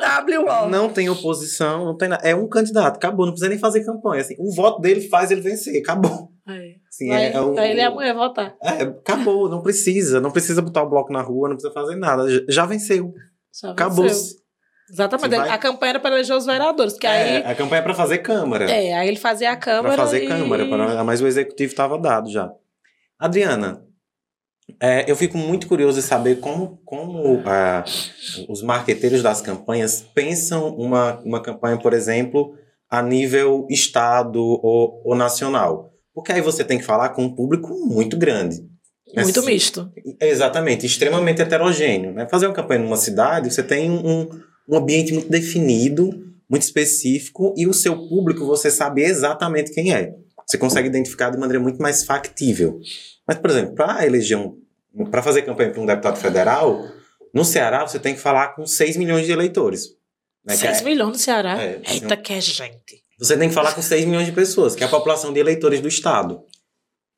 É, 0.00 0.38
WO. 0.38 0.68
não 0.68 0.88
tem 0.88 1.08
oposição, 1.08 1.84
não 1.84 1.96
tem 1.96 2.08
nada. 2.08 2.26
É 2.26 2.34
um 2.34 2.48
candidato, 2.48 2.96
acabou. 2.96 3.26
Não 3.26 3.32
precisa 3.32 3.48
nem 3.48 3.58
fazer 3.58 3.84
campanha. 3.84 4.22
Assim, 4.22 4.34
o 4.38 4.54
voto 4.54 4.80
dele 4.80 5.08
faz 5.08 5.30
ele 5.30 5.40
vencer, 5.40 5.80
acabou. 5.80 6.30
É. 6.48 6.74
Assim, 6.88 7.08
Vai, 7.08 7.24
é, 7.26 7.32
é 7.32 7.40
um- 7.40 7.58
ele 7.58 7.80
e 7.80 7.84
a 7.84 7.90
mulher 7.90 8.14
votar. 8.14 8.54
é, 8.62 8.82
acabou, 8.82 9.48
não 9.48 9.62
precisa. 9.62 10.20
Não 10.20 10.30
precisa 10.30 10.60
botar 10.62 10.82
o 10.82 10.88
bloco 10.88 11.12
na 11.12 11.20
rua, 11.22 11.48
não 11.48 11.56
precisa 11.56 11.72
fazer 11.72 11.96
nada. 11.96 12.24
Já, 12.48 12.66
venceu. 12.66 13.14
Já 13.60 13.70
Acabou. 13.72 14.04
venceu. 14.04 14.38
Exatamente. 14.92 15.36
Vai- 15.36 15.48
A 15.50 15.58
campanha 15.58 15.90
era 15.90 16.00
para 16.00 16.14
eleger 16.16 16.36
os 16.36 16.46
vereadores, 16.46 16.94
que 16.98 17.06
aí. 17.06 17.42
É, 17.42 17.50
a 17.50 17.54
campanha 17.54 17.78
é 17.80 17.82
para 17.82 17.94
fazer 17.94 18.18
Câmara. 18.18 18.68
É, 18.70 18.94
aí 18.94 19.06
ele 19.08 19.18
fazia 19.18 19.52
a 19.52 19.56
Câmara. 19.56 19.94
Para 19.94 20.04
fazer 20.04 20.24
e... 20.24 20.26
Câmara, 20.26 20.66
pra, 20.66 21.04
mas 21.04 21.20
o 21.20 21.26
executivo 21.28 21.70
estava 21.70 21.96
dado 21.98 22.28
já. 22.30 22.50
Adriana, 23.20 23.84
é, 24.80 25.10
eu 25.10 25.14
fico 25.14 25.36
muito 25.36 25.66
curioso 25.66 26.00
de 26.00 26.06
saber 26.06 26.40
como, 26.40 26.80
como 26.86 27.42
ah, 27.44 27.84
os 28.48 28.62
marqueteiros 28.62 29.22
das 29.22 29.42
campanhas 29.42 30.02
pensam 30.14 30.74
uma, 30.74 31.20
uma 31.20 31.42
campanha, 31.42 31.76
por 31.76 31.92
exemplo, 31.92 32.54
a 32.88 33.02
nível 33.02 33.66
estado 33.68 34.40
ou, 34.42 35.02
ou 35.04 35.14
nacional. 35.14 35.92
Porque 36.14 36.32
aí 36.32 36.40
você 36.40 36.64
tem 36.64 36.78
que 36.78 36.84
falar 36.84 37.10
com 37.10 37.24
um 37.24 37.34
público 37.34 37.74
muito 37.86 38.16
grande. 38.16 38.64
Muito 39.14 39.42
misto. 39.44 39.92
Exatamente, 40.18 40.86
extremamente 40.86 41.42
heterogêneo. 41.42 42.12
Né? 42.12 42.26
Fazer 42.30 42.46
uma 42.46 42.54
campanha 42.54 42.80
numa 42.80 42.96
cidade, 42.96 43.52
você 43.52 43.62
tem 43.62 43.90
um, 43.90 44.28
um 44.66 44.76
ambiente 44.76 45.12
muito 45.12 45.28
definido, 45.28 46.10
muito 46.48 46.62
específico, 46.62 47.52
e 47.56 47.66
o 47.66 47.74
seu 47.74 48.08
público 48.08 48.46
você 48.46 48.70
sabe 48.70 49.02
exatamente 49.02 49.74
quem 49.74 49.92
é. 49.92 50.14
Você 50.50 50.58
consegue 50.58 50.88
identificar 50.88 51.30
de 51.30 51.38
maneira 51.38 51.62
muito 51.62 51.80
mais 51.80 52.02
factível. 52.02 52.80
Mas, 53.26 53.38
por 53.38 53.50
exemplo, 53.50 53.74
para 53.76 54.04
eleger 54.04 54.36
um. 54.36 54.58
Para 55.08 55.22
fazer 55.22 55.42
campanha 55.42 55.70
para 55.70 55.80
um 55.80 55.86
deputado 55.86 56.16
federal, 56.18 56.84
no 57.32 57.44
Ceará 57.44 57.86
você 57.86 58.00
tem 58.00 58.12
que 58.14 58.20
falar 58.20 58.56
com 58.56 58.66
6 58.66 58.96
milhões 58.96 59.24
de 59.24 59.30
eleitores. 59.30 59.90
Né? 60.44 60.54
Que 60.54 60.62
6 60.62 60.80
é- 60.80 60.84
milhões 60.84 61.12
no 61.12 61.18
Ceará. 61.18 61.62
É, 61.62 61.80
Eita, 61.88 62.16
que 62.16 62.32
é 62.32 62.40
gente. 62.40 63.04
você 63.16 63.36
tem 63.38 63.48
que 63.48 63.54
falar 63.54 63.72
com 63.72 63.80
6 63.80 64.04
milhões 64.04 64.26
de 64.26 64.32
pessoas, 64.32 64.74
que 64.74 64.82
é 64.82 64.86
a 64.88 64.90
população 64.90 65.32
de 65.32 65.38
eleitores 65.38 65.80
do 65.80 65.86
Estado. 65.86 66.42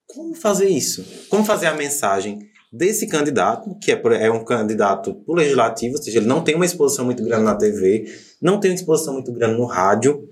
Como 0.07 0.35
fazer 0.35 0.69
isso? 0.69 1.03
Como 1.31 1.43
fazer 1.43 1.67
a 1.69 1.75
mensagem 1.75 2.39
desse 2.73 3.07
candidato, 3.07 3.77
que 3.79 3.93
é, 3.93 4.01
é 4.21 4.31
um 4.31 4.45
candidato 4.45 5.15
pro 5.15 5.35
legislativo, 5.35 5.97
ou 5.97 6.03
seja, 6.03 6.19
ele 6.19 6.27
não 6.27 6.43
tem 6.43 6.55
uma 6.55 6.65
exposição 6.65 7.05
muito 7.05 7.23
grande 7.23 7.45
na 7.45 7.55
TV, 7.55 8.07
não 8.41 8.59
tem 8.59 8.71
uma 8.71 8.77
exposição 8.77 9.13
muito 9.13 9.31
grande 9.33 9.59
no 9.59 9.67
rádio, 9.67 10.27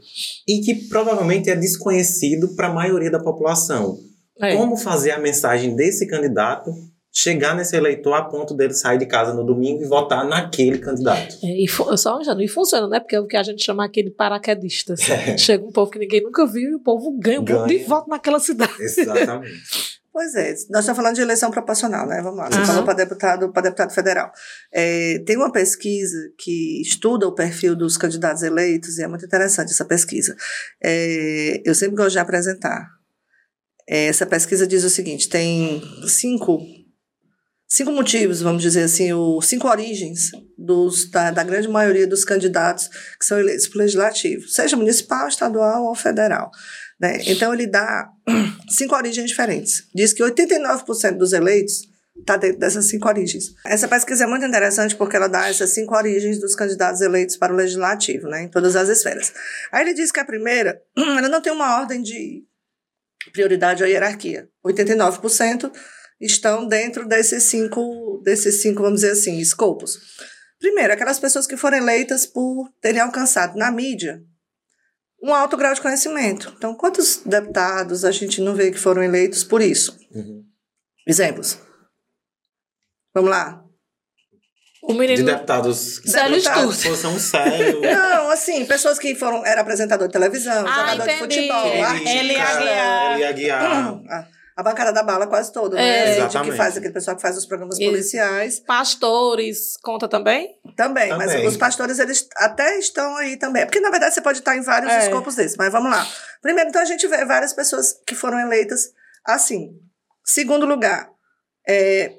e 0.48 0.60
que 0.60 0.88
provavelmente 0.88 1.50
é 1.50 1.56
desconhecido 1.56 2.54
para 2.56 2.68
a 2.68 2.72
maioria 2.72 3.10
da 3.10 3.20
população. 3.20 3.98
É. 4.40 4.56
Como 4.56 4.76
fazer 4.76 5.10
a 5.10 5.18
mensagem 5.18 5.76
desse 5.76 6.06
candidato 6.06 6.70
chegar 7.12 7.54
nesse 7.54 7.76
eleitor 7.76 8.14
a 8.14 8.22
ponto 8.22 8.54
dele 8.54 8.72
sair 8.72 8.96
de 8.96 9.04
casa 9.04 9.34
no 9.34 9.44
domingo 9.44 9.82
e 9.82 9.86
votar 9.86 10.26
naquele 10.26 10.78
candidato? 10.78 11.36
É, 11.42 11.62
e 11.62 11.68
só 11.68 12.18
um 12.18 12.40
e 12.40 12.48
funciona, 12.48 12.88
né? 12.88 13.00
Porque 13.00 13.16
é 13.16 13.20
o 13.20 13.26
que 13.26 13.36
a 13.36 13.42
gente 13.42 13.62
chama 13.62 13.84
aqui 13.84 14.02
de 14.02 14.10
paraquedistas. 14.10 15.00
Chega 15.36 15.62
um 15.62 15.72
povo 15.72 15.90
que 15.90 15.98
ninguém 15.98 16.22
nunca 16.22 16.46
viu 16.46 16.70
e 16.70 16.74
o 16.76 16.80
povo 16.80 17.10
ganha 17.18 17.40
um 17.40 17.44
Ganha. 17.44 17.60
monte 17.60 17.76
de 17.76 17.84
voto 17.84 18.08
naquela 18.08 18.40
cidade. 18.40 18.72
Exatamente. 18.80 19.99
Pois 20.20 20.34
é, 20.34 20.50
nós 20.68 20.80
estamos 20.80 20.96
falando 20.96 21.14
de 21.14 21.22
eleição 21.22 21.50
proporcional, 21.50 22.06
né? 22.06 22.20
Vamos 22.20 22.38
lá, 22.38 22.50
você 22.50 22.58
Aham. 22.58 22.66
falou 22.66 22.84
para 22.84 22.92
deputado, 22.92 23.50
para 23.50 23.62
deputado 23.62 23.94
federal. 23.94 24.30
É, 24.70 25.18
tem 25.20 25.34
uma 25.34 25.50
pesquisa 25.50 26.30
que 26.36 26.82
estuda 26.82 27.26
o 27.26 27.34
perfil 27.34 27.74
dos 27.74 27.96
candidatos 27.96 28.42
eleitos 28.42 28.98
e 28.98 29.02
é 29.02 29.08
muito 29.08 29.24
interessante 29.24 29.72
essa 29.72 29.86
pesquisa. 29.86 30.36
É, 30.84 31.62
eu 31.64 31.74
sempre 31.74 31.96
gosto 31.96 32.12
de 32.12 32.18
apresentar. 32.18 32.86
É, 33.88 34.08
essa 34.08 34.26
pesquisa 34.26 34.66
diz 34.66 34.84
o 34.84 34.90
seguinte: 34.90 35.26
tem 35.26 35.82
cinco, 36.06 36.60
cinco 37.66 37.90
motivos, 37.90 38.42
vamos 38.42 38.60
dizer 38.60 38.82
assim, 38.82 39.14
o, 39.14 39.40
cinco 39.40 39.68
origens 39.68 40.32
dos, 40.58 41.10
da, 41.10 41.30
da 41.30 41.42
grande 41.42 41.66
maioria 41.66 42.06
dos 42.06 42.26
candidatos 42.26 42.88
que 43.18 43.24
são 43.24 43.40
eleitos 43.40 43.68
para 43.68 43.78
o 43.78 43.80
legislativo, 43.80 44.46
seja 44.48 44.76
municipal, 44.76 45.28
estadual 45.28 45.84
ou 45.86 45.94
federal. 45.94 46.50
Né? 47.00 47.20
Então, 47.26 47.54
ele 47.54 47.66
dá 47.66 48.10
cinco 48.68 48.94
origens 48.94 49.30
diferentes. 49.30 49.84
Diz 49.94 50.12
que 50.12 50.22
89% 50.22 51.16
dos 51.16 51.32
eleitos 51.32 51.88
está 52.18 52.36
dentro 52.36 52.58
dessas 52.58 52.86
cinco 52.86 53.08
origens. 53.08 53.54
Essa 53.64 53.88
pesquisa 53.88 54.24
é 54.24 54.26
muito 54.26 54.44
interessante 54.44 54.94
porque 54.94 55.16
ela 55.16 55.28
dá 55.28 55.48
essas 55.48 55.70
cinco 55.70 55.94
origens 55.96 56.38
dos 56.38 56.54
candidatos 56.54 57.00
eleitos 57.00 57.36
para 57.36 57.52
o 57.52 57.56
legislativo, 57.56 58.28
né, 58.28 58.42
em 58.42 58.48
todas 58.48 58.76
as 58.76 58.88
esferas. 58.88 59.32
Aí 59.72 59.82
ele 59.82 59.94
diz 59.94 60.12
que 60.12 60.20
a 60.20 60.24
primeira, 60.24 60.80
ela 60.96 61.28
não 61.28 61.40
tem 61.40 61.52
uma 61.52 61.80
ordem 61.80 62.02
de 62.02 62.44
prioridade 63.32 63.82
ou 63.82 63.88
hierarquia. 63.88 64.48
89% 64.64 65.70
estão 66.20 66.66
dentro 66.66 67.06
desses 67.06 67.44
cinco, 67.44 68.20
desses 68.22 68.60
cinco, 68.60 68.82
vamos 68.82 69.00
dizer 69.00 69.12
assim, 69.12 69.38
escopos. 69.38 69.98
Primeiro, 70.58 70.92
aquelas 70.92 71.18
pessoas 71.18 71.46
que 71.46 71.56
foram 71.56 71.78
eleitas 71.78 72.26
por 72.26 72.70
terem 72.82 73.00
alcançado 73.00 73.56
na 73.56 73.70
mídia 73.70 74.22
um 75.22 75.34
alto 75.34 75.56
grau 75.56 75.74
de 75.74 75.80
conhecimento. 75.80 76.52
Então, 76.56 76.74
quantos 76.74 77.18
deputados 77.24 78.04
a 78.04 78.10
gente 78.10 78.40
não 78.40 78.54
vê 78.54 78.70
que 78.70 78.78
foram 78.78 79.02
eleitos 79.02 79.44
por 79.44 79.60
isso? 79.60 79.98
Uhum. 80.14 80.44
Exemplos. 81.06 81.58
Vamos 83.14 83.30
lá. 83.30 83.62
O 84.82 84.92
De 84.94 84.98
menino. 84.98 85.24
deputados 85.26 86.00
Célio 86.06 86.36
Deputados. 86.40 86.76
Sturz. 86.78 86.86
Posição 87.00 87.18
sério. 87.18 87.80
Não, 87.82 88.30
assim, 88.30 88.64
pessoas 88.64 88.98
que 88.98 89.14
foram, 89.14 89.44
era 89.44 89.60
apresentador 89.60 90.06
de 90.08 90.12
televisão, 90.12 90.66
Ah, 90.66 90.94
jogador 90.94 91.06
de 91.06 91.12
entendi. 91.16 91.34
futebol, 91.48 91.82
artista. 91.84 92.10
Ele 92.10 92.36
Aguiar. 92.36 93.14
Ele 93.14 93.24
Aguiar. 93.24 93.62
A, 94.08 94.28
a 94.60 94.62
bancada 94.62 94.92
da 94.92 95.02
bala 95.02 95.26
quase 95.26 95.50
toda, 95.52 95.78
É. 95.78 95.82
né? 95.82 96.06
Gente 96.06 96.18
Exatamente. 96.18 96.50
que 96.50 96.56
faz, 96.56 96.76
aquele 96.76 96.92
pessoal 96.92 97.16
que 97.16 97.22
faz 97.22 97.36
os 97.36 97.46
programas 97.46 97.78
policiais. 97.78 98.60
Pastores, 98.60 99.76
conta 99.82 100.06
também? 100.06 100.50
Também, 100.76 101.08
mas 101.16 101.32
Também. 101.32 101.46
os 101.46 101.56
pastores, 101.56 101.98
eles 101.98 102.28
até 102.36 102.78
estão 102.78 103.16
aí 103.16 103.36
também. 103.38 103.64
Porque, 103.64 103.80
na 103.80 103.90
verdade, 103.90 104.14
você 104.14 104.20
pode 104.20 104.40
estar 104.40 104.56
em 104.56 104.60
vários 104.62 104.92
É. 104.92 105.04
escopos 105.06 105.34
desses. 105.34 105.56
Mas 105.56 105.72
vamos 105.72 105.90
lá. 105.90 106.06
Primeiro, 106.42 106.68
então, 106.68 106.82
a 106.82 106.84
gente 106.84 107.06
vê 107.06 107.24
várias 107.24 107.52
pessoas 107.54 107.94
que 108.06 108.14
foram 108.14 108.38
eleitas 108.38 108.90
assim. 109.24 109.70
Segundo 110.24 110.66
lugar, 110.66 111.08
é, 111.68 112.12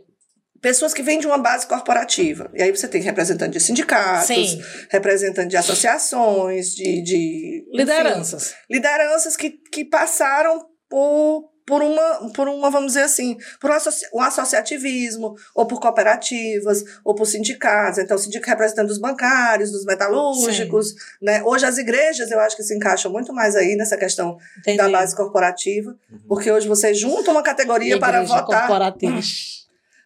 pessoas 0.62 0.93
que 0.93 1.04
vêm 1.04 1.19
de 1.19 1.27
uma 1.27 1.38
base 1.38 1.67
corporativa. 1.67 2.49
E 2.56 2.62
aí 2.63 2.71
você 2.75 2.88
tem 2.88 3.01
representante 3.01 3.54
de 3.54 3.60
sindicatos, 3.60 4.27
Sim. 4.27 4.62
representante 4.89 5.49
de 5.49 5.58
associações, 5.58 6.69
de... 6.73 7.01
de 7.04 7.65
enfim, 7.67 7.77
Lideranças. 7.77 8.56
lideranças 8.69 9.36
que, 9.38 9.51
que 9.71 9.86
passaram 9.86 10.65
por, 10.89 11.51
por, 11.65 11.82
uma, 11.82 12.32
por 12.34 12.47
uma, 12.47 12.69
vamos 12.69 12.88
dizer 12.93 13.04
assim, 13.04 13.38
por 13.60 13.69
um, 13.69 13.74
associ- 13.74 14.06
um 14.13 14.21
associativismo, 14.21 15.36
ou 15.56 15.65
por 15.65 15.80
cooperativas, 15.80 16.84
ou 17.04 17.15
por 17.15 17.26
sindicatos. 17.26 18.00
Então, 18.00 18.17
sindicato 18.17 18.50
representando 18.52 18.89
os 18.89 18.97
bancários, 18.97 19.71
dos 19.71 19.86
metalúrgicos. 19.86 20.93
Né? 21.21 21.41
Hoje, 21.43 21.65
as 21.65 21.78
igrejas, 21.78 22.30
eu 22.32 22.39
acho 22.39 22.56
que 22.56 22.63
se 22.63 22.76
encaixam 22.76 23.12
muito 23.12 23.34
mais 23.34 23.56
aí 23.56 23.76
nessa 23.76 23.97
questão 23.97 24.38
Entendi. 24.60 24.78
da 24.78 24.89
base 24.89 25.15
corporativa, 25.15 25.95
porque 26.28 26.52
hoje 26.52 26.67
você 26.67 26.93
junta 26.93 27.32
uma 27.32 27.43
categoria 27.43 28.00
para 28.00 28.17
Igreja 28.24 28.34
votar. 28.41 28.67
corporativa. 28.67 29.19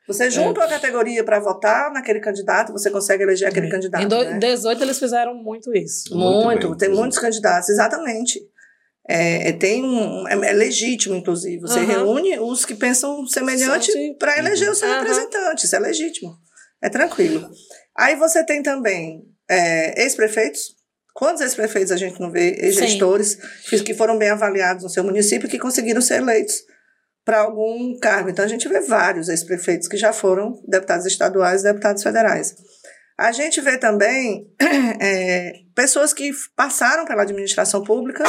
Você 0.07 0.29
junta 0.29 0.59
uma 0.59 0.67
categoria 0.67 1.23
para 1.23 1.39
votar 1.39 1.91
naquele 1.91 2.19
candidato, 2.19 2.71
você 2.71 2.91
consegue 2.91 3.23
eleger 3.23 3.47
aquele 3.49 3.67
candidato. 3.71 4.03
Em 4.03 4.07
do- 4.07 4.23
né? 4.23 4.37
18 4.37 4.83
eles 4.83 4.99
fizeram 4.99 5.33
muito 5.33 5.75
isso. 5.75 6.15
Muito 6.15 6.43
Muito, 6.45 6.69
bem, 6.69 6.77
tem 6.77 6.89
muitos 6.89 7.17
candidatos, 7.17 7.69
exatamente. 7.69 8.39
É, 9.07 9.49
é, 9.49 9.53
tem 9.53 9.83
um, 9.83 10.27
é, 10.27 10.33
é 10.49 10.53
legítimo, 10.53 11.15
inclusive. 11.15 11.61
Você 11.61 11.79
Aham. 11.79 11.85
reúne 11.87 12.39
os 12.39 12.65
que 12.65 12.73
pensam 12.73 13.25
semelhante 13.27 13.91
para 14.17 14.37
eleger 14.39 14.69
o 14.69 14.75
seu 14.75 14.87
Aham. 14.87 14.99
representante. 14.99 15.65
Isso 15.65 15.75
é 15.75 15.79
legítimo. 15.79 16.35
É 16.81 16.89
tranquilo. 16.89 17.47
Aí 17.95 18.15
você 18.15 18.43
tem 18.43 18.63
também 18.63 19.21
é, 19.49 20.01
ex-prefeitos. 20.03 20.75
Quantos 21.13 21.41
ex-prefeitos 21.41 21.91
a 21.91 21.97
gente 21.97 22.19
não 22.19 22.31
vê? 22.31 22.55
Ex-gestores 22.59 23.35
que- 23.69 23.79
que 23.83 23.93
foram 23.93 24.17
bem 24.17 24.29
avaliados 24.29 24.83
no 24.83 24.89
seu 24.89 25.03
município 25.03 25.47
e 25.47 25.49
que 25.51 25.59
conseguiram 25.59 26.01
ser 26.01 26.15
eleitos 26.15 26.55
para 27.23 27.41
algum 27.41 27.97
cargo. 27.99 28.29
Então 28.29 28.43
a 28.43 28.47
gente 28.47 28.67
vê 28.67 28.81
vários 28.81 29.29
ex-prefeitos 29.29 29.87
que 29.87 29.97
já 29.97 30.11
foram 30.11 30.61
deputados 30.67 31.05
estaduais 31.05 31.61
e 31.61 31.65
deputados 31.65 32.03
federais. 32.03 32.55
A 33.17 33.31
gente 33.31 33.61
vê 33.61 33.77
também 33.77 34.51
é, 34.99 35.53
pessoas 35.73 36.11
que 36.11 36.31
passaram 36.55 37.05
pela 37.05 37.21
administração 37.21 37.81
pública, 37.83 38.23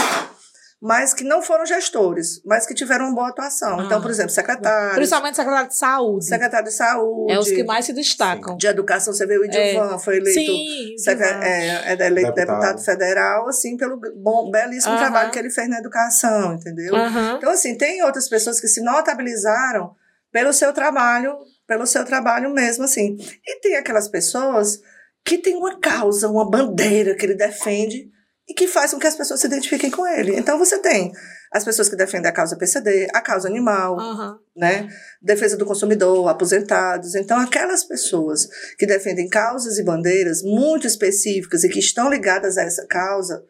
mas 0.81 1.15
que 1.15 1.25
não 1.25 1.41
foram 1.43 1.65
gestores, 1.65 2.41
mas 2.45 2.67
que 2.67 2.75
tiveram 2.75 3.07
uma 3.07 3.15
boa 3.15 3.29
atuação. 3.31 3.81
Ah. 3.81 3.85
então, 3.85 4.01
por 4.01 4.11
exemplo, 4.11 4.31
secretários, 4.31 4.95
Principalmente 4.97 5.37
secretário 5.37 5.69
de 5.69 5.77
saúde. 5.77 6.25
secretário 6.27 6.69
de 6.69 6.75
saúde, 6.75 7.33
É 7.33 7.39
os 7.39 7.51
que 7.51 7.65
mais 7.65 7.87
se 7.87 7.93
destacam. 7.95 8.57
de 8.57 8.67
educação, 8.67 9.13
você 9.15 9.27
vê 9.27 9.39
o 9.39 9.45
Idilvan, 9.45 9.99
foi 9.99 10.19
eleito 10.19 10.39
Sim, 10.39 10.95
secre- 10.99 11.25
é, 11.25 11.93
é 11.93 12.07
eleito 12.07 12.33
Deputado. 12.35 12.37
deputado. 12.37 12.85
federal, 12.85 13.49
assim, 13.49 13.77
pelo 13.77 13.99
bom, 14.17 14.51
belíssimo 14.51 14.93
Aham. 14.93 15.03
trabalho 15.03 15.31
que 15.31 15.39
ele 15.39 15.51
fez 15.51 15.69
na 15.69 15.79
educação, 15.79 16.55
entendeu? 16.55 16.95
Aham. 16.95 17.37
Então, 17.39 17.51
assim, 17.51 17.77
tem 17.77 18.03
outras 18.03 18.29
pessoas 18.29 18.61
que 18.61 18.69
se 18.69 18.83
notabilizaram 18.83 19.95
pelo 20.31 20.53
seu 20.53 20.73
trabalho, 20.73 21.37
pelo 21.67 21.87
seu 21.87 22.05
trabalho 22.05 22.51
mesmo, 22.53 22.85
assim. 22.85 23.17
E 23.47 23.61
tem 23.61 23.77
aquelas 23.77 24.09
pessoas 24.09 24.81
que 25.25 25.39
têm 25.39 25.57
uma 25.57 25.81
causa, 25.81 26.29
uma 26.29 26.49
bandeira 26.49 27.15
que 27.15 27.25
ele 27.25 27.35
defende 27.35 28.11
e 28.49 28.55
que 28.55 28.69
faz 28.69 28.93
com 28.93 28.99
que 28.99 29.07
as 29.07 29.17
pessoas 29.17 29.41
se 29.41 29.47
identifiquem 29.47 29.91
com 29.91 30.07
ele. 30.07 30.37
Então, 30.37 30.59
você 30.59 30.79
tem 30.79 31.13
as 31.53 31.65
pessoas 31.65 31.89
que 31.89 31.97
defendem 31.97 32.31
a 32.31 32.33
causa 32.33 32.57
PCD, 32.57 33.09
a 33.13 33.21
causa 33.21 33.49
animal, 33.49 33.99
Aham. 33.99 34.39
né? 34.57 34.89
Defesa 35.21 35.57
do 35.57 35.67
consumidor, 35.67 36.29
aposentados. 36.29 37.15
Então, 37.15 37.41
aquelas 37.41 37.85
pessoas 37.85 38.49
que 38.79 38.87
defendem 38.87 39.29
causas 39.29 39.79
e 39.79 39.85
bandeiras 39.85 40.43
muito 40.43 40.87
específicas 40.87 41.65
e 41.65 41.69
que 41.69 41.81
estão 41.81 42.09
ligadas 42.09 42.57
a 42.57 42.63
essa 42.63 42.87
causa, 42.87 43.45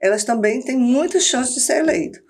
elas 0.00 0.24
também 0.24 0.62
têm 0.62 0.78
muitas 0.78 1.24
chances 1.24 1.54
de 1.54 1.60
ser 1.60 1.78
eleito. 1.78 2.20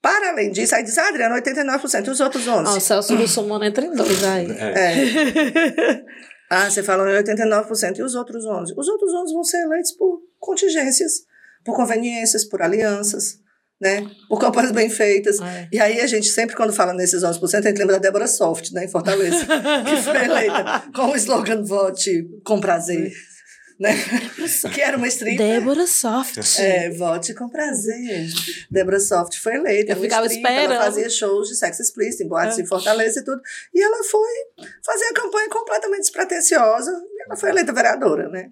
Para 0.00 0.30
além 0.30 0.50
disso, 0.50 0.74
aí 0.74 0.82
diz, 0.84 0.98
ah, 0.98 1.08
Adriano, 1.08 1.34
89%, 1.34 2.06
e 2.06 2.10
os 2.10 2.20
outros 2.20 2.46
11%? 2.46 2.66
Ah, 2.66 2.76
o 2.76 2.80
Celso 2.80 3.16
Russomano 3.16 3.64
entra 3.64 3.84
em 3.84 3.90
dois 3.94 4.22
aí. 4.24 4.50
É. 4.50 4.92
É. 4.92 6.04
Ah, 6.50 6.70
você 6.70 6.82
falou 6.82 7.08
em 7.08 7.22
89%, 7.22 7.98
e 7.98 8.02
os 8.02 8.14
outros 8.14 8.44
11%? 8.44 8.74
Os 8.76 8.86
outros 8.86 9.12
11% 9.12 9.32
vão 9.32 9.42
ser 9.42 9.62
eleitos 9.62 9.92
por 9.92 10.20
contingências, 10.38 11.24
por 11.64 11.74
conveniências, 11.76 12.44
por 12.44 12.60
alianças, 12.62 13.38
né? 13.80 14.06
por 14.28 14.38
campanhas 14.38 14.72
bem 14.72 14.88
feitas. 14.88 15.40
É. 15.40 15.68
E 15.72 15.80
aí 15.80 16.00
a 16.00 16.06
gente 16.06 16.28
sempre, 16.28 16.54
quando 16.56 16.72
fala 16.72 16.92
nesses 16.92 17.22
11%, 17.22 17.42
a 17.42 17.68
gente 17.68 17.78
lembra 17.78 17.94
da 17.96 17.98
Débora 18.02 18.26
Soft, 18.26 18.70
né, 18.72 18.84
em 18.84 18.88
Fortaleza, 18.88 19.44
que 19.84 19.96
foi 20.02 20.24
eleita 20.24 20.84
com 20.94 21.06
o 21.10 21.16
slogan 21.16 21.62
Vote 21.64 22.28
com 22.44 22.60
prazer. 22.60 23.12
Né? 23.80 23.92
que 24.72 24.80
era 24.80 24.96
uma 24.96 25.08
stripper. 25.08 25.36
Débora 25.36 25.84
Soft. 25.88 26.38
É, 26.60 26.90
vote 26.90 27.34
com 27.34 27.48
prazer. 27.48 28.28
Débora 28.70 29.00
Soft 29.00 29.36
foi 29.38 29.56
eleita. 29.56 29.92
Eu 29.94 30.00
ficava 30.00 30.26
stripper, 30.26 30.52
Ela 30.52 30.62
esperando. 30.62 30.84
fazia 30.84 31.10
shows 31.10 31.48
de 31.48 31.56
sexo 31.56 31.82
explícito 31.82 32.22
em 32.22 32.28
boates 32.28 32.56
É. 32.56 32.62
em 32.62 32.66
Fortaleza 32.66 33.18
e 33.18 33.24
tudo. 33.24 33.42
E 33.74 33.82
ela 33.82 34.04
foi 34.04 34.30
fazer 34.84 35.06
a 35.06 35.12
campanha 35.14 35.48
completamente 35.48 36.02
despretensiosa. 36.02 36.92
E 36.92 37.22
ela 37.26 37.36
foi 37.36 37.50
eleita 37.50 37.72
vereadora, 37.72 38.28
né? 38.28 38.50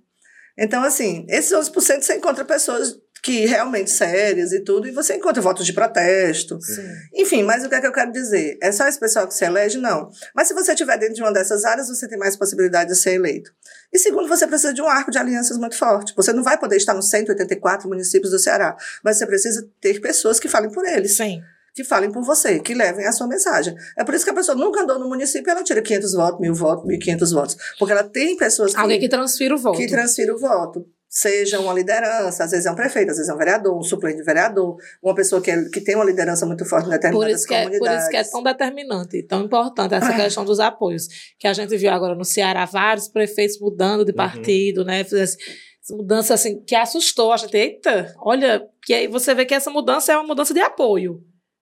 Então, 0.58 0.82
assim, 0.82 1.24
esses 1.28 1.52
11% 1.52 2.02
você 2.02 2.16
encontra 2.16 2.44
pessoas 2.44 2.98
que 3.22 3.46
realmente 3.46 3.88
sérias 3.88 4.52
e 4.52 4.60
tudo, 4.60 4.88
e 4.88 4.90
você 4.90 5.14
encontra 5.14 5.40
votos 5.40 5.64
de 5.64 5.72
protesto. 5.72 6.60
Sim. 6.60 6.82
Enfim, 7.14 7.42
mas 7.44 7.64
o 7.64 7.68
que 7.68 7.74
é 7.76 7.80
que 7.80 7.86
eu 7.86 7.92
quero 7.92 8.10
dizer? 8.10 8.58
É 8.60 8.72
só 8.72 8.88
esse 8.88 8.98
pessoal 8.98 9.28
que 9.28 9.34
se 9.34 9.44
elege? 9.44 9.78
Não. 9.78 10.10
Mas 10.34 10.48
se 10.48 10.54
você 10.54 10.72
estiver 10.72 10.98
dentro 10.98 11.14
de 11.14 11.22
uma 11.22 11.32
dessas 11.32 11.64
áreas, 11.64 11.86
você 11.88 12.08
tem 12.08 12.18
mais 12.18 12.34
possibilidade 12.34 12.90
de 12.90 12.96
ser 12.96 13.12
eleito. 13.14 13.52
E 13.92 13.98
segundo, 13.98 14.26
você 14.26 14.44
precisa 14.44 14.74
de 14.74 14.82
um 14.82 14.88
arco 14.88 15.12
de 15.12 15.18
alianças 15.18 15.56
muito 15.56 15.76
forte. 15.76 16.12
Você 16.16 16.32
não 16.32 16.42
vai 16.42 16.58
poder 16.58 16.76
estar 16.76 16.94
nos 16.94 17.08
184 17.10 17.88
municípios 17.88 18.32
do 18.32 18.40
Ceará, 18.40 18.76
mas 19.04 19.18
você 19.18 19.26
precisa 19.26 19.68
ter 19.80 20.00
pessoas 20.00 20.40
que 20.40 20.48
falem 20.48 20.72
por 20.72 20.84
eles, 20.84 21.16
Sim. 21.16 21.40
que 21.76 21.84
falem 21.84 22.10
por 22.10 22.24
você, 22.24 22.58
que 22.58 22.74
levem 22.74 23.06
a 23.06 23.12
sua 23.12 23.28
mensagem. 23.28 23.76
É 23.96 24.02
por 24.02 24.14
isso 24.14 24.24
que 24.24 24.30
a 24.30 24.34
pessoa 24.34 24.56
nunca 24.56 24.82
andou 24.82 24.98
no 24.98 25.08
município 25.08 25.48
ela 25.48 25.62
tira 25.62 25.80
500 25.80 26.12
votos, 26.14 26.40
1000 26.40 26.54
votos, 26.54 26.86
1500 26.86 27.30
votos. 27.30 27.56
Porque 27.78 27.92
ela 27.92 28.02
tem 28.02 28.36
pessoas 28.36 28.74
que, 28.74 28.80
Alguém 28.80 28.98
que 28.98 29.08
transfira 29.08 29.54
o 29.54 29.58
voto. 29.58 29.78
que 29.78 29.86
transfira 29.86 30.34
o 30.34 30.38
voto. 30.38 30.84
Seja 31.14 31.60
uma 31.60 31.74
liderança, 31.74 32.44
às 32.44 32.52
vezes 32.52 32.64
é 32.64 32.70
um 32.70 32.74
prefeito, 32.74 33.10
às 33.10 33.18
vezes 33.18 33.28
é 33.30 33.34
um 33.34 33.36
vereador, 33.36 33.76
um 33.78 33.82
suplente 33.82 34.16
de 34.16 34.22
vereador, 34.24 34.78
uma 35.02 35.14
pessoa 35.14 35.42
que, 35.42 35.50
é- 35.50 35.68
que 35.68 35.82
tem 35.82 35.94
uma 35.94 36.06
liderança 36.06 36.46
muito 36.46 36.64
forte 36.64 36.86
em 36.86 36.88
Por 36.88 36.92
determinadas 36.98 37.36
isso, 37.40 37.46
que 37.46 37.52
é, 37.54 37.62
por 37.64 37.70
comunidades. 37.70 38.00
isso 38.04 38.10
que 38.10 38.16
é 38.16 38.24
tão 38.24 38.42
determinante, 38.42 39.22
tão 39.24 39.42
importante 39.44 39.92
essa 39.94 40.14
questão 40.14 40.42
dos 40.42 40.58
apoios. 40.58 41.08
Que 41.38 41.46
a 41.46 41.52
gente 41.52 41.76
viu 41.76 41.90
agora 41.90 42.14
no 42.14 42.24
Ceará 42.24 42.64
vários 42.64 43.08
prefeitos 43.08 43.60
mudando 43.60 44.06
de 44.06 44.12
partido, 44.14 44.86
né? 44.86 45.04
Fez 45.04 45.36
Essa 45.84 45.94
mudança 45.94 46.32
assim 46.32 46.64
que 46.64 46.74
assustou 46.74 47.30
a 47.30 47.36
gente. 47.36 47.54
Eita, 47.58 48.14
olha, 48.18 48.62
que 48.82 48.94
aí 48.94 49.06
você 49.06 49.34
vê 49.34 49.44
que 49.44 49.52
essa 49.52 49.68
mudança 49.70 50.12
é 50.12 50.16
uma 50.16 50.26
mudança 50.26 50.54
de 50.54 50.60
apoio. 50.60 51.20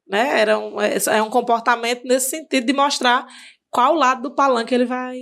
Né? 0.08 0.40
Era 0.42 0.58
um, 0.60 0.80
é, 0.80 0.94
é 1.08 1.22
um 1.22 1.30
comportamento 1.30 2.04
nesse 2.04 2.30
sentido 2.30 2.66
de 2.66 2.72
mostrar 2.72 3.26
qual 3.68 3.94
lado 3.94 4.22
do 4.22 4.34
palanque 4.34 4.74
ele 4.74 4.84
vai, 4.84 5.16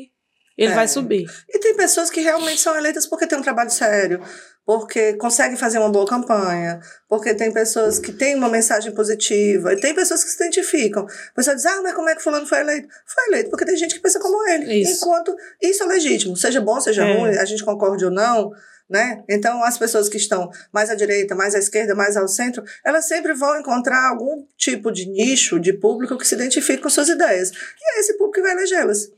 ele 0.58 0.72
É. 0.72 0.74
vai 0.74 0.88
subir. 0.88 1.24
E 1.48 1.58
tem 1.60 1.74
pessoas 1.76 2.10
que 2.10 2.20
realmente 2.20 2.60
são 2.60 2.76
eleitas 2.76 3.06
porque 3.06 3.26
têm 3.26 3.38
um 3.38 3.42
trabalho 3.42 3.70
sério, 3.70 4.20
porque 4.66 5.14
conseguem 5.14 5.56
fazer 5.56 5.78
uma 5.78 5.88
boa 5.88 6.06
campanha, 6.06 6.80
porque 7.08 7.32
tem 7.32 7.50
pessoas 7.52 7.98
que 7.98 8.12
têm 8.12 8.34
uma 8.34 8.48
mensagem 8.50 8.92
positiva, 8.92 9.72
e 9.72 9.80
tem 9.80 9.94
pessoas 9.94 10.22
que 10.24 10.30
se 10.30 10.36
identificam. 10.36 11.06
A 11.06 11.34
pessoa 11.34 11.56
diz, 11.56 11.64
ah, 11.64 11.80
mas 11.82 11.94
como 11.94 12.08
é 12.10 12.14
que 12.16 12.22
fulano 12.22 12.46
foi 12.46 12.58
eleito? 12.60 12.88
Foi 13.06 13.24
eleito 13.28 13.48
porque 13.50 13.64
tem 13.64 13.76
gente 13.76 13.94
que 13.94 14.00
pensa 14.00 14.18
como 14.20 14.46
ele. 14.48 14.82
Isso. 14.82 14.96
Enquanto 15.04 15.34
isso 15.62 15.82
é 15.84 15.86
legítimo, 15.86 16.36
seja 16.36 16.60
bom, 16.60 16.78
seja 16.80 17.04
É. 17.06 17.16
ruim, 17.16 17.36
a 17.38 17.44
gente 17.46 17.64
concorde 17.64 18.04
ou 18.04 18.10
não, 18.10 18.50
né? 18.90 19.22
Então, 19.28 19.62
as 19.62 19.78
pessoas 19.78 20.08
que 20.08 20.16
estão 20.16 20.50
mais 20.72 20.90
à 20.90 20.94
direita, 20.94 21.34
mais 21.34 21.54
à 21.54 21.58
esquerda, 21.58 21.94
mais 21.94 22.16
ao 22.16 22.26
centro, 22.26 22.62
elas 22.84 23.06
sempre 23.06 23.34
vão 23.34 23.58
encontrar 23.60 24.08
algum 24.08 24.44
tipo 24.56 24.90
de 24.90 25.06
nicho 25.06 25.58
de 25.60 25.72
público 25.74 26.16
que 26.18 26.26
se 26.26 26.34
identifique 26.34 26.82
com 26.82 26.88
suas 26.90 27.08
ideias. 27.08 27.50
E 27.50 27.96
é 27.96 28.00
esse 28.00 28.14
público 28.14 28.32
que 28.36 28.42
vai 28.42 28.52
elegê-las. 28.52 29.10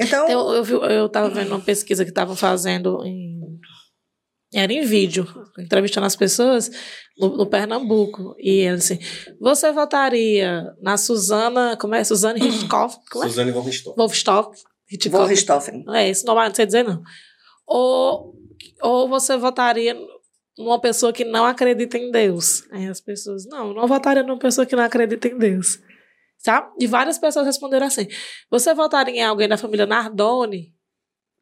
Então, 0.00 0.28
Eu, 0.28 0.52
eu, 0.54 0.64
vi, 0.64 0.72
eu 0.72 1.08
tava 1.08 1.28
vendo 1.28 1.48
uma 1.48 1.60
pesquisa 1.60 2.04
que 2.04 2.10
estavam 2.10 2.34
fazendo 2.34 3.04
em. 3.04 3.38
Era 4.52 4.72
em 4.72 4.82
vídeo, 4.82 5.28
entrevistando 5.60 6.06
as 6.06 6.16
pessoas 6.16 6.70
no, 7.16 7.36
no 7.36 7.46
Pernambuco. 7.46 8.34
E 8.38 8.62
ele 8.62 8.76
assim: 8.76 8.98
você 9.40 9.70
votaria 9.70 10.64
na 10.80 10.96
Suzana. 10.96 11.76
Como 11.76 11.94
é? 11.94 12.02
Suzane? 12.02 12.40
Como 13.10 13.24
é? 13.24 13.28
Suzane 13.28 13.52
Richthofen. 13.52 13.94
Wolfstock? 13.96 14.58
Von 15.08 15.24
Richthofen. 15.26 15.84
É, 15.90 16.08
esse 16.08 16.24
nome 16.26 16.48
não 16.48 16.54
sei 16.54 16.66
dizer, 16.66 16.82
não. 16.82 17.00
Ou, 17.64 18.34
ou 18.82 19.08
você 19.08 19.36
votaria 19.36 19.96
numa 20.58 20.80
pessoa 20.80 21.12
que 21.12 21.24
não 21.24 21.44
acredita 21.44 21.96
em 21.96 22.10
Deus. 22.10 22.64
Aí 22.72 22.86
as 22.86 23.00
pessoas, 23.00 23.46
não, 23.46 23.68
eu 23.68 23.74
não 23.74 23.86
votaria 23.86 24.22
numa 24.22 24.38
pessoa 24.38 24.66
que 24.66 24.74
não 24.74 24.82
acredita 24.82 25.28
em 25.28 25.38
Deus. 25.38 25.78
Tá? 26.42 26.70
E 26.78 26.86
várias 26.86 27.18
pessoas 27.18 27.46
responderam 27.46 27.86
assim: 27.86 28.08
você 28.50 28.72
votaria 28.74 29.14
em 29.14 29.24
alguém 29.24 29.48
da 29.48 29.58
família 29.58 29.86
Nardoni, 29.86 30.74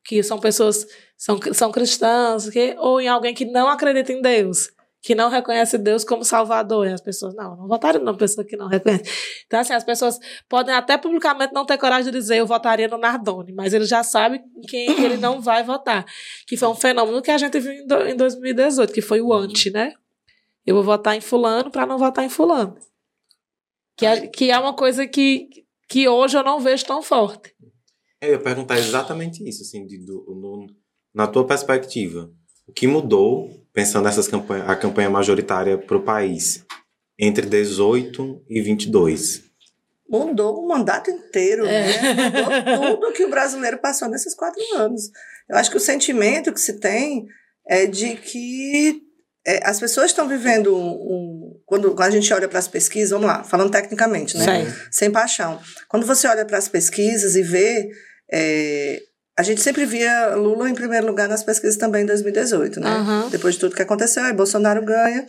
que 0.04 0.22
são 0.22 0.38
pessoas, 0.38 0.86
são, 1.16 1.38
são 1.52 1.70
cristãs, 1.70 2.48
que, 2.50 2.74
ou 2.78 3.00
em 3.00 3.08
alguém 3.08 3.34
que 3.34 3.44
não 3.44 3.68
acredita 3.68 4.12
em 4.12 4.20
Deus, 4.20 4.70
que 5.00 5.14
não 5.14 5.28
reconhece 5.30 5.78
Deus 5.78 6.02
como 6.02 6.24
Salvador? 6.24 6.88
E 6.88 6.92
as 6.92 7.00
pessoas, 7.00 7.32
não, 7.36 7.56
não 7.56 7.68
votaria 7.68 8.00
numa 8.00 8.16
pessoa 8.16 8.44
que 8.44 8.56
não 8.56 8.66
reconhece. 8.66 9.04
Então, 9.46 9.60
assim, 9.60 9.72
as 9.72 9.84
pessoas 9.84 10.18
podem 10.48 10.74
até 10.74 10.98
publicamente 10.98 11.54
não 11.54 11.64
ter 11.64 11.78
coragem 11.78 12.10
de 12.10 12.18
dizer 12.18 12.38
eu 12.38 12.46
votaria 12.46 12.88
no 12.88 12.98
Nardoni, 12.98 13.52
mas 13.52 13.72
ele 13.72 13.84
já 13.84 14.02
sabe 14.02 14.42
em 14.56 14.62
quem 14.62 14.90
ele 15.04 15.16
não 15.16 15.40
vai 15.40 15.62
votar. 15.62 16.04
Que 16.44 16.56
foi 16.56 16.68
um 16.68 16.74
fenômeno 16.74 17.22
que 17.22 17.30
a 17.30 17.38
gente 17.38 17.60
viu 17.60 17.72
em, 17.72 17.86
do, 17.86 18.08
em 18.08 18.16
2018, 18.16 18.92
que 18.92 19.00
foi 19.00 19.20
o 19.20 19.32
anti, 19.32 19.70
né? 19.70 19.92
Eu 20.66 20.74
vou 20.74 20.82
votar 20.82 21.14
em 21.14 21.20
fulano 21.20 21.70
para 21.70 21.86
não 21.86 21.96
votar 21.96 22.24
em 22.24 22.28
fulano. 22.28 22.76
Que 23.98 24.06
é, 24.06 24.26
que 24.28 24.50
é 24.50 24.58
uma 24.58 24.74
coisa 24.74 25.06
que, 25.06 25.48
que 25.88 26.08
hoje 26.08 26.36
eu 26.36 26.44
não 26.44 26.60
vejo 26.60 26.84
tão 26.86 27.02
forte. 27.02 27.52
Eu 28.20 28.32
ia 28.32 28.38
perguntar 28.38 28.78
exatamente 28.78 29.46
isso, 29.48 29.62
assim, 29.62 29.84
de, 29.86 29.98
do, 29.98 30.24
no- 30.40 30.66
na 31.14 31.26
tua 31.26 31.46
perspectiva. 31.46 32.30
O 32.66 32.72
que 32.72 32.86
mudou, 32.86 33.50
pensando 33.72 34.04
nessas 34.04 34.28
campanha, 34.28 34.64
a 34.64 34.76
campanha 34.76 35.10
majoritária 35.10 35.76
para 35.78 35.96
o 35.96 36.02
país, 36.02 36.64
entre 37.18 37.46
18 37.46 38.44
e 38.48 38.60
22? 38.60 39.46
mudou 40.10 40.64
o 40.64 40.66
mandato 40.66 41.10
inteiro, 41.10 41.66
É. 41.66 42.00
né? 42.00 42.30
Mudou 42.30 42.96
tudo 42.96 43.12
que 43.12 43.24
o 43.24 43.28
brasileiro 43.30 43.76
passou 43.78 44.08
nesses 44.08 44.34
quatro 44.34 44.62
anos. 44.76 45.10
Eu 45.46 45.56
acho 45.56 45.70
que 45.70 45.76
o 45.76 45.80
sentimento 45.80 46.50
que 46.52 46.60
se 46.60 46.80
tem 46.80 47.26
é 47.66 47.84
de 47.84 48.16
que 48.16 49.02
é, 49.50 49.60
as 49.64 49.80
pessoas 49.80 50.06
estão 50.10 50.28
vivendo 50.28 50.76
um, 50.76 50.88
um- 50.90 51.60
quando, 51.64 51.90
quando 51.94 52.08
a 52.08 52.10
gente 52.10 52.32
olha 52.32 52.48
para 52.48 52.58
as 52.58 52.68
pesquisas, 52.68 53.10
vamos 53.10 53.26
lá, 53.26 53.42
falando 53.44 53.70
tecnicamente, 53.70 54.36
né? 54.38 54.44
Sei. 54.44 54.74
Sem 54.90 55.10
paixão. 55.10 55.58
Quando 55.88 56.06
você 56.06 56.26
olha 56.28 56.44
para 56.44 56.58
as 56.58 56.68
pesquisas 56.68 57.34
e 57.36 57.42
vê, 57.42 57.88
é, 58.32 59.00
a 59.38 59.42
gente 59.42 59.60
sempre 59.60 59.84
via 59.86 60.34
Lula 60.34 60.68
em 60.68 60.74
primeiro 60.74 61.06
lugar 61.06 61.28
nas 61.28 61.42
pesquisas 61.42 61.76
também 61.76 62.02
em 62.02 62.06
2018, 62.06 62.80
né? 62.80 62.88
Aham. 62.90 63.28
Depois 63.30 63.54
de 63.54 63.60
tudo 63.60 63.74
que 63.76 63.82
aconteceu, 63.82 64.22
aí 64.24 64.32
Bolsonaro 64.32 64.84
ganha 64.84 65.24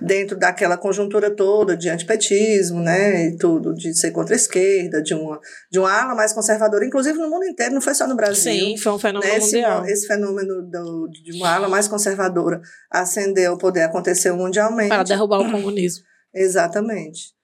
dentro 0.00 0.36
daquela 0.36 0.76
conjuntura 0.76 1.30
toda 1.30 1.76
de 1.76 1.88
antipetismo, 1.88 2.80
né, 2.80 3.28
e 3.28 3.36
tudo, 3.36 3.72
de 3.72 3.94
ser 3.94 4.10
contra 4.10 4.34
a 4.34 4.36
esquerda, 4.36 5.00
de 5.00 5.14
uma, 5.14 5.40
de 5.70 5.78
uma 5.78 5.92
ala 5.92 6.14
mais 6.14 6.32
conservadora, 6.32 6.84
inclusive 6.84 7.18
no 7.18 7.30
mundo 7.30 7.44
inteiro, 7.44 7.74
não 7.74 7.80
foi 7.80 7.94
só 7.94 8.06
no 8.06 8.16
Brasil. 8.16 8.52
Sim, 8.52 8.76
foi 8.76 8.92
um 8.92 8.98
fenômeno 8.98 9.32
né, 9.32 9.38
esse, 9.38 9.56
mundial. 9.56 9.86
esse 9.86 10.06
fenômeno 10.06 10.62
do, 10.62 11.08
de 11.08 11.38
uma 11.38 11.54
ala 11.54 11.68
mais 11.68 11.86
conservadora 11.86 12.60
ascender 12.90 13.48
ao 13.48 13.58
poder 13.58 13.82
aconteceu 13.82 14.36
mundialmente. 14.36 14.88
Para 14.88 15.04
derrubar 15.04 15.40
o 15.40 15.50
comunismo. 15.50 16.04
Exatamente. 16.34 17.34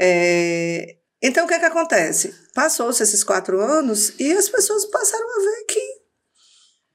É, 0.00 0.98
então, 1.22 1.44
o 1.44 1.48
que 1.48 1.54
é 1.54 1.58
que 1.58 1.64
acontece? 1.64 2.32
Passou-se 2.54 3.02
esses 3.02 3.24
quatro 3.24 3.60
anos 3.60 4.14
e 4.20 4.32
as 4.32 4.48
pessoas 4.48 4.84
passaram 4.86 5.26
a 5.26 5.40
ver 5.40 5.64
que 5.64 5.97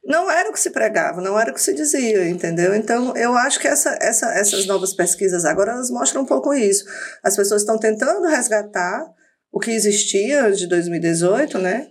não 0.06 0.30
era 0.30 0.50
o 0.50 0.54
que 0.54 0.60
se 0.60 0.70
pregava, 0.70 1.22
não 1.22 1.40
era 1.40 1.50
o 1.50 1.54
que 1.54 1.62
se 1.62 1.74
dizia, 1.74 2.28
entendeu? 2.28 2.76
Então, 2.76 3.16
eu 3.16 3.36
acho 3.36 3.60
que 3.60 3.68
essa, 3.68 3.98
essa, 4.02 4.32
essas 4.34 4.66
novas 4.66 4.94
pesquisas 4.94 5.46
agora 5.46 5.72
elas 5.72 5.90
mostram 5.90 6.24
um 6.24 6.26
pouco 6.26 6.54
isso. 6.54 6.86
As 7.24 7.36
pessoas 7.36 7.62
estão 7.62 7.78
tentando 7.78 8.28
resgatar 8.28 9.06
o 9.52 9.60
que 9.60 9.72
existia 9.72 10.52
de 10.52 10.68
2018, 10.68 11.58
né? 11.58 11.88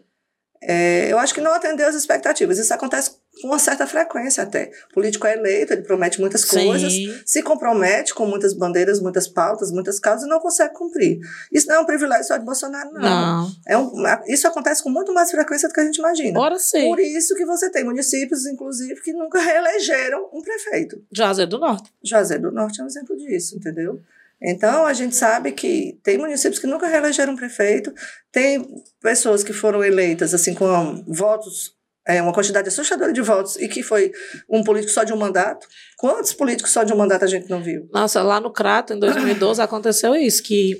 É, 0.62 1.10
eu 1.10 1.18
acho 1.18 1.32
que 1.32 1.40
não 1.40 1.54
atendeu 1.54 1.88
às 1.88 1.94
expectativas. 1.94 2.58
Isso 2.58 2.74
acontece 2.74 3.21
com 3.40 3.48
uma 3.48 3.58
certa 3.58 3.86
frequência 3.86 4.42
até. 4.42 4.70
O 4.90 4.94
político 4.94 5.26
é 5.26 5.34
eleito, 5.34 5.72
ele 5.72 5.82
promete 5.82 6.20
muitas 6.20 6.42
Sim. 6.42 6.66
coisas, 6.66 6.92
se 7.24 7.42
compromete 7.42 8.14
com 8.14 8.26
muitas 8.26 8.52
bandeiras, 8.52 9.00
muitas 9.00 9.26
pautas, 9.26 9.72
muitas 9.72 9.98
causas 9.98 10.26
e 10.26 10.28
não 10.28 10.38
consegue 10.38 10.74
cumprir. 10.74 11.18
Isso 11.50 11.66
não 11.66 11.76
é 11.76 11.80
um 11.80 11.86
privilégio 11.86 12.24
só 12.24 12.36
de 12.36 12.44
Bolsonaro, 12.44 12.92
não. 12.92 13.00
Não. 13.00 13.50
É 13.66 13.78
um, 13.78 13.92
isso 14.26 14.46
acontece 14.46 14.82
com 14.82 14.90
muito 14.90 15.14
mais 15.14 15.30
frequência 15.30 15.68
do 15.68 15.74
que 15.74 15.80
a 15.80 15.84
gente 15.84 15.96
imagina. 15.96 16.38
Ora 16.38 16.58
sim. 16.58 16.88
Por 16.88 17.00
isso 17.00 17.34
que 17.34 17.46
você 17.46 17.70
tem 17.70 17.84
municípios, 17.84 18.46
inclusive, 18.46 19.00
que 19.00 19.12
nunca 19.12 19.40
reelegeram 19.40 20.28
um 20.32 20.42
prefeito. 20.42 21.02
Juazeiro 21.10 21.50
do 21.50 21.58
Norte. 21.58 21.90
Juazeiro 22.04 22.44
do 22.44 22.52
Norte 22.52 22.80
é 22.80 22.84
um 22.84 22.86
exemplo 22.86 23.16
disso, 23.16 23.56
entendeu? 23.56 24.00
Então, 24.44 24.84
a 24.86 24.92
gente 24.92 25.14
sabe 25.14 25.52
que 25.52 25.98
tem 26.02 26.18
municípios 26.18 26.58
que 26.58 26.66
nunca 26.66 26.88
reelegeram 26.88 27.32
um 27.32 27.36
prefeito, 27.36 27.94
tem 28.32 28.82
pessoas 29.00 29.44
que 29.44 29.52
foram 29.52 29.84
eleitas, 29.84 30.34
assim, 30.34 30.52
com 30.52 31.04
votos, 31.06 31.76
é, 32.06 32.20
uma 32.20 32.32
quantidade 32.32 32.68
assustadora 32.68 33.12
de 33.12 33.20
votos, 33.20 33.56
e 33.56 33.68
que 33.68 33.82
foi 33.82 34.12
um 34.48 34.62
político 34.62 34.92
só 34.92 35.04
de 35.04 35.12
um 35.12 35.16
mandato. 35.16 35.66
Quantos 35.96 36.32
políticos 36.32 36.72
só 36.72 36.82
de 36.82 36.92
um 36.92 36.96
mandato 36.96 37.24
a 37.24 37.28
gente 37.28 37.48
não 37.48 37.62
viu? 37.62 37.88
Nossa, 37.92 38.22
lá 38.22 38.40
no 38.40 38.52
Crato, 38.52 38.92
em 38.92 38.98
2012, 38.98 39.60
aconteceu 39.62 40.14
isso, 40.14 40.42
que 40.42 40.76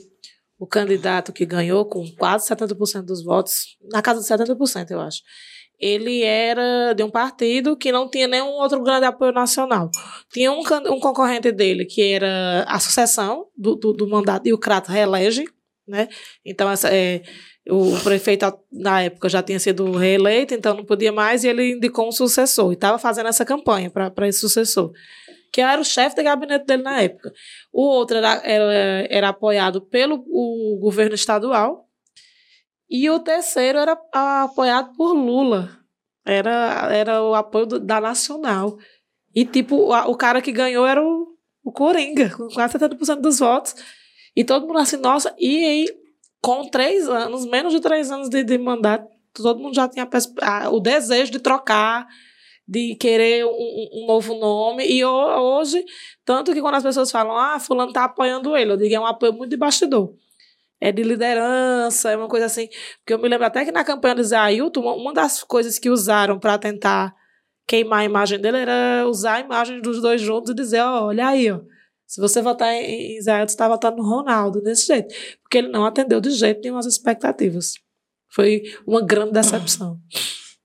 o 0.59 0.67
candidato 0.67 1.33
que 1.33 1.45
ganhou 1.45 1.85
com 1.85 2.05
quase 2.17 2.49
70% 2.49 3.03
dos 3.03 3.25
votos, 3.25 3.77
na 3.91 4.01
casa 4.01 4.21
de 4.21 4.45
70%, 4.45 4.91
eu 4.91 5.01
acho, 5.01 5.23
ele 5.79 6.23
era 6.23 6.93
de 6.93 7.03
um 7.03 7.11
partido 7.11 7.77
que 7.77 7.91
não 7.91 8.09
tinha 8.09 8.29
nenhum 8.29 8.53
outro 8.53 8.81
grande 8.81 9.05
apoio 9.05 9.33
nacional. 9.33 9.91
Tinha 10.33 10.53
um, 10.53 10.61
um 10.61 11.01
concorrente 11.01 11.51
dele, 11.51 11.85
que 11.85 12.01
era 12.01 12.65
a 12.69 12.79
sucessão 12.79 13.47
do, 13.57 13.75
do, 13.75 13.93
do 13.93 14.09
mandato, 14.09 14.47
e 14.47 14.53
o 14.53 14.59
Crato 14.59 14.93
reelege, 14.93 15.45
né? 15.87 16.09
Então, 16.45 16.71
essa, 16.71 16.89
é, 16.95 17.23
o 17.69 17.99
prefeito, 18.03 18.45
na 18.73 19.03
época, 19.03 19.29
já 19.29 19.43
tinha 19.43 19.59
sido 19.59 19.91
reeleito, 19.93 20.55
então 20.55 20.75
não 20.77 20.85
podia 20.85 21.13
mais, 21.13 21.45
e 21.45 21.49
ele 21.49 21.73
indicou 21.73 22.09
um 22.09 22.13
sucessor, 22.13 22.71
e 22.71 22.75
estava 22.75 22.99
fazendo 22.99 23.29
essa 23.29 23.45
campanha 23.45 23.91
para 23.91 24.29
esse 24.29 24.41
sucessor 24.41 24.93
que 25.53 25.61
era 25.61 25.79
o 25.79 25.85
chefe 25.85 26.17
de 26.17 26.23
gabinete 26.23 26.65
dele 26.65 26.83
na 26.83 27.03
época. 27.03 27.31
O 27.71 27.83
outro 27.83 28.17
era, 28.17 28.41
era, 28.43 29.07
era 29.11 29.29
apoiado 29.29 29.83
pelo 29.83 30.25
o 30.27 30.79
governo 30.81 31.15
estadual. 31.15 31.87
E 32.89 33.11
o 33.11 33.19
terceiro 33.21 33.79
era 33.79 33.95
apoiado 34.13 34.97
por 34.97 35.13
Lula. 35.13 35.79
Era, 36.25 36.89
era 36.91 37.23
o 37.23 37.35
apoio 37.35 37.67
do- 37.67 37.79
da 37.81 38.01
Nacional. 38.01 38.79
E, 39.35 39.45
tipo, 39.45 39.93
a- 39.93 40.07
o 40.09 40.17
cara 40.17 40.41
que 40.41 40.53
ganhou 40.53 40.87
era 40.87 41.03
o, 41.05 41.27
o 41.63 41.71
Coringa, 41.71 42.31
com 42.31 42.49
quase 42.49 42.73
70% 42.73 43.21
dos 43.21 43.39
votos. 43.39 43.75
E 44.37 44.45
todo 44.45 44.67
mundo 44.67 44.79
assim, 44.79 44.97
nossa, 44.97 45.35
e 45.39 45.65
aí, 45.65 45.87
com 46.41 46.69
três 46.69 47.09
anos, 47.09 47.45
menos 47.47 47.73
de 47.73 47.81
três 47.81 48.11
anos 48.11 48.29
de, 48.29 48.43
de 48.43 48.59
mandato, 48.59 49.07
todo 49.35 49.61
mundo 49.61 49.75
já 49.75 49.89
tinha 49.89 50.09
a- 50.43 50.71
o 50.71 50.81
desejo 50.81 51.33
de 51.33 51.39
trocar, 51.39 52.07
de 52.67 52.95
querer 52.97 53.45
um, 53.45 53.49
um- 53.51 54.07
novo 54.07 54.35
nome. 54.35 54.87
E 54.87 55.05
ho- 55.05 55.59
hoje, 55.59 55.85
tanto 56.25 56.53
que 56.53 56.61
quando 56.61 56.77
as 56.77 56.83
pessoas 56.83 57.11
falam, 57.11 57.37
ah, 57.37 57.59
fulano 57.61 57.93
tá 57.93 58.05
apoiando 58.05 58.57
ele, 58.57 58.73
eu 58.73 58.77
digo, 58.77 58.95
é 58.95 59.01
um 59.01 59.07
apoio 59.07 59.33
muito 59.33 59.51
de 59.51 59.57
bastidor. 59.57 60.15
É 60.81 60.91
de 60.93 61.03
liderança, 61.05 62.11
é 62.11 62.17
uma 62.17 62.29
coisa 62.29 62.47
assim. 62.47 62.69
Porque 62.99 63.15
eu 63.15 63.19
me 63.19 63.29
lembro 63.29 63.47
até 63.47 63.65
que 63.65 63.71
na 63.73 63.85
campanha 63.85 64.17
do 64.17 64.25
Zé 64.25 64.37
Ailton, 64.37 64.81
uma- 64.83 65.13
das 65.13 65.43
coisas 65.45 65.79
que 65.79 65.89
usaram 65.91 66.39
para 66.39 66.59
tentar 66.59 67.15
queimar 67.67 68.01
a 68.01 68.05
imagem 68.05 68.41
dele 68.41 68.59
era 68.59 69.07
usar 69.09 69.35
a 69.37 69.41
imagem 69.41 69.81
dos 69.81 70.01
dois 70.03 70.21
juntos 70.21 70.51
e 70.51 70.55
dizer, 70.55 70.81
ó, 70.83 71.07
olha 71.07 71.29
aí, 71.29 71.51
ó. 71.53 71.61
Se 72.13 72.21
você 72.21 72.43
votar 72.43 72.71
em, 72.75 73.17
Ailton, 73.17 73.49
você 73.49 73.55
está 73.55 73.67
votando 73.67 73.97
no 73.97 74.03
Ronaldo, 74.03 74.61
desse 74.61 74.87
jeito. 74.87 75.15
Porque 75.43 75.57
ele 75.57 75.69
não 75.69 75.87
atendeu 75.87 76.21
de 76.21 76.29
jeito 76.29 76.61
nenhum 76.61 76.77
as 76.77 76.85
expectativas. 76.85 77.73
Foi 78.29 78.61
uma 78.87 79.01
grande 79.01 79.33
decepção. 79.33 79.99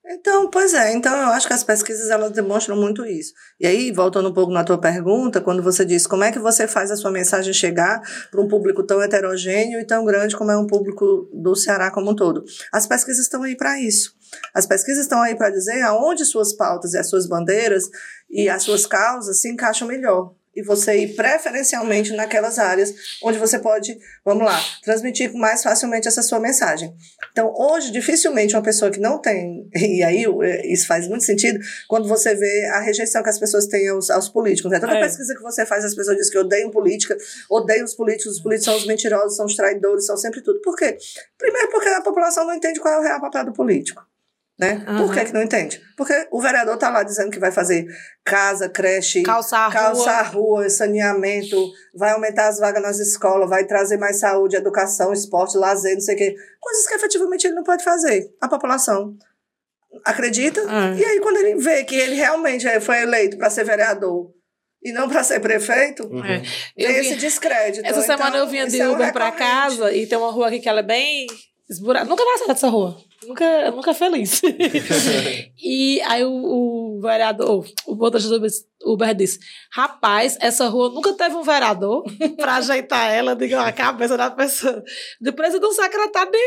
Então, 0.05 0.49
pois 0.49 0.73
é, 0.73 0.91
então 0.91 1.15
eu 1.15 1.27
acho 1.27 1.47
que 1.47 1.53
as 1.53 1.63
pesquisas 1.63 2.09
elas 2.09 2.31
demonstram 2.31 2.75
muito 2.75 3.05
isso. 3.05 3.31
E 3.61 3.65
aí, 3.65 3.93
voltando 3.93 4.27
um 4.27 4.33
pouco 4.33 4.51
na 4.51 4.65
tua 4.65 4.77
pergunta, 4.77 5.39
quando 5.39 5.63
você 5.63 5.85
disse 5.85 6.05
como 6.05 6.25
é 6.25 6.33
que 6.33 6.39
você 6.39 6.67
faz 6.67 6.91
a 6.91 6.97
sua 6.97 7.11
mensagem 7.11 7.53
chegar 7.53 8.01
para 8.29 8.41
um 8.41 8.49
público 8.49 8.83
tão 8.83 9.01
heterogêneo 9.01 9.79
e 9.79 9.85
tão 9.85 10.03
grande 10.03 10.35
como 10.35 10.51
é 10.51 10.57
um 10.57 10.67
público 10.67 11.29
do 11.33 11.55
Ceará 11.55 11.89
como 11.91 12.11
um 12.11 12.15
todo. 12.15 12.43
As 12.73 12.85
pesquisas 12.85 13.23
estão 13.23 13.43
aí 13.43 13.55
para 13.55 13.79
isso. 13.79 14.13
As 14.53 14.65
pesquisas 14.65 15.03
estão 15.03 15.21
aí 15.21 15.33
para 15.33 15.49
dizer 15.49 15.81
aonde 15.83 16.25
suas 16.25 16.51
pautas 16.51 16.93
e 16.93 16.97
as 16.97 17.09
suas 17.09 17.25
bandeiras 17.25 17.85
e 18.29 18.49
as 18.49 18.63
suas 18.63 18.85
causas 18.85 19.39
se 19.39 19.49
encaixam 19.49 19.87
melhor. 19.87 20.35
E 20.57 20.63
você 20.63 20.95
ir 20.97 21.15
preferencialmente 21.15 22.11
naquelas 22.13 22.57
áreas 22.57 22.93
onde 23.23 23.37
você 23.37 23.59
pode, 23.59 23.95
vamos 24.25 24.43
lá, 24.43 24.59
transmitir 24.83 25.31
mais 25.35 25.61
facilmente 25.61 26.07
essa 26.07 26.23
sua 26.23 26.39
mensagem. 26.39 26.93
Então, 27.31 27.53
hoje, 27.55 27.91
dificilmente 27.91 28.55
uma 28.55 28.63
pessoa 28.63 28.89
que 28.89 28.99
não 28.99 29.19
tem, 29.21 29.69
e 29.75 30.03
aí 30.03 30.25
eh, 30.25 30.73
isso 30.73 30.87
faz 30.87 31.07
muito 31.07 31.23
sentido, 31.23 31.59
quando 31.87 32.07
você 32.07 32.33
vê 32.33 32.65
a 32.73 32.79
rejeição 32.79 33.21
que 33.21 33.29
as 33.29 33.37
pessoas 33.37 33.67
têm 33.67 33.87
aos, 33.87 34.09
aos 34.09 34.27
políticos. 34.29 34.71
Né? 34.71 34.79
Toda 34.79 34.93
É. 34.97 35.01
pesquisa 35.01 35.35
que 35.35 35.43
você 35.43 35.63
faz, 35.63 35.85
as 35.85 35.93
pessoas 35.93 36.17
dizem 36.17 36.31
que 36.31 36.39
odeiam 36.39 36.71
política, 36.71 37.15
odeiam 37.49 37.85
os 37.85 37.93
políticos, 37.93 38.37
os 38.37 38.41
políticos 38.41 38.65
são 38.65 38.75
os 38.77 38.87
mentirosos, 38.87 39.35
são 39.37 39.45
os 39.45 39.55
traidores, 39.55 40.07
são 40.07 40.17
sempre 40.17 40.41
tudo. 40.41 40.59
Por 40.61 40.75
quê? 40.75 40.97
Primeiro, 41.37 41.69
porque 41.69 41.87
a 41.89 42.01
população 42.01 42.47
não 42.47 42.55
entende 42.55 42.79
qual 42.79 42.95
é 42.95 42.97
o 42.99 43.03
real 43.03 43.21
papel 43.21 43.45
do 43.45 43.53
político. 43.53 44.01
Né? 44.59 44.79
Por 44.85 44.89
Aham. 44.89 45.13
que, 45.13 45.25
que 45.25 45.33
não 45.33 45.43
entende? 45.43 45.79
Porque 45.95 46.27
o 46.31 46.41
vereador 46.41 46.73
está 46.73 46.89
lá 46.89 47.03
dizendo 47.03 47.29
que 47.29 47.37
vai 47.39 47.51
fazer 47.51 47.85
casa, 48.25 48.67
creche, 48.67 49.21
Calçar 49.21 49.67
a 49.67 49.71
calçar 49.71 50.19
a 50.19 50.23
rua. 50.23 50.61
rua, 50.61 50.69
saneamento, 50.69 51.55
vai 51.95 52.09
aumentar 52.11 52.47
as 52.47 52.57
vagas 52.57 52.81
nas 52.81 52.97
escolas, 52.97 53.47
vai 53.47 53.65
trazer 53.67 53.97
mais 53.97 54.19
saúde, 54.19 54.55
educação, 54.55 55.13
esporte, 55.13 55.55
lazer, 55.57 55.93
não 55.93 56.01
sei 56.01 56.15
o 56.15 56.17
quê. 56.17 56.35
Coisas 56.59 56.87
que 56.87 56.93
efetivamente 56.95 57.45
ele 57.45 57.53
não 57.53 57.63
pode 57.63 57.83
fazer. 57.83 58.25
A 58.41 58.47
população 58.47 59.15
acredita. 60.03 60.61
É. 60.61 60.95
E 60.97 61.05
aí, 61.05 61.19
quando 61.19 61.37
ele 61.37 61.55
vê 61.61 61.83
que 61.83 61.95
ele 61.95 62.15
realmente 62.15 62.67
eh, 62.67 62.79
foi 62.79 63.01
eleito 63.01 63.37
para 63.37 63.49
ser 63.51 63.63
vereador 63.63 64.31
e 64.83 64.91
não 64.91 65.07
para 65.09 65.23
ser 65.23 65.39
prefeito, 65.39 66.03
Uhum. 66.07 66.23
É. 66.25 66.39
tem 66.39 66.85
Eu 66.85 66.91
esse 66.91 67.09
vim- 67.13 67.17
descrédito. 67.17 67.85
essa 67.87 68.01
semana 68.01 68.29
Então, 68.29 68.39
eu 68.39 68.47
vinha 68.47 68.67
de 68.67 68.79
é 68.81 68.87
um 68.89 68.93
Uber 68.93 69.11
pra 69.13 69.25
recorrente. 69.25 69.51
casa 69.51 69.91
e 69.93 70.07
tem 70.07 70.17
uma 70.17 70.31
rua 70.31 70.47
aqui 70.47 70.59
que 70.59 70.69
ela 70.69 70.79
é 70.79 70.83
bem 70.83 71.27
esburacada. 71.69 72.09
Nunca 72.09 72.23
passei 72.25 72.47
dessa 72.47 72.67
rua. 72.69 72.97
Nunca, 73.25 73.71
nunca 73.71 73.93
feliz. 73.93 74.41
e 75.57 76.01
aí 76.01 76.23
o, 76.23 76.29
o 76.97 77.01
vereador, 77.01 77.65
o 77.85 77.95
motorista 77.95 78.37
do 78.37 78.47
Uber, 78.85 79.15
disse: 79.15 79.39
Rapaz, 79.71 80.37
essa 80.39 80.67
rua 80.67 80.89
nunca 80.89 81.13
teve 81.13 81.35
um 81.35 81.43
vereador 81.43 82.03
pra 82.37 82.55
ajeitar 82.57 83.11
ela, 83.11 83.35
digo, 83.35 83.55
a 83.55 83.71
cabeça 83.71 84.15
da 84.15 84.29
pessoa. 84.29 84.83
De 85.19 85.31
preço 85.31 85.59
de 85.59 85.65
um 85.65 85.71
secretário 85.71 86.31
de, 86.31 86.37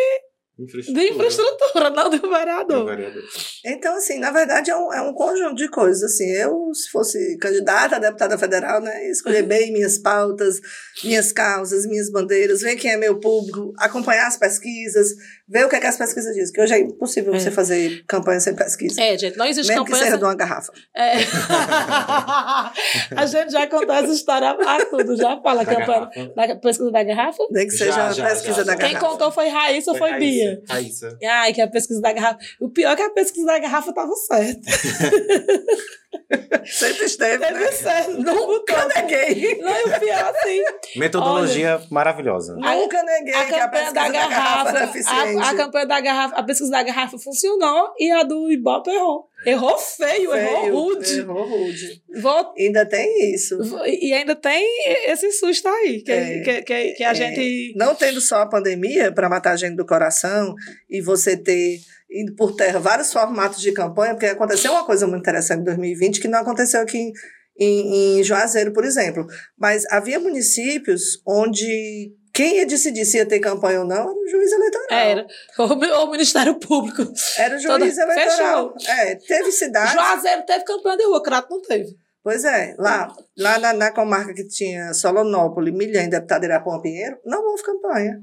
Infraestrutura. 0.63 1.05
de 1.07 1.13
infraestrutura, 1.13 1.91
não 1.91 2.11
de 2.11 2.17
um 2.17 2.21
Do 2.21 2.31
vereador. 2.31 2.85
vereador. 2.87 3.23
Então, 3.65 3.97
assim, 3.97 4.19
na 4.19 4.31
verdade 4.31 4.71
é 4.71 4.77
um, 4.77 4.93
é 4.93 5.01
um 5.01 5.15
conjunto 5.15 5.55
de 5.55 5.69
coisas. 5.71 6.03
Assim, 6.03 6.31
eu, 6.33 6.71
se 6.75 6.91
fosse 6.91 7.39
candidata 7.39 7.97
a 7.97 7.99
deputada 7.99 8.37
federal, 8.37 8.81
né, 8.83 9.11
escolher 9.11 9.43
bem 9.43 9.73
minhas 9.73 9.97
pautas, 9.97 10.61
minhas 11.03 11.33
causas, 11.33 11.87
minhas 11.87 12.11
bandeiras, 12.11 12.61
ver 12.61 12.77
quem 12.77 12.93
é 12.93 12.97
meu 12.99 13.19
público, 13.19 13.73
acompanhar 13.79 14.27
as 14.27 14.37
pesquisas, 14.37 15.09
ver 15.51 15.67
o 15.67 15.69
que, 15.69 15.77
é 15.77 15.81
que 15.81 15.87
as 15.87 15.97
pesquisas 15.97 16.35
dizem. 16.35 16.53
Que 16.53 16.61
hoje 16.63 16.75
é 16.75 16.79
impossível 16.79 17.35
É. 17.35 17.39
você 17.39 17.51
fazer 17.51 18.05
campanha 18.07 18.39
sem 18.41 18.55
pesquisa. 18.55 19.03
É, 19.03 19.19
gente, 19.19 19.37
não 19.37 19.45
existe 19.47 19.69
Mesmo 19.69 19.85
que 19.85 19.91
campanha. 19.93 20.05
seja 20.05 20.11
sem- 20.13 20.19
de 20.19 20.25
uma 20.25 20.35
garrafa. 20.37 20.73
É. 20.97 21.15
a 23.17 23.27
gente 23.27 23.51
já 23.53 23.67
contou 23.67 23.95
essa 23.95 24.13
história 24.13 24.51
há 24.51 24.87
tudo, 24.87 25.17
já 25.17 25.41
fala 25.41 25.63
a 25.63 25.65
Da 25.65 25.75
campanha 25.77 26.11
garrafa. 26.15 26.33
da 26.49 26.57
pesquisa 26.57 26.91
da 26.91 27.03
garrafa. 27.03 27.43
Nem 27.51 27.67
que 27.67 27.77
Já, 27.77 27.85
seja 27.87 28.07
a 28.07 28.13
já, 28.13 28.29
pesquisa 28.29 28.55
já, 28.59 28.63
da 28.65 28.73
já. 28.73 28.79
Quem 28.79 28.93
garrafa. 28.93 29.07
contou 29.13 29.33
foi 29.33 29.49
Raíssa 29.49 29.91
ou 29.91 29.97
foi 29.99 30.11
Raíssa, 30.11 30.21
Bia? 30.25 30.63
Raíssa. 30.69 31.19
Ai, 31.25 31.53
que 31.53 31.61
a 31.61 31.69
pesquisa 31.69 32.01
da 32.01 32.13
garrafa. 32.13 32.39
O 32.61 32.69
pior 32.71 32.93
é 32.93 32.97
que 32.97 33.03
a 33.03 33.11
pesquisa 33.11 33.47
da 33.47 33.59
garrafa 33.59 33.93
tava 33.93 34.13
certa. 34.15 34.61
Sempre 36.67 37.05
esteve, 37.07 37.39
Teve 37.47 37.59
né? 37.85 38.07
Nunca 38.19 38.89
neguei. 38.97 39.57
Não, 39.61 39.71
e 39.71 39.85
o 39.85 40.01
pior 40.01 40.35
assim. 40.35 40.63
Metodologia 40.97 41.81
maravilhosa. 41.91 42.55
Nunca 42.57 43.03
neguei 43.03 43.35
A 43.35 43.45
que 43.47 43.55
a 43.55 43.59
campanha 43.61 43.71
pesquisa 43.71 43.93
da 43.95 44.03
da 44.07 44.09
garrafa 44.13 44.69
era 44.71 44.73
garrafa. 44.81 44.99
eficiente. 44.99 45.39
A, 45.43 45.51
a 45.51 45.55
campanha 45.55 45.87
da 45.87 46.01
garrafa, 46.01 46.35
a 46.37 46.43
pesquisa 46.43 46.71
da 46.71 46.83
garrafa 46.83 47.19
funcionou 47.19 47.93
e 47.99 48.11
a 48.11 48.23
do 48.23 48.51
Ibope 48.51 48.91
errou. 48.91 49.29
Errou 49.47 49.79
feio, 49.79 50.35
errou 50.35 50.61
Feio, 50.61 50.75
rude. 50.75 51.19
Errou 51.21 51.47
rude. 51.49 52.03
Vou- 52.21 52.55
Ainda 52.59 52.85
tem 52.85 53.33
isso. 53.35 53.57
e 53.87 54.13
ainda 54.13 54.35
tem 54.37 54.63
esse 55.07 55.33
susto 55.33 55.67
aí, 55.69 56.03
que, 56.03 56.13
É. 56.13 56.41
que, 56.43 56.63
que, 56.63 56.93
que 56.95 57.05
a 57.05 57.11
É. 57.13 57.15
gente. 57.15 57.73
Não 57.77 57.95
tendo 57.95 58.21
só 58.21 58.43
a 58.43 58.47
pandemia 58.49 59.11
para 59.13 59.29
matar 59.31 59.53
a 59.53 59.57
gente 59.57 59.77
do 59.77 59.87
coração 59.87 60.55
e 60.91 61.01
você 61.01 61.37
ter 61.37 61.79
indo 62.13 62.35
por 62.35 62.55
terra 62.57 62.79
vários 62.79 63.13
formatos 63.13 63.61
de 63.61 63.73
campanha, 63.73 64.15
porque 64.15 64.27
aconteceu 64.27 64.73
uma 64.73 64.85
coisa 64.85 65.07
muito 65.07 65.21
interessante 65.21 65.61
em 65.61 65.65
2020 65.65 66.21
que 66.21 66.29
não 66.29 66.41
aconteceu 66.41 66.81
aqui 66.81 66.99
em, 66.99 67.13
em, 67.59 68.19
em 68.21 68.23
Juazeiro, 68.25 68.73
por 68.73 68.85
exemplo. 68.85 69.27
Mas 69.59 69.85
havia 69.91 70.19
municípios 70.19 71.21
onde 71.27 72.13
quem 72.33 72.57
ia 72.59 72.67
decidir 72.67 73.05
se 73.05 73.17
ia 73.17 73.27
ter 73.27 73.41
campanha 73.41 73.81
ou 73.81 73.87
não 73.87 73.97
era 73.97 74.09
o 74.09 74.29
juiz 74.29 74.53
eleitoral. 74.53 74.87
Era. 74.91 75.27
Ou 75.59 76.07
o 76.07 76.11
Ministério 76.11 76.59
Público. 76.59 77.03
Era 77.39 77.57
o 77.57 77.59
juiz 77.59 77.97
Toda- 77.97 78.13
eleitoral. 78.13 78.75
É, 78.89 79.15
teve 79.17 79.51
cidades. 79.53 79.93
Juazeiro 79.93 80.43
teve 80.47 80.65
campanha 80.65 80.97
de 80.97 81.05
rua, 81.05 81.23
Crato 81.23 81.49
não 81.51 81.61
teve. 81.63 81.97
Pois 82.23 82.45
é, 82.45 82.75
lá, 82.79 83.11
lá 83.39 83.59
na, 83.59 83.73
na 83.73 83.91
comarca 83.93 84.35
que 84.35 84.47
tinha 84.47 84.93
Solonópolis, 84.93 85.73
Milhã 85.75 86.03
e 86.03 86.09
deputado 86.11 86.45
Irapuã 86.45 86.79
Pinheiro, 86.81 87.17
não 87.25 87.43
houve 87.49 87.63
campanha. 87.63 88.21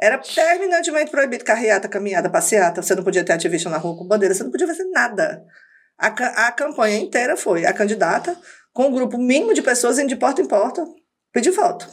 Era 0.00 0.18
terminantemente 0.18 1.10
proibido 1.10 1.44
carreata, 1.44 1.88
caminhada, 1.88 2.30
passeata. 2.30 2.80
Você 2.82 2.94
não 2.94 3.02
podia 3.02 3.24
ter 3.24 3.32
ativista 3.32 3.68
na 3.68 3.78
rua 3.78 3.96
com 3.98 4.06
bandeira, 4.06 4.34
você 4.34 4.44
não 4.44 4.50
podia 4.50 4.66
fazer 4.66 4.84
nada. 4.90 5.44
A, 5.98 6.06
a 6.46 6.52
campanha 6.52 6.98
inteira 6.98 7.36
foi 7.36 7.66
a 7.66 7.72
candidata 7.72 8.36
com 8.72 8.86
um 8.86 8.92
grupo 8.92 9.18
mínimo 9.18 9.52
de 9.52 9.62
pessoas 9.62 9.98
indo 9.98 10.08
de 10.08 10.16
porta 10.16 10.40
em 10.40 10.46
porta 10.46 10.84
pedir 11.32 11.50
voto. 11.50 11.88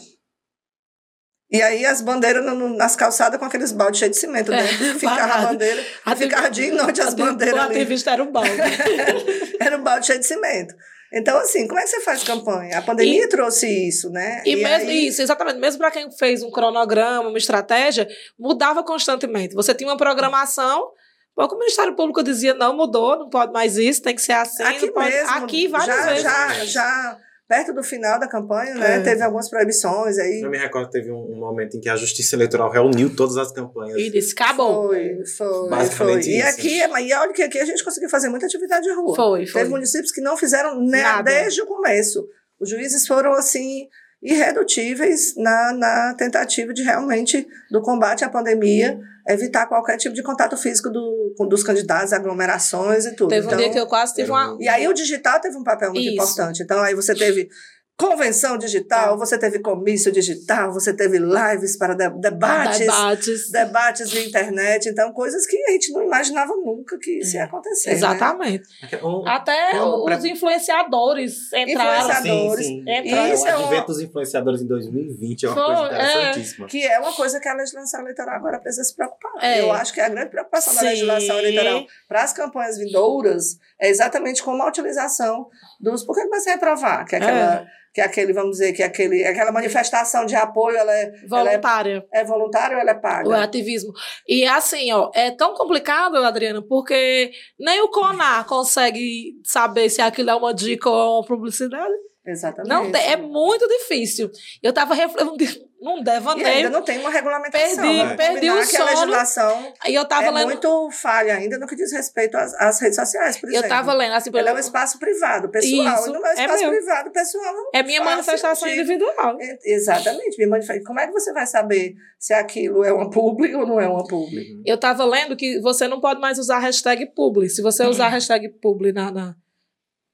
E 1.51 1.61
aí 1.61 1.85
as 1.85 2.01
bandeiras 2.01 2.43
no- 2.45 2.75
nas 2.75 2.95
calçadas 2.95 3.39
com 3.39 3.45
aqueles 3.45 3.71
baldes 3.71 3.99
cheios 3.99 4.15
de 4.15 4.19
cimento 4.19 4.51
É, 4.53 4.61
dentro. 4.63 4.99
Ficava 4.99 5.33
a 5.33 5.41
bandeira, 5.47 5.83
Ati- 6.05 6.23
ficava 6.23 6.49
dia 6.49 6.67
e 6.67 6.71
noite 6.71 7.01
as 7.01 7.13
bandeiras 7.13 7.59
O 7.59 7.63
ali. 7.63 7.75
ativista 7.77 8.11
era 8.11 8.23
um 8.23 8.31
balde. 8.31 8.51
Era 9.59 9.77
um 9.77 9.83
balde 9.83 10.05
cheio 10.07 10.19
de 10.19 10.25
cimento. 10.27 10.75
Então, 11.15 11.37
assim, 11.39 11.65
como 11.65 11.79
é 11.79 11.83
que 11.83 11.89
você 11.89 12.01
faz 12.01 12.23
campanha? 12.23 12.77
A 12.77 12.81
pandemia 12.81 13.29
trouxe 13.29 13.87
isso, 13.87 14.09
né? 14.09 14.43
E, 14.45 14.55
mesmo 14.57 14.89
aí- 14.89 15.07
isso, 15.07 15.21
exatamente. 15.21 15.57
Mesmo 15.59 15.79
para 15.79 15.89
quem 15.91 16.11
fez 16.11 16.43
um 16.43 16.51
cronograma, 16.51 17.29
uma 17.29 17.37
estratégia, 17.37 18.05
mudava 18.37 18.83
constantemente. 18.83 19.55
Você 19.55 19.73
tinha 19.73 19.89
uma 19.89 19.95
programação, 19.95 20.89
pouco 21.33 21.55
o 21.55 21.59
Ministério 21.59 21.95
Público 21.95 22.21
dizia, 22.21 22.53
não 22.53 22.75
mudou, 22.75 23.17
não 23.17 23.29
pode 23.29 23.53
mais 23.53 23.77
isso, 23.77 24.01
tem 24.01 24.13
que 24.13 24.21
ser 24.21 24.33
assim. 24.33 24.63
Aqui 24.63 24.91
pode... 24.91 25.09
mesmo, 25.09 25.31
Aqui 25.31 25.67
várias 25.69 25.95
já, 25.95 26.05
vezes. 26.05 26.23
já, 26.23 26.65
já 26.65 27.17
perto 27.47 27.73
do 27.73 27.83
final 27.83 28.19
da 28.19 28.27
campanha, 28.27 28.75
né? 28.75 28.97
É. 28.97 28.99
Teve 29.01 29.21
algumas 29.21 29.49
proibições 29.49 30.17
aí. 30.17 30.41
Eu 30.41 30.49
me 30.49 30.57
recordo 30.57 30.87
que 30.87 30.93
teve 30.93 31.11
um, 31.11 31.31
um 31.31 31.39
momento 31.39 31.77
em 31.77 31.79
que 31.79 31.89
a 31.89 31.95
Justiça 31.95 32.35
Eleitoral 32.35 32.71
reuniu 32.71 33.15
todas 33.15 33.37
as 33.37 33.51
campanhas. 33.51 33.97
E 33.97 34.09
disse, 34.09 34.33
acabou. 34.33 34.87
Foi, 34.87 35.25
foi, 35.25 35.69
Basicamente 35.69 36.25
foi. 36.25 36.33
E 36.33 36.41
aqui, 36.41 36.79
e 36.79 37.13
olha 37.13 37.33
que 37.33 37.43
aqui 37.43 37.59
a 37.59 37.65
gente 37.65 37.83
conseguiu 37.83 38.09
fazer 38.09 38.29
muita 38.29 38.45
atividade 38.45 38.83
de 38.83 38.93
rua. 38.93 39.15
Foi, 39.15 39.45
foi. 39.45 39.61
Teve 39.61 39.71
municípios 39.71 40.11
que 40.11 40.21
não 40.21 40.35
fizeram 40.35 40.81
né, 40.83 41.03
Nada. 41.03 41.23
desde 41.23 41.61
o 41.61 41.65
começo. 41.65 42.27
Os 42.59 42.69
juízes 42.69 43.05
foram, 43.05 43.33
assim, 43.33 43.87
irredutíveis 44.21 45.35
na, 45.37 45.73
na 45.73 46.15
tentativa 46.15 46.73
de 46.73 46.81
realmente, 46.81 47.47
do 47.69 47.81
combate 47.81 48.23
à 48.23 48.29
pandemia, 48.29 48.99
evitar 49.27 49.65
qualquer 49.67 49.97
tipo 49.97 50.13
de 50.13 50.21
contato 50.23 50.55
físico 50.57 50.89
do, 50.89 51.33
com- 51.37 51.47
dos 51.47 51.63
candidatos, 51.63 52.13
aglomerações 52.13 53.05
e 53.05 53.15
tudo. 53.15 53.29
Teve 53.29 53.45
um 53.45 53.49
Então, 53.49 53.57
dia 53.59 53.69
que 53.71 53.79
eu 53.79 53.87
quase 53.87 54.13
tive 54.13 54.29
uma. 54.29 54.55
E 54.59 54.67
aí 54.67 54.87
o 54.87 54.93
digital 54.93 55.39
teve 55.41 55.57
um 55.57 55.63
papel 55.63 55.89
muito 55.91 56.01
Isso. 56.03 56.13
importante. 56.13 56.61
Então 56.63 56.79
aí 56.81 56.93
você 56.93 57.15
teve 57.15 57.49
convenção 57.97 58.57
digital, 58.57 59.17
você 59.17 59.37
teve 59.37 59.59
comício 59.59 60.11
digital, 60.11 60.71
você 60.73 60.93
teve 60.93 61.17
lives 61.17 61.77
para 61.77 61.93
de- 61.93 62.09
debates, 62.19 62.79
debates. 62.79 63.49
debates 63.51 64.11
via 64.11 64.25
internet, 64.25 64.89
então 64.89 65.13
coisas 65.13 65.45
que 65.47 65.55
a 65.67 65.71
gente 65.71 65.93
não 65.93 66.03
imaginava 66.03 66.53
nunca 66.57 66.97
que 66.99 67.19
isso 67.19 67.35
ia 67.37 67.45
acontecer. 67.45 67.91
né? 67.91 67.95
Exatamente. 67.95 68.63
Um, 69.01 69.25
Até 69.25 69.81
os 69.81 70.03
pre- 70.19 70.29
influenciadores 70.29 71.51
entraram. 71.53 72.09
Influenciadores. 72.09 72.65
Sim, 72.65 72.83
sim. 72.85 72.91
Entraram. 72.91 73.25
É, 73.25 73.33
Isso 73.33 73.43
o 73.43 73.47
é 73.47 73.51
advento 73.53 73.87
dos 73.87 74.01
influenciadores 74.01 74.61
em 74.61 74.67
2020 74.67 75.45
é 75.45 75.49
uma 75.49 75.55
Foi, 75.55 75.65
coisa 75.75 75.95
é. 75.95 76.05
interessantíssima. 76.09 76.67
Que 76.67 76.83
é 76.85 76.99
uma 76.99 77.13
coisa 77.13 77.39
que 77.39 77.47
a 77.47 77.53
legislação 77.53 78.01
eleitoral 78.01 78.35
agora 78.35 78.59
precisa 78.59 78.83
se 78.83 78.93
preocupar. 78.95 79.31
É. 79.41 79.61
Eu 79.61 79.71
acho 79.71 79.93
que 79.93 80.01
a 80.01 80.09
grande 80.09 80.29
preocupação 80.31 80.73
da 80.73 80.81
Sim. 80.81 80.87
legislação 80.87 81.39
eleitoral 81.39 81.85
para 82.09 82.23
as 82.23 82.33
campanhas 82.33 82.77
vindouras 82.77 83.57
é 83.79 83.89
exatamente 83.89 84.43
como 84.43 84.61
a 84.63 84.67
utilização 84.67 85.47
dos. 85.79 86.03
Por 86.03 86.15
que 86.15 86.39
se 86.39 86.49
reprovar? 86.49 87.05
Que 87.05 87.15
é 87.15 87.19
aquela. 87.19 87.67
Que 87.93 88.01
é 88.01 88.03
aquele, 88.03 88.33
vamos 88.33 88.57
dizer, 88.57 88.73
que 88.73 88.83
é 88.83 88.85
aquele, 88.87 89.23
aquela 89.23 89.53
manifestação 89.53 90.25
de 90.25 90.35
apoio, 90.35 90.75
ela 90.75 90.93
é, 90.93 91.03
ela 91.03 91.13
é, 91.13 91.27
Voluntária. 91.27 92.05
é 92.11 92.25
voluntária 92.25 92.75
ou 92.75 92.81
ela 92.81 92.91
é 92.91 92.93
paga? 92.93 93.29
O 93.29 93.33
ativismo. 93.33 93.93
E 94.27 94.45
assim, 94.45 94.91
ó, 94.91 95.09
é 95.15 95.31
tão 95.31 95.53
complicado, 95.53 96.17
Adriana, 96.17 96.61
porque 96.61 97.31
nem 97.57 97.79
o 97.81 97.87
CONAR 97.87 98.45
consegue 98.47 99.35
saber 99.45 99.89
se 99.89 100.01
aquilo 100.01 100.29
é 100.29 100.35
uma 100.35 100.53
dica 100.53 100.89
ou 100.89 101.19
uma 101.19 101.25
publicidade. 101.25 101.93
Exatamente. 102.27 102.69
Não 102.69 102.85
é 102.93 103.15
muito 103.15 103.67
difícil. 103.67 104.29
Eu 104.61 104.73
tava 104.73 104.93
refletindo 104.93 105.64
num 105.81 105.95
E 105.95 105.97
ainda 105.97 106.11
devaneio. 106.13 106.69
não 106.69 106.81
tem 106.81 106.99
uma 106.99 107.09
regulamentação. 107.09 107.75
Perdi- 107.83 107.97
Vamos 107.97 108.15
perdi 108.15 108.33
combinar 108.35 108.53
o 108.55 108.67
que 108.67 108.75
a 108.75 108.79
sono. 108.79 108.89
legislação 108.89 109.73
Aí 109.83 109.93
eu 109.93 110.05
tava 110.05 110.27
é 110.27 110.31
lendo. 110.31 110.45
muito 110.47 110.89
falha 110.91 111.35
ainda 111.35 111.57
no 111.59 111.67
que 111.67 111.75
diz 111.75 111.91
respeito 111.91 112.35
às, 112.37 112.53
às 112.55 112.79
redes 112.79 112.95
sociais, 112.95 113.37
por 113.37 113.47
Eu 113.49 113.53
exemplo. 113.55 113.69
tava 113.69 113.93
lendo, 113.93 114.13
assim, 114.13 114.29
Ela 114.33 114.49
é 114.49 114.53
um 114.53 114.57
espaço 114.59 114.97
privado, 114.97 115.49
pessoal. 115.49 115.95
Isso, 115.99 116.09
e 116.09 116.11
meu 116.13 116.25
é 116.25 116.33
espaço 116.33 116.63
meu. 116.63 116.69
privado, 116.71 117.11
pessoal 117.11 117.53
não 117.53 117.69
é 117.73 117.83
minha 117.83 118.03
manifestação 118.03 118.67
individual. 118.69 119.37
É, 119.39 119.57
Exatamente, 119.73 120.37
minha 120.37 120.49
manifestação. 120.49 120.85
Como 120.85 120.99
é 120.99 121.07
que 121.07 121.13
você 121.13 121.31
vai 121.33 121.45
saber 121.45 121.93
se 122.17 122.33
aquilo 122.33 122.83
é 122.83 122.91
uma 122.93 123.09
pública 123.09 123.57
ou 123.57 123.67
não 123.67 123.79
é 123.79 123.87
uma 123.87 124.03
pública? 124.07 124.49
Eu 124.65 124.77
tava 124.79 125.03
lendo 125.05 125.35
que 125.35 125.59
você 125.61 125.87
não 125.87 125.99
pode 125.99 126.19
mais 126.19 126.39
usar 126.39 126.55
a 126.57 126.59
hashtag 126.59 127.05
publi. 127.13 127.49
Se 127.49 127.61
você 127.61 127.85
usar 127.85 128.05
a 128.07 128.09
hashtag 128.09 128.49
publi 128.61 128.91
na, 128.93 129.11
na, 129.11 129.35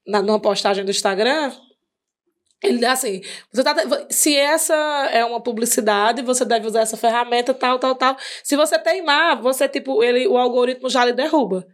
na, 0.06 0.20
numa 0.22 0.40
postagem 0.40 0.84
do 0.84 0.90
Instagram, 0.90 1.52
ele 2.62 2.78
dá 2.78 2.92
assim, 2.92 3.20
você 3.52 3.64
tá, 3.64 3.74
se 4.08 4.36
essa 4.36 4.74
é 5.10 5.24
uma 5.24 5.42
publicidade, 5.42 6.22
você 6.22 6.44
deve 6.44 6.66
usar 6.66 6.80
essa 6.80 6.96
ferramenta, 6.96 7.52
tal, 7.52 7.78
tal, 7.78 7.94
tal. 7.94 8.16
Se 8.44 8.56
você 8.56 8.78
teimar, 8.78 9.40
você, 9.42 9.68
tipo, 9.68 10.02
ele, 10.02 10.28
o 10.28 10.38
algoritmo 10.38 10.88
já 10.88 11.04
lhe 11.04 11.12
derruba. 11.12 11.66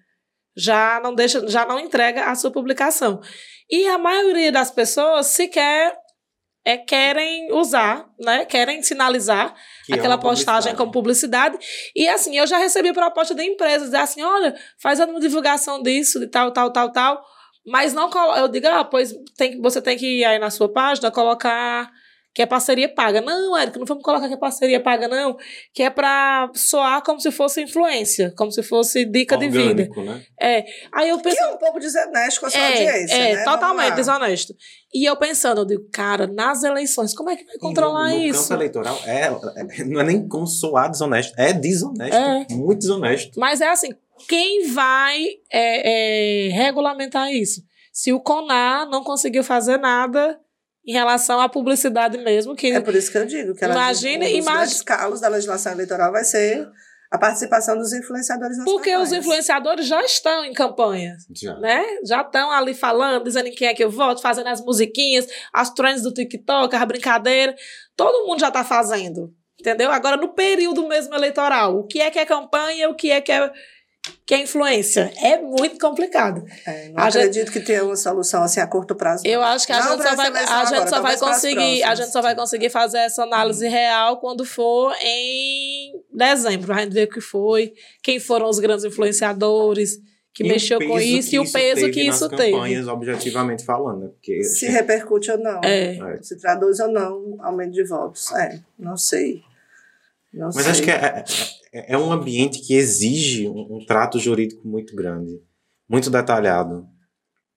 Já 0.57 0.99
não 1.03 1.14
deixa, 1.14 1.47
já 1.47 1.66
não 1.66 1.78
entrega 1.78 2.24
a 2.24 2.34
sua 2.34 2.51
publicação. 2.51 3.20
E 3.70 3.86
a 3.86 3.99
maioria 3.99 4.51
das 4.51 4.70
pessoas 4.70 5.26
sequer 5.26 5.95
é, 6.64 6.76
querem 6.76 7.53
usar, 7.53 8.07
né? 8.18 8.45
Querem 8.45 8.82
sinalizar 8.82 9.55
Que 9.86 9.93
é 9.93 9.97
aquela 9.97 10.16
uma 10.16 10.20
postagem 10.20 10.74
como 10.74 10.91
publicidade. 10.91 11.59
E 11.95 12.09
assim, 12.09 12.36
eu 12.36 12.47
já 12.47 12.59
recebi 12.59 12.93
proposta 12.93 13.34
de 13.34 13.43
empresas, 13.43 13.84
dizer 13.89 13.99
assim, 13.99 14.22
olha, 14.22 14.55
faz 14.78 14.99
uma 15.01 15.20
divulgação 15.20 15.82
disso, 15.82 16.18
de 16.18 16.26
tal, 16.26 16.51
tal, 16.51 16.70
tal, 16.72 16.93
tal. 16.93 17.24
Mas 17.71 17.93
não 17.93 18.11
colo- 18.11 18.37
eu 18.37 18.49
digo, 18.49 18.66
ah, 18.69 18.85
pois 18.85 19.14
tem, 19.37 19.61
você 19.61 19.81
tem 19.81 19.97
que 19.97 20.21
ir 20.21 20.25
aí 20.25 20.39
na 20.39 20.51
sua 20.51 20.73
página 20.73 21.11
colocar 21.11 21.91
que 22.35 22.43
é 22.43 22.47
parceria 22.47 22.89
paga. 22.89 23.21
Não, 23.21 23.57
Érico, 23.57 23.81
não 23.81 23.87
vamos 23.87 24.05
colocar 24.05 24.29
que 24.29 24.35
é 24.35 24.37
parceria 24.37 24.81
paga, 24.81 25.09
não. 25.09 25.37
Que 25.75 25.83
é 25.83 25.91
pra 25.91 26.49
soar 26.55 27.03
como 27.03 27.19
se 27.21 27.33
fosse 27.33 27.61
influência, 27.62 28.33
como 28.37 28.53
se 28.53 28.62
fosse 28.62 29.05
dica 29.05 29.37
de 29.37 29.49
vida. 29.49 29.71
Orgânico, 29.83 30.03
né? 30.03 30.23
É. 30.41 30.64
Aí 30.93 31.09
eu 31.09 31.16
Que 31.16 31.25
pensei. 31.25 31.43
é 31.43 31.49
um 31.49 31.57
pouco 31.57 31.81
desonesto 31.81 32.39
com 32.39 32.47
a 32.47 32.51
sua 32.51 32.61
É, 32.61 32.66
audiência, 32.69 33.14
é 33.16 33.35
né? 33.35 33.45
totalmente 33.45 33.95
desonesto. 33.95 34.55
E 34.95 35.05
eu 35.09 35.16
pensando, 35.16 35.62
eu 35.62 35.64
digo, 35.64 35.89
cara, 35.93 36.29
nas 36.29 36.62
eleições, 36.62 37.12
como 37.12 37.29
é 37.31 37.37
que 37.37 37.45
vai 37.45 37.57
controlar 37.59 38.11
no, 38.11 38.14
no 38.16 38.23
isso? 38.23 38.43
campo 38.49 38.55
eleitoral, 38.55 39.01
é, 39.05 39.23
é- 39.81 39.85
não 39.85 40.01
é 40.01 40.05
nem 40.05 40.29
como 40.29 40.47
soar 40.47 40.89
desonesto, 40.91 41.35
é 41.37 41.53
desonesto. 41.53 42.14
É. 42.14 42.47
Muito 42.51 42.79
desonesto. 42.79 43.33
Mas 43.41 43.61
é 43.61 43.69
assim, 43.69 43.89
quem 44.27 44.69
vai 44.73 45.25
é, 45.53 46.47
é, 46.47 46.49
regulamentar 46.51 47.31
isso? 47.33 47.62
Se 47.93 48.12
o 48.12 48.21
CONAR 48.21 48.89
não 48.89 49.03
conseguiu 49.03 49.43
fazer 49.45 49.79
nada 49.79 50.39
em 50.87 50.93
relação 50.93 51.41
à 51.41 51.49
publicidade 51.49 52.16
mesmo, 52.19 52.55
que 52.57 52.71
É 52.73 52.81
por 52.81 52.95
isso 52.95 53.11
que 53.12 53.19
eu 53.19 53.27
digo 53.27 53.55
que 53.55 53.64
ela, 53.64 53.75
Imagina- 53.75 54.25
um 54.25 54.31
dos 54.33 54.45
grandes 54.45 54.83
calos 54.83 55.21
da 55.21 55.29
legislação 55.29 55.73
eleitoral 55.73 56.11
vai 56.12 56.25
ser 56.25 56.66
a 57.11 57.19
participação 57.19 57.77
dos 57.77 57.93
influenciadores 57.93 58.57
nas 58.59 58.64
porque 58.66 58.91
os 58.95 59.05
campanhas. 59.05 59.25
influenciadores 59.25 59.87
já 59.87 60.03
estão 60.05 60.45
em 60.45 60.53
campanha, 60.53 61.16
Já. 61.35 61.55
né? 61.59 61.83
Já 62.07 62.21
estão 62.21 62.51
ali 62.51 62.75
falando, 62.75 63.25
dizendo 63.25 63.49
em 63.49 63.55
quem 63.55 63.69
é 63.69 63.75
que 63.75 63.83
eu 63.83 63.91
voto, 63.91 64.21
fazendo 64.21 64.47
as 64.49 64.61
musiquinhas, 64.62 65.27
as 65.53 65.71
trends 65.73 66.03
do 66.03 66.12
TikTok, 66.12 66.75
as 66.77 66.85
brincadeiras. 66.85 67.55
Todo 67.97 68.27
mundo 68.27 68.41
já 68.41 68.49
está 68.49 68.62
fazendo, 68.62 69.33
entendeu? 69.59 69.91
Agora, 69.91 70.16
no 70.19 70.35
período 70.35 70.87
mesmo 70.87 71.14
eleitoral, 71.14 71.79
o 71.79 71.87
que 71.87 71.99
é 72.01 72.11
que 72.11 72.19
é 72.19 72.27
campanha, 72.27 72.89
o 72.91 72.95
que 72.95 73.11
é 73.11 73.21
que 73.23 73.33
é, 73.33 73.51
que 74.27 74.35
é 74.35 74.43
influência? 74.43 75.13
É 75.23 75.39
muito 75.41 75.79
complicado. 75.79 76.45
É, 76.67 76.89
não 76.91 76.99
A 77.03 77.11
gente- 77.11 77.19
acredito 77.23 77.53
que 77.53 77.61
tenha 77.61 77.85
uma 77.85 77.97
solução 77.97 78.43
assim 78.43 78.61
a 78.61 78.67
curto 78.67 78.95
prazo. 78.95 79.23
Eu 79.27 79.43
acho 79.43 79.67
que 79.67 79.73
a 79.73 79.81
Não 79.85 79.93
gente 79.97 80.03
só 80.09 80.15
vai, 80.17 80.27
a 80.29 80.31
gente 80.35 80.49
agora, 80.75 80.87
só 80.89 81.01
vai 81.01 81.17
conseguir, 81.19 81.83
a 81.83 81.95
gente 81.95 82.11
só 82.13 82.23
vai 82.23 82.35
conseguir 82.35 82.71
fazer 82.71 82.99
essa 82.99 83.23
análise 83.23 83.67
real 83.69 84.19
quando 84.19 84.45
for 84.45 84.95
em 85.03 85.93
dezembro, 86.13 86.73
a 86.73 86.81
gente 86.81 86.93
ver 86.93 87.05
o 87.05 87.11
que 87.11 87.21
foi, 87.21 87.73
quem 88.03 88.19
foram 88.21 88.49
os 88.49 88.59
grandes 88.59 88.85
influenciadores 88.85 89.99
que 90.35 90.45
E 90.45 90.49
mexeu 90.49 90.79
com 90.79 91.01
isso 91.01 91.35
e 91.35 91.39
o 91.41 91.51
peso 91.51 91.91
que 91.91 92.01
isso 92.03 92.29
teve. 92.29 92.53
campanhas, 92.53 92.87
objetivamente 92.87 93.65
falando, 93.65 94.03
né? 94.03 94.09
Porque 94.09 94.45
Se 94.45 94.67
repercute 94.67 95.33
ou 95.33 95.39
não. 95.39 95.61
É. 95.65 95.97
É. 95.97 96.23
Se 96.23 96.39
traduz 96.39 96.79
ou 96.79 96.87
não 96.89 97.37
aumento 97.41 97.73
de 97.73 97.83
votos. 97.85 98.31
É, 98.33 98.61
não 98.79 98.97
sei. 98.97 99.43
Não 100.39 100.47
Mas 100.55 100.62
sei. 100.64 100.70
acho 100.70 100.82
que 100.82 100.91
é, 100.91 101.24
é, 101.72 101.95
é 101.95 101.99
um 101.99 102.12
ambiente 102.12 102.61
que 102.61 102.74
exige 102.74 103.49
um, 103.49 103.76
um 103.78 103.84
trato 103.86 104.18
jurídico 104.18 104.66
muito 104.66 104.95
grande, 104.95 105.41
muito 105.89 106.09
detalhado. 106.11 106.86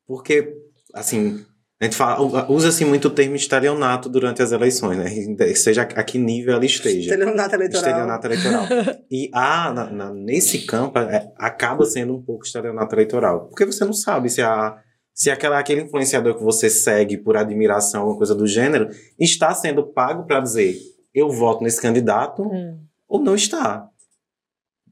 Porque, 0.07 0.53
assim, 0.93 1.45
a 1.79 1.85
gente 1.85 1.95
fala, 1.95 2.49
usa-se 2.51 2.83
muito 2.85 3.07
o 3.07 3.11
termo 3.11 3.35
estelionato 3.35 4.09
durante 4.09 4.41
as 4.41 4.51
eleições, 4.51 4.97
né? 4.97 5.09
Seja 5.55 5.83
a 5.83 6.03
que 6.03 6.17
nível 6.17 6.53
ela 6.55 6.65
esteja. 6.65 6.99
Estelionato 7.13 7.55
eleitoral. 7.55 7.81
Estelionato 7.87 8.27
eleitoral. 8.27 8.65
E 9.11 9.29
há, 9.33 9.73
na- 9.73 9.89
na- 9.89 10.13
nesse 10.13 10.59
campo, 10.65 10.97
é, 10.99 11.31
acaba 11.37 11.85
sendo 11.85 12.15
um 12.15 12.21
pouco 12.21 12.45
estelionato 12.45 12.95
eleitoral. 12.95 13.47
Porque 13.47 13.65
você 13.65 13.83
não 13.83 13.93
sabe 13.93 14.29
se, 14.29 14.41
a, 14.41 14.77
se 15.13 15.29
aquela, 15.29 15.59
aquele 15.59 15.81
influenciador 15.81 16.35
que 16.37 16.43
você 16.43 16.69
segue 16.69 17.17
por 17.17 17.35
admiração, 17.35 18.01
alguma 18.01 18.17
coisa 18.17 18.33
do 18.35 18.47
gênero, 18.47 18.89
está 19.19 19.53
sendo 19.53 19.85
pago 19.91 20.25
para 20.25 20.39
dizer 20.39 20.77
eu 21.13 21.29
voto 21.29 21.63
nesse 21.63 21.81
candidato 21.81 22.43
Hum. 22.43 22.79
ou 23.07 23.19
não 23.21 23.35
está. 23.35 23.87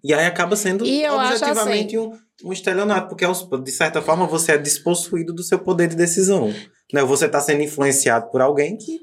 E 0.04 0.14
aí 0.14 0.26
acaba 0.26 0.56
sendo 0.56 0.86
E 0.86 1.04
eu 1.04 1.20
acho 1.20 1.34
objetivamente 1.44 1.98
um, 1.98 2.18
um 2.46 2.54
estelionato, 2.54 3.10
porque 3.10 3.26
aos- 3.26 3.48
de 3.64 3.72
certa 3.72 4.02
forma 4.02 4.26
você 4.26 4.54
é 4.54 4.58
despossuído 4.58 5.34
do 5.34 5.44
seu 5.44 5.60
poder 5.60 5.88
de 5.88 5.96
decisão. 5.96 6.54
Né? 6.94 7.04
Você 7.04 7.26
está 7.26 7.40
sendo 7.42 7.62
influenciado 7.62 8.30
por 8.32 8.40
alguém 8.42 8.78
que 8.78 8.98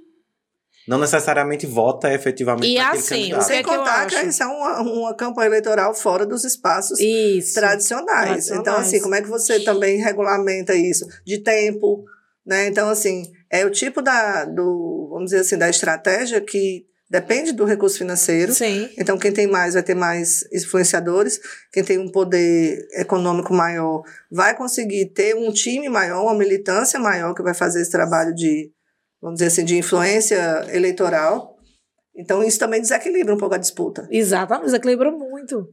não 0.89 0.99
necessariamente 0.99 1.67
vota 1.67 2.13
efetivamente 2.15 2.67
E 2.69 2.79
assim, 2.79 3.31
candidato. 3.31 3.47
que 3.47 3.53
é 3.53 3.57
Sem 3.57 3.63
que 3.65 3.71
eu 3.71 3.79
contar 3.79 4.07
que 4.07 4.15
acho? 4.17 4.27
isso 4.29 4.43
é 4.43 4.47
uma, 4.47 4.81
uma 4.81 5.15
campanha 5.15 5.49
eleitoral 5.49 5.93
fora 5.95 6.25
dos 6.25 6.45
espaços 6.45 6.99
Isso. 7.01 7.55
tradicionais. 7.55 8.47
Tradicionais. 8.47 8.61
Então, 8.61 8.77
assim, 8.77 9.01
como 9.01 9.15
é 9.17 9.21
que 9.21 9.29
você 9.29 9.61
também 9.61 9.99
regulamenta 9.99 10.75
isso? 10.75 11.05
De 11.27 11.39
tempo, 11.39 12.05
né? 12.47 12.69
Então, 12.69 12.89
assim, 12.89 13.25
é 13.51 13.67
o 13.67 13.71
tipo 13.71 14.01
da, 14.01 14.45
do, 14.45 15.09
vamos 15.11 15.27
dizer 15.27 15.41
assim, 15.41 15.59
da 15.59 15.69
estratégia 15.69 16.41
que 16.41 16.87
depende 17.09 17.53
do 17.53 17.65
recurso 17.65 17.99
financeiro. 17.99 18.53
Sim. 18.53 18.89
Então, 18.99 19.17
quem 19.19 19.33
tem 19.33 19.47
mais 19.47 19.75
vai 19.75 19.83
ter 19.83 19.95
mais 19.95 20.45
influenciadores, 20.53 21.39
quem 21.73 21.85
tem 21.85 21.99
um 21.99 22.11
poder 22.11 22.79
econômico 22.95 23.53
maior 23.55 24.03
vai 24.31 24.57
conseguir 24.57 25.07
ter 25.13 25.35
um 25.37 25.53
time 25.53 25.89
maior, 25.89 26.23
uma 26.23 26.35
militância 26.35 26.99
maior 26.99 27.35
que 27.35 27.43
vai 27.43 27.55
fazer 27.55 27.83
esse 27.83 27.91
trabalho 27.91 28.35
de, 28.35 28.71
vamos 29.21 29.39
dizer 29.39 29.47
assim, 29.49 29.65
de 29.65 29.77
influência 29.79 30.65
eleitoral. 30.73 31.55
Então, 32.17 32.43
isso 32.43 32.59
também 32.59 32.81
desequilibra 32.81 33.35
um 33.35 33.39
pouco 33.39 33.55
a 33.55 33.59
disputa. 33.59 34.09
Exatamente, 34.11 34.67
desequilibra 34.67 35.11
muito. 35.11 35.69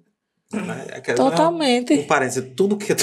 É 0.94 1.02
que- 1.02 1.14
Um 1.14 1.16
Totalmente. 1.16 2.04
parênteses, 2.04 2.52
tudo 2.56 2.78
que, 2.78 2.94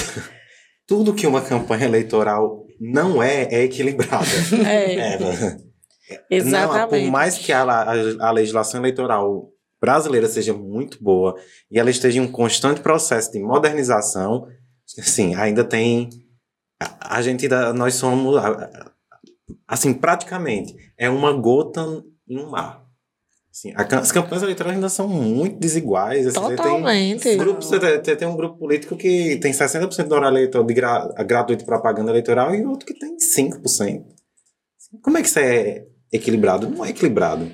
tudo 0.87 1.13
que 1.13 1.27
uma 1.27 1.41
campanha 1.41 1.85
eleitoral 1.85 2.65
não 2.79 3.21
é, 3.21 3.43
é 3.51 3.63
equilibrada. 3.63 4.23
É, 4.65 4.95
É, 4.95 5.70
Não, 6.29 6.37
exatamente. 6.37 7.05
por 7.05 7.11
mais 7.11 7.37
que 7.37 7.51
a, 7.51 7.63
a, 7.63 7.91
a 8.27 8.31
legislação 8.31 8.79
eleitoral 8.81 9.49
brasileira 9.79 10.27
seja 10.27 10.53
muito 10.53 11.03
boa 11.03 11.35
e 11.69 11.79
ela 11.79 11.89
esteja 11.89 12.19
em 12.19 12.21
um 12.21 12.31
constante 12.31 12.81
processo 12.81 13.31
de 13.31 13.39
modernização, 13.39 14.47
assim, 14.99 15.33
ainda 15.35 15.63
tem. 15.63 16.09
A, 16.81 17.17
a 17.17 17.21
gente 17.21 17.45
ainda. 17.45 17.73
Nós 17.73 17.95
somos. 17.95 18.35
Assim, 19.67 19.93
praticamente, 19.93 20.75
é 20.97 21.09
uma 21.09 21.33
gota 21.33 21.81
em 22.27 22.37
um 22.39 22.49
mar. 22.49 22.81
Assim, 23.53 23.73
a 23.75 23.81
as 23.99 24.11
campanhas 24.13 24.43
eleitorais 24.43 24.75
ainda 24.75 24.87
são 24.87 25.07
muito 25.09 25.59
desiguais. 25.59 26.25
assim, 26.25 26.39
você 26.39 26.47
tem- 26.47 26.55
Totalmente. 26.57 27.35
Grupos, 27.35 27.65
você 27.67 27.99
tem- 27.99 28.15
tem 28.15 28.27
um 28.27 28.35
grupo 28.35 28.57
político 28.57 28.95
que 28.95 29.37
tem 29.41 29.51
60% 29.51 30.07
do 30.07 30.15
horário 30.15 30.37
eleitoral 30.37 30.65
de 30.65 30.73
gra, 30.73 31.07
gratuito 31.25 31.59
de 31.59 31.65
propaganda 31.65 32.11
eleitoral 32.11 32.55
e 32.55 32.65
outro 32.65 32.85
que 32.85 32.93
tem 32.93 33.17
5%. 33.19 34.05
Como 35.01 35.17
é 35.17 35.21
que 35.21 35.27
isso 35.27 35.39
é 35.39 35.85
equilibrado? 36.11 36.69
Não 36.69 36.85
é 36.85 36.89
equilibrado. 36.89 37.51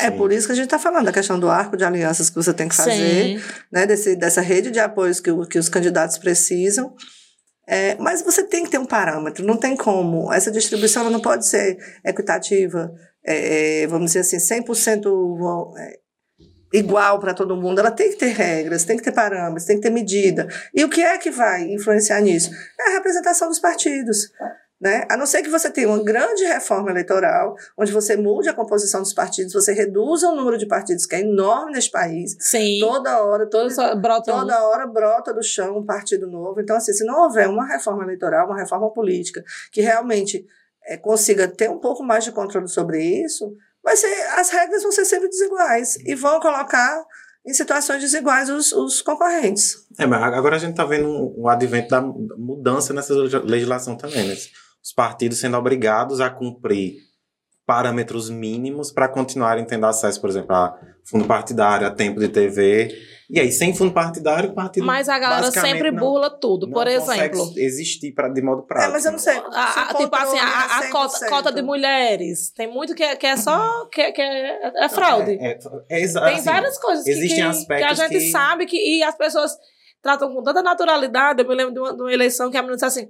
É 0.00 0.10
Sim. 0.10 0.16
por 0.16 0.32
isso 0.32 0.46
que 0.46 0.52
a 0.52 0.56
gente 0.56 0.64
está 0.64 0.78
falando 0.78 1.04
da 1.04 1.12
questão 1.12 1.38
do 1.38 1.50
arco 1.50 1.76
de 1.76 1.84
alianças 1.84 2.30
que 2.30 2.36
você 2.36 2.52
tem 2.54 2.68
que 2.68 2.74
fazer, 2.74 3.38
Sim. 3.38 3.40
né, 3.70 3.86
desse, 3.86 4.16
dessa 4.16 4.40
rede 4.40 4.70
de 4.70 4.80
apoios 4.80 5.20
que, 5.20 5.30
que 5.46 5.58
os 5.58 5.68
candidatos 5.68 6.18
precisam. 6.18 6.94
É, 7.68 7.94
mas 7.96 8.22
você 8.22 8.42
tem 8.42 8.64
que 8.64 8.70
ter 8.70 8.78
um 8.78 8.84
parâmetro, 8.86 9.44
não 9.46 9.56
tem 9.56 9.76
como. 9.76 10.32
Essa 10.32 10.50
distribuição 10.50 11.02
ela 11.02 11.10
não 11.10 11.20
pode 11.20 11.46
ser 11.46 11.78
equitativa, 12.04 12.92
é, 13.24 13.82
é, 13.82 13.86
vamos 13.86 14.12
dizer 14.12 14.20
assim, 14.20 14.38
100% 14.38 15.02
vo- 15.04 15.72
é, 15.78 15.98
igual 16.72 17.20
para 17.20 17.34
todo 17.34 17.56
mundo. 17.56 17.78
Ela 17.78 17.90
tem 17.92 18.10
que 18.10 18.16
ter 18.16 18.32
regras, 18.32 18.84
tem 18.84 18.96
que 18.96 19.02
ter 19.04 19.12
parâmetros, 19.12 19.64
tem 19.64 19.76
que 19.76 19.82
ter 19.82 19.90
medida. 19.90 20.48
E 20.74 20.82
o 20.84 20.88
que 20.88 21.02
é 21.02 21.16
que 21.18 21.30
vai 21.30 21.62
influenciar 21.72 22.20
nisso? 22.20 22.50
É 22.80 22.88
a 22.90 22.92
representação 22.94 23.48
dos 23.48 23.60
partidos. 23.60 24.30
Né? 24.82 25.06
A 25.08 25.16
não 25.16 25.26
ser 25.26 25.42
que 25.42 25.48
você 25.48 25.70
tenha 25.70 25.86
uma 25.86 26.02
grande 26.02 26.42
reforma 26.42 26.90
eleitoral, 26.90 27.54
onde 27.78 27.92
você 27.92 28.16
mude 28.16 28.48
a 28.48 28.52
composição 28.52 29.00
dos 29.00 29.14
partidos, 29.14 29.52
você 29.52 29.72
reduza 29.72 30.28
o 30.28 30.34
número 30.34 30.58
de 30.58 30.66
partidos, 30.66 31.06
que 31.06 31.14
é 31.14 31.20
enorme 31.20 31.70
neste 31.70 31.92
país. 31.92 32.36
Sim. 32.40 32.80
Toda 32.80 33.22
hora, 33.22 33.48
toda, 33.48 33.94
brotam. 33.94 34.40
toda 34.40 34.66
hora 34.66 34.84
brota 34.84 35.32
do 35.32 35.40
chão 35.40 35.78
um 35.78 35.86
partido 35.86 36.26
novo. 36.26 36.60
Então, 36.60 36.74
assim, 36.74 36.92
se 36.92 37.04
não 37.04 37.22
houver 37.22 37.48
uma 37.48 37.64
reforma 37.64 38.02
eleitoral, 38.02 38.46
uma 38.48 38.58
reforma 38.58 38.92
política, 38.92 39.44
que 39.70 39.80
realmente 39.80 40.44
eh, 40.84 40.96
consiga 40.96 41.46
ter 41.46 41.70
um 41.70 41.78
pouco 41.78 42.02
mais 42.02 42.24
de 42.24 42.32
controle 42.32 42.66
sobre 42.66 43.00
isso, 43.00 43.56
vai 43.84 43.96
ser, 43.96 44.12
as 44.36 44.50
regras 44.50 44.82
vão 44.82 44.90
ser 44.90 45.04
sempre 45.04 45.28
desiguais 45.28 45.94
e 46.04 46.16
vão 46.16 46.40
colocar 46.40 47.04
em 47.46 47.54
situações 47.54 48.00
desiguais 48.00 48.50
os, 48.50 48.72
os 48.72 49.00
concorrentes. 49.00 49.86
É, 49.96 50.06
mas 50.06 50.20
agora 50.22 50.56
a 50.56 50.58
gente 50.58 50.72
está 50.72 50.84
vendo 50.84 51.06
um, 51.06 51.42
um 51.42 51.48
advento 51.48 51.88
da 51.88 52.00
mudança 52.00 52.92
nessa 52.92 53.14
legislação 53.14 53.96
também. 53.96 54.26
Né? 54.26 54.34
Os 54.82 54.92
partidos 54.92 55.38
sendo 55.38 55.56
obrigados 55.56 56.20
a 56.20 56.28
cumprir 56.30 56.96
parâmetros 57.64 58.28
mínimos 58.28 58.90
para 58.90 59.08
continuarem 59.08 59.64
tendo 59.64 59.86
acesso, 59.86 60.20
por 60.20 60.28
exemplo, 60.28 60.54
a 60.54 60.76
fundo 61.04 61.24
partidário, 61.26 61.86
a 61.86 61.90
tempo 61.90 62.18
de 62.18 62.28
TV. 62.28 62.88
E 63.30 63.40
aí, 63.40 63.50
sem 63.50 63.72
fundo 63.74 63.92
partidário, 63.94 64.50
o 64.50 64.54
partido. 64.54 64.84
Mas 64.84 65.08
a 65.08 65.18
galera 65.18 65.50
sempre 65.50 65.90
não- 65.90 66.00
burla 66.00 66.28
tudo. 66.28 66.66
não 66.66 66.72
Por 66.74 66.86
exemplo, 66.86 67.52
existir 67.56 68.12
pra, 68.12 68.28
de 68.28 68.42
modo 68.42 68.62
prático. 68.64 68.90
É, 68.90 68.92
mas 68.92 69.04
eu 69.04 69.12
não 69.12 69.18
sei. 69.18 69.36
a- 69.38 69.88
a- 69.90 69.94
tipo 69.94 70.14
assim, 70.14 70.38
a, 70.38 70.78
a 70.80 70.84
é 70.84 70.90
cota, 70.90 71.18
100%. 71.18 71.28
cota 71.30 71.52
de 71.52 71.62
mulheres. 71.62 72.50
Tem 72.50 72.66
muito 72.70 72.94
que 72.94 73.02
é, 73.02 73.16
que 73.16 73.26
é 73.26 73.36
só. 73.36 73.86
Que, 73.86 74.02
é- 74.02 74.12
que 74.12 74.20
é, 74.20 74.84
é 74.84 74.88
fraude. 74.88 75.30
É, 75.40 75.52
é, 75.52 75.58
é 75.58 75.58
Tem 75.88 76.04
assim, 76.04 76.42
várias 76.44 76.78
coisas 76.78 77.04
que, 77.04 77.10
existem 77.10 77.36
que, 77.36 77.42
aspectos 77.42 77.86
que 77.96 78.02
a 78.02 78.08
gente 78.08 78.18
que- 78.18 78.30
sabe 78.30 78.66
que 78.66 78.76
e 78.76 79.02
as 79.02 79.16
pessoas 79.16 79.52
tratam 80.02 80.34
com 80.34 80.42
tanta 80.42 80.62
naturalidade. 80.62 81.40
Eu 81.42 81.48
me 81.48 81.54
lembro 81.54 81.72
de 81.72 81.80
uma, 81.80 81.94
de 81.96 82.02
uma 82.02 82.12
eleição 82.12 82.50
que 82.50 82.56
a 82.58 82.60
menina 82.60 82.74
disse 82.76 82.84
assim: 82.84 83.08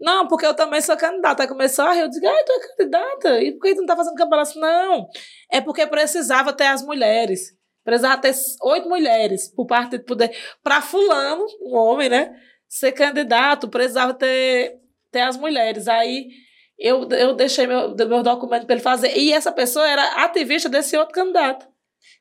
Não, 0.00 0.26
porque 0.28 0.44
eu 0.46 0.54
também 0.54 0.80
sou 0.80 0.96
candidata. 0.96 1.42
Aí 1.42 1.48
começou 1.48 1.84
a 1.84 1.92
rir. 1.92 2.00
Eu 2.00 2.08
disse: 2.08 2.26
Ah, 2.26 2.44
tu 2.44 2.52
é 2.52 2.76
candidata? 2.76 3.42
E 3.42 3.52
por 3.52 3.62
que 3.62 3.74
tu 3.74 3.78
não 3.80 3.86
tá 3.86 3.96
fazendo 3.96 4.14
campanha? 4.14 4.42
Disse, 4.42 4.58
Não, 4.58 5.06
é 5.50 5.60
porque 5.60 5.86
precisava 5.86 6.52
ter 6.52 6.66
as 6.66 6.82
mulheres. 6.82 7.52
Precisava 7.84 8.20
ter 8.20 8.34
oito 8.62 8.88
mulheres 8.88 9.48
por 9.54 9.66
parte 9.66 9.98
de 9.98 10.04
poder. 10.04 10.34
Para 10.62 10.80
Fulano, 10.82 11.44
um 11.60 11.76
homem, 11.76 12.08
né? 12.08 12.34
Ser 12.68 12.92
candidato, 12.92 13.68
precisava 13.68 14.14
ter, 14.14 14.76
ter 15.12 15.20
as 15.20 15.36
mulheres. 15.36 15.86
Aí. 15.88 16.28
Eu, 16.76 17.08
eu 17.10 17.34
deixei 17.36 17.68
meu, 17.68 17.94
meu 17.94 18.20
documento 18.22 18.66
para 18.66 18.74
ele 18.74 18.82
fazer. 18.82 19.16
E 19.16 19.32
essa 19.32 19.52
pessoa 19.52 19.86
era 19.88 20.24
ativista 20.24 20.68
desse 20.68 20.96
outro 20.96 21.14
candidato. 21.14 21.64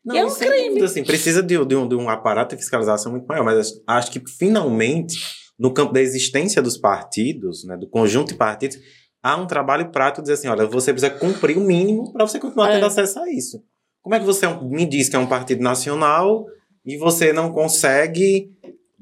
Não, 0.06 0.16
E 0.16 0.20
é 0.20 0.26
um 0.26 0.34
crime. 0.36 0.68
dúvida, 0.70 0.86
assim, 0.86 1.04
precisa 1.04 1.42
de, 1.42 1.66
de 1.66 1.76
um, 1.76 1.88
de 1.88 1.96
um 1.96 2.08
aparato 2.08 2.56
de 2.56 2.62
fiscalização 2.62 3.12
muito 3.12 3.26
maior, 3.26 3.44
mas 3.44 3.72
acho 3.88 4.12
que 4.12 4.22
finalmente, 4.38 5.16
no 5.58 5.74
campo 5.74 5.94
da 5.94 6.02
existência 6.02 6.62
dos 6.62 6.78
partidos, 6.78 7.64
né, 7.66 7.78
do 7.78 7.88
conjunto 7.88 8.30
de 8.30 8.36
partidos, 8.36 8.78
há 9.22 9.36
um 9.38 9.46
trabalho 9.48 9.92
prático 9.92 10.22
de 10.22 10.26
dizer 10.32 10.34
assim: 10.34 10.48
olha, 10.48 10.66
você 10.68 10.92
precisa 10.94 11.14
cumprir 11.14 11.58
o 11.58 11.62
mínimo 11.62 12.12
para 12.12 12.26
você 12.28 12.40
continuar 12.40 12.70
É. 12.70 12.74
tendo 12.76 12.86
acesso 12.86 13.20
a 13.20 13.32
isso. 13.32 13.64
Como 14.02 14.16
é 14.16 14.20
que 14.20 14.26
você 14.26 14.46
é 14.46 14.62
me 14.62 14.86
diz 14.86 15.08
que 15.10 15.16
é 15.16 15.20
um 15.20 15.28
partido 15.28 15.62
nacional 15.64 16.46
e 16.86 16.98
você 16.98 17.32
não 17.32 17.52
consegue 17.54 18.52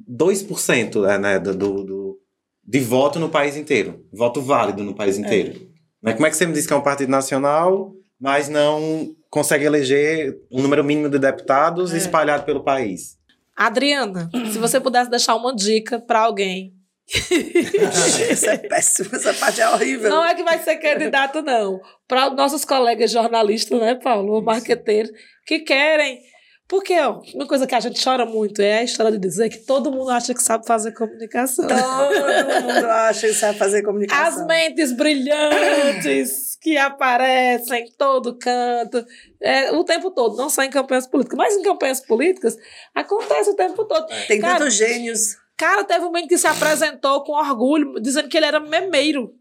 2% 0.09 1.01
né, 1.01 1.17
né, 1.17 1.39
do, 1.39 1.55
do, 1.55 2.19
de 2.63 2.79
voto 2.79 3.19
no 3.19 3.29
país 3.29 3.55
inteiro? 3.55 4.05
Voto 4.13 4.41
válido 4.41 4.83
no 4.83 4.93
país 4.93 5.17
inteiro. 5.17 5.59
Né, 6.01 6.13
Como 6.13 6.25
é 6.25 6.29
que 6.29 6.37
você 6.37 6.45
me 6.45 6.53
diz 6.53 6.67
que 6.67 6.73
é 6.73 6.75
um 6.75 6.81
partido 6.81 7.09
nacional, 7.09 7.93
mas 8.19 8.49
não 8.49 9.09
consegue 9.29 9.65
eleger 9.65 10.37
um 10.51 10.61
número 10.61 10.83
mínimo 10.83 11.09
de 11.09 11.17
deputados 11.17 11.93
É. 11.93 11.97
espalhado 11.97 12.43
pelo 12.43 12.63
país? 12.63 13.17
Adriana, 13.65 14.29
se 14.51 14.57
você 14.57 14.79
pudesse 14.79 15.09
deixar 15.09 15.35
uma 15.35 15.55
dica 15.55 15.99
para 15.99 16.19
alguém. 16.19 16.73
Isso 18.31 18.49
é 18.49 18.57
péssimo, 18.57 19.09
essa 19.13 19.33
parte 19.33 19.59
é 19.61 19.69
horrível. 19.69 20.09
Não 20.09 20.25
é 20.25 20.33
que 20.33 20.43
vai 20.43 20.59
ser 20.59 20.77
candidato, 20.77 21.41
não. 21.41 21.79
Para 22.07 22.29
os 22.29 22.35
nossos 22.35 22.63
colegas 22.63 23.11
jornalistas, 23.11 23.79
né, 23.79 23.95
Paulo? 23.95 24.33
Ou 24.33 24.41
marqueteiros, 24.41 25.11
que 25.45 25.59
querem. 25.59 26.21
Porque, 26.67 26.97
ó, 27.01 27.19
uma 27.35 27.45
coisa 27.45 27.67
que 27.67 27.75
a 27.75 27.79
gente 27.81 28.01
chora 28.01 28.25
muito 28.25 28.61
é 28.61 28.79
a 28.79 28.83
história 28.83 29.11
de 29.11 29.19
dizer 29.19 29.49
que 29.49 29.57
todo 29.65 29.91
mundo 29.91 30.09
acha 30.09 30.33
que 30.33 30.41
sabe 30.41 30.65
fazer 30.65 30.93
comunicação. 30.93 31.67
Todo 31.67 32.61
mundo 32.63 32.85
acha 32.89 33.27
que 33.27 33.33
sabe 33.33 33.57
fazer 33.59 33.79
As 33.79 33.83
comunicação. 33.85 34.47
mentes 34.47 34.93
brilhantes 34.93 36.50
que 36.61 36.77
aparecem 36.77 37.85
em 37.85 37.91
todo 37.97 38.37
canto, 38.37 39.03
é, 39.41 39.71
o 39.71 39.83
tempo 39.83 40.11
todo, 40.11 40.37
não 40.37 40.49
só 40.49 40.61
em 40.63 40.69
campanhas 40.69 41.07
políticas, 41.07 41.37
mas 41.37 41.55
em 41.57 41.63
campanhas 41.63 41.99
políticas 42.01 42.55
acontece 42.93 43.49
o 43.49 43.55
tempo 43.55 43.83
todo. 43.85 44.05
Tem 44.27 44.39
Cara, 44.39 44.59
tantos 44.59 44.75
gênios. 44.75 45.35
Cara, 45.57 45.83
teve 45.83 46.05
um 46.05 46.11
menino 46.11 46.29
que 46.29 46.37
se 46.37 46.47
apresentou 46.47 47.23
com 47.23 47.33
orgulho, 47.33 47.99
dizendo 47.99 48.29
que 48.29 48.37
ele 48.37 48.45
era 48.45 48.59
memeiro. 48.59 49.33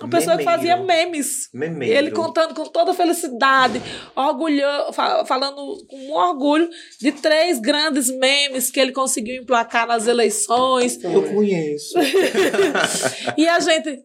Uma 0.00 0.08
pessoa 0.08 0.38
que 0.38 0.44
fazia 0.44 0.78
Memeiro. 0.78 1.10
memes. 1.10 1.50
Memeiro. 1.52 1.94
Ele 1.94 2.10
contando 2.12 2.54
com 2.54 2.64
toda 2.64 2.94
felicidade, 2.94 3.82
orgulho, 4.16 4.64
fa- 4.94 5.26
falando 5.26 5.56
com 5.86 6.12
orgulho 6.12 6.70
de 6.98 7.12
três 7.12 7.58
grandes 7.60 8.08
memes 8.08 8.70
que 8.70 8.80
ele 8.80 8.92
conseguiu 8.92 9.42
emplacar 9.42 9.86
nas 9.86 10.06
eleições. 10.06 10.98
Eu 11.04 11.22
conheço. 11.34 11.98
E 13.36 13.46
a 13.46 13.60
gente, 13.60 14.02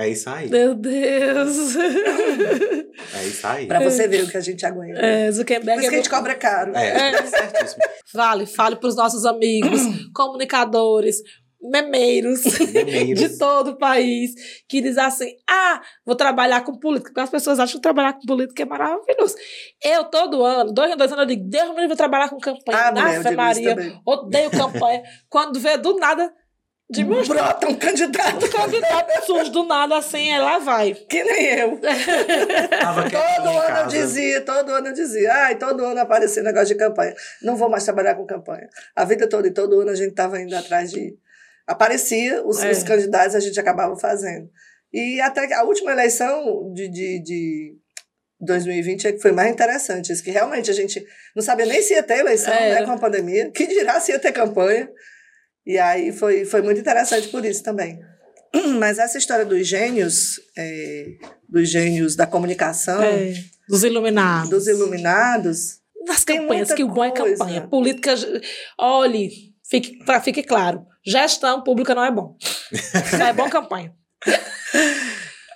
É 0.00 0.08
isso 0.08 0.30
aí. 0.30 0.48
meu 0.48 0.74
Deus. 0.74 1.76
É 1.76 3.24
isso 3.26 3.46
aí. 3.46 3.66
Pra 3.66 3.80
você 3.80 4.08
ver 4.08 4.24
o 4.24 4.28
que 4.30 4.36
a 4.36 4.40
gente 4.40 4.64
aguenta. 4.64 4.98
É, 4.98 5.26
Por 5.26 5.32
Zuckerberg 5.32 5.80
isso 5.80 5.90
que 5.90 5.94
a 5.94 5.98
é 5.98 6.02
gente 6.02 6.10
cobra 6.10 6.34
caro. 6.34 6.74
É, 6.74 7.10
É. 7.10 7.22
certíssimo. 7.26 7.82
Vale, 8.14 8.46
fale 8.46 8.76
para 8.76 8.88
os 8.88 8.96
nossos 8.96 9.26
amigos, 9.26 9.80
comunicadores. 10.14 11.18
memeiros 11.62 12.40
Memeiros. 12.72 13.20
de 13.20 13.36
todo 13.38 13.72
o 13.72 13.76
país 13.78 14.32
que 14.66 14.80
diz 14.80 14.96
assim: 14.96 15.30
ah, 15.46 15.82
vou 16.06 16.16
trabalhar 16.16 16.62
com 16.62 16.78
política. 16.78 17.10
Porque 17.10 17.20
as 17.20 17.28
pessoas 17.30 17.60
acham 17.60 17.76
que 17.76 17.82
trabalhar 17.82 18.14
com 18.14 18.22
política 18.26 18.62
é 18.62 18.66
maravilhoso. 18.66 19.34
Eu, 19.84 20.04
todo 20.04 20.42
ano, 20.42 20.72
dois 20.72 20.90
em 20.90 20.96
dois 20.96 21.12
anos, 21.12 21.24
eu 21.24 21.28
digo: 21.28 21.44
Deus 21.46 21.68
me 21.68 21.74
livre, 21.74 21.88
vou 21.88 21.96
trabalhar 21.96 22.30
com 22.30 22.38
campanha. 22.38 22.92
Ah, 22.96 23.18
isso 23.18 23.36
Maria, 23.36 23.76
odeio 24.06 24.50
campanha. 24.50 25.02
Quando 25.28 25.60
vê 25.60 25.76
do 25.76 25.96
nada, 25.98 26.32
de 26.90 27.04
meus 27.04 27.28
Brota 27.28 27.68
um 27.68 27.74
candidato 27.74 28.38
do 28.38 28.48
candidato 28.50 29.24
surge 29.26 29.50
do 29.50 29.64
nada 29.64 29.96
assim, 29.98 30.32
aí 30.32 30.40
lá 30.40 30.58
vai. 30.58 30.92
que 30.94 31.22
nem 31.22 31.46
eu. 31.46 31.78
Todo 31.78 33.48
ano 33.48 33.58
eu 33.60 33.66
casa. 33.66 33.88
dizia, 33.88 34.40
todo 34.40 34.70
ano 34.72 34.88
eu 34.88 34.92
dizia, 34.92 35.32
ai, 35.32 35.56
todo 35.56 35.84
ano 35.84 36.00
aparecia 36.00 36.42
negócio 36.42 36.68
de 36.68 36.74
campanha. 36.74 37.14
Não 37.42 37.56
vou 37.56 37.68
mais 37.70 37.84
trabalhar 37.84 38.14
com 38.14 38.26
campanha. 38.26 38.68
A 38.94 39.04
vida 39.04 39.28
toda 39.28 39.46
e 39.48 39.52
todo 39.52 39.80
ano 39.80 39.90
a 39.90 39.94
gente 39.94 40.10
estava 40.10 40.40
indo 40.40 40.54
atrás 40.56 40.90
de. 40.90 41.16
Aparecia 41.66 42.42
os, 42.44 42.62
É. 42.62 42.70
os 42.70 42.82
candidatos, 42.82 43.34
a 43.36 43.40
gente 43.40 43.58
acabava 43.60 43.96
fazendo. 43.96 44.48
E 44.92 45.20
até 45.20 45.46
que 45.46 45.54
a 45.54 45.62
última 45.62 45.92
eleição 45.92 46.72
de, 46.74 46.88
de, 46.88 47.22
de 47.22 47.74
2020 48.40 49.06
é 49.06 49.12
que 49.12 49.20
foi 49.20 49.30
mais 49.30 49.52
interessante. 49.52 50.12
Isso 50.12 50.24
que 50.24 50.30
realmente 50.32 50.68
a 50.70 50.74
gente 50.74 51.06
não 51.36 51.42
sabia 51.42 51.66
nem 51.66 51.80
se 51.80 51.94
ia 51.94 52.02
ter 52.02 52.18
eleição 52.18 52.52
Era. 52.52 52.80
né, 52.80 52.86
com 52.86 52.92
a 52.92 52.98
pandemia, 52.98 53.50
que 53.52 53.66
dirá 53.66 54.00
se 54.00 54.10
ia 54.10 54.18
ter 54.18 54.32
campanha. 54.32 54.88
E 55.66 55.78
aí 55.78 56.12
foi, 56.12 56.44
foi 56.44 56.62
muito 56.62 56.80
interessante 56.80 57.28
por 57.28 57.44
isso 57.44 57.62
também. 57.62 58.00
Mas 58.78 58.98
essa 58.98 59.18
história 59.18 59.44
dos 59.44 59.66
gênios, 59.66 60.40
é, 60.56 61.06
dos 61.48 61.68
gênios 61.70 62.16
da 62.16 62.26
comunicação, 62.26 63.02
É, 63.02 63.32
dos 63.68 63.84
iluminados. 63.84 64.50
dos 64.50 64.66
iluminados, 64.66 65.78
Nas 66.06 66.24
Tem 66.24 66.38
campanhas, 66.38 66.68
muita 66.68 66.74
que 66.76 66.82
o 66.84 66.88
bom 66.88 67.04
é 67.04 67.10
campanha. 67.12 67.68
Política, 67.68 68.14
olhe, 68.78 69.30
fique, 69.68 70.02
pra- 70.04 70.20
fique 70.20 70.42
claro, 70.42 70.84
gestão 71.06 71.62
pública 71.62 71.94
não 71.94 72.04
é 72.04 72.10
bom. 72.10 72.36
Só 73.16 73.24
é 73.28 73.32
bom 73.32 73.48
campanha. 73.50 73.94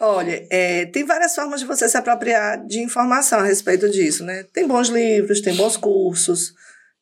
olha, 0.00 0.46
é, 0.50 0.86
tem 0.86 1.04
várias 1.04 1.34
formas 1.34 1.60
de 1.60 1.66
você 1.66 1.88
se 1.88 1.96
apropriar 1.96 2.64
de 2.66 2.80
informação 2.80 3.40
a 3.40 3.44
respeito 3.44 3.88
disso, 3.90 4.24
né? 4.24 4.44
Tem 4.52 4.66
bons 4.66 4.88
livros, 4.88 5.40
tem 5.40 5.54
bons 5.56 5.76
cursos, 5.76 6.52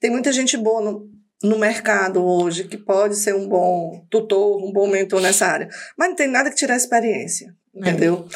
tem 0.01 0.11
muita 0.11 0.33
gente 0.33 0.57
boa 0.57 0.81
no, 0.83 1.11
no 1.43 1.59
mercado 1.59 2.25
hoje 2.25 2.65
que 2.65 2.77
pode 2.77 3.17
ser 3.17 3.35
um 3.35 3.49
bom 3.49 4.07
tutor, 4.11 4.63
um 4.63 4.73
bom 4.73 4.87
mentor 4.87 5.21
nessa 5.21 5.47
área. 5.47 5.69
Mas 5.97 6.09
não 6.11 6.17
tem 6.17 6.29
nada 6.29 6.51
que 6.51 6.57
tirar 6.57 6.75
a 6.75 6.77
experiência, 6.77 7.55
entendeu? 7.75 8.27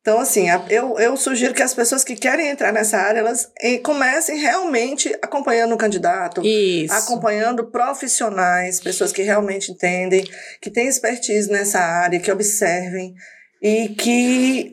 Então, 0.00 0.18
assim, 0.18 0.46
eu, 0.70 0.98
eu 0.98 1.14
sugiro 1.14 1.52
que 1.52 1.62
as 1.62 1.74
pessoas 1.74 2.02
que 2.02 2.16
querem 2.16 2.48
entrar 2.48 2.72
nessa 2.72 2.96
área, 2.96 3.20
elas 3.20 3.52
comecem 3.82 4.38
realmente 4.38 5.14
acompanhando 5.20 5.74
o 5.74 5.78
candidato, 5.78 6.40
Isso. 6.42 6.94
acompanhando 6.94 7.70
profissionais, 7.70 8.80
pessoas 8.80 9.12
que 9.12 9.22
realmente 9.22 9.70
entendem, 9.70 10.24
que 10.60 10.70
têm 10.70 10.88
expertise 10.88 11.50
nessa 11.50 11.80
área, 11.80 12.18
que 12.18 12.32
observem 12.32 13.14
e 13.62 13.90
que 13.90 14.70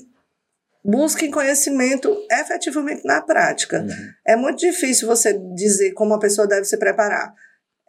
busquem 0.83 1.29
conhecimento 1.29 2.17
efetivamente 2.31 3.03
na 3.03 3.21
prática. 3.21 3.81
Uhum. 3.81 4.09
É 4.25 4.37
muito 4.37 4.59
difícil 4.59 5.09
você 5.09 5.37
dizer 5.53 5.91
como 5.91 6.13
a 6.13 6.19
pessoa 6.19 6.47
deve 6.47 6.63
se 6.63 6.77
preparar. 6.77 7.33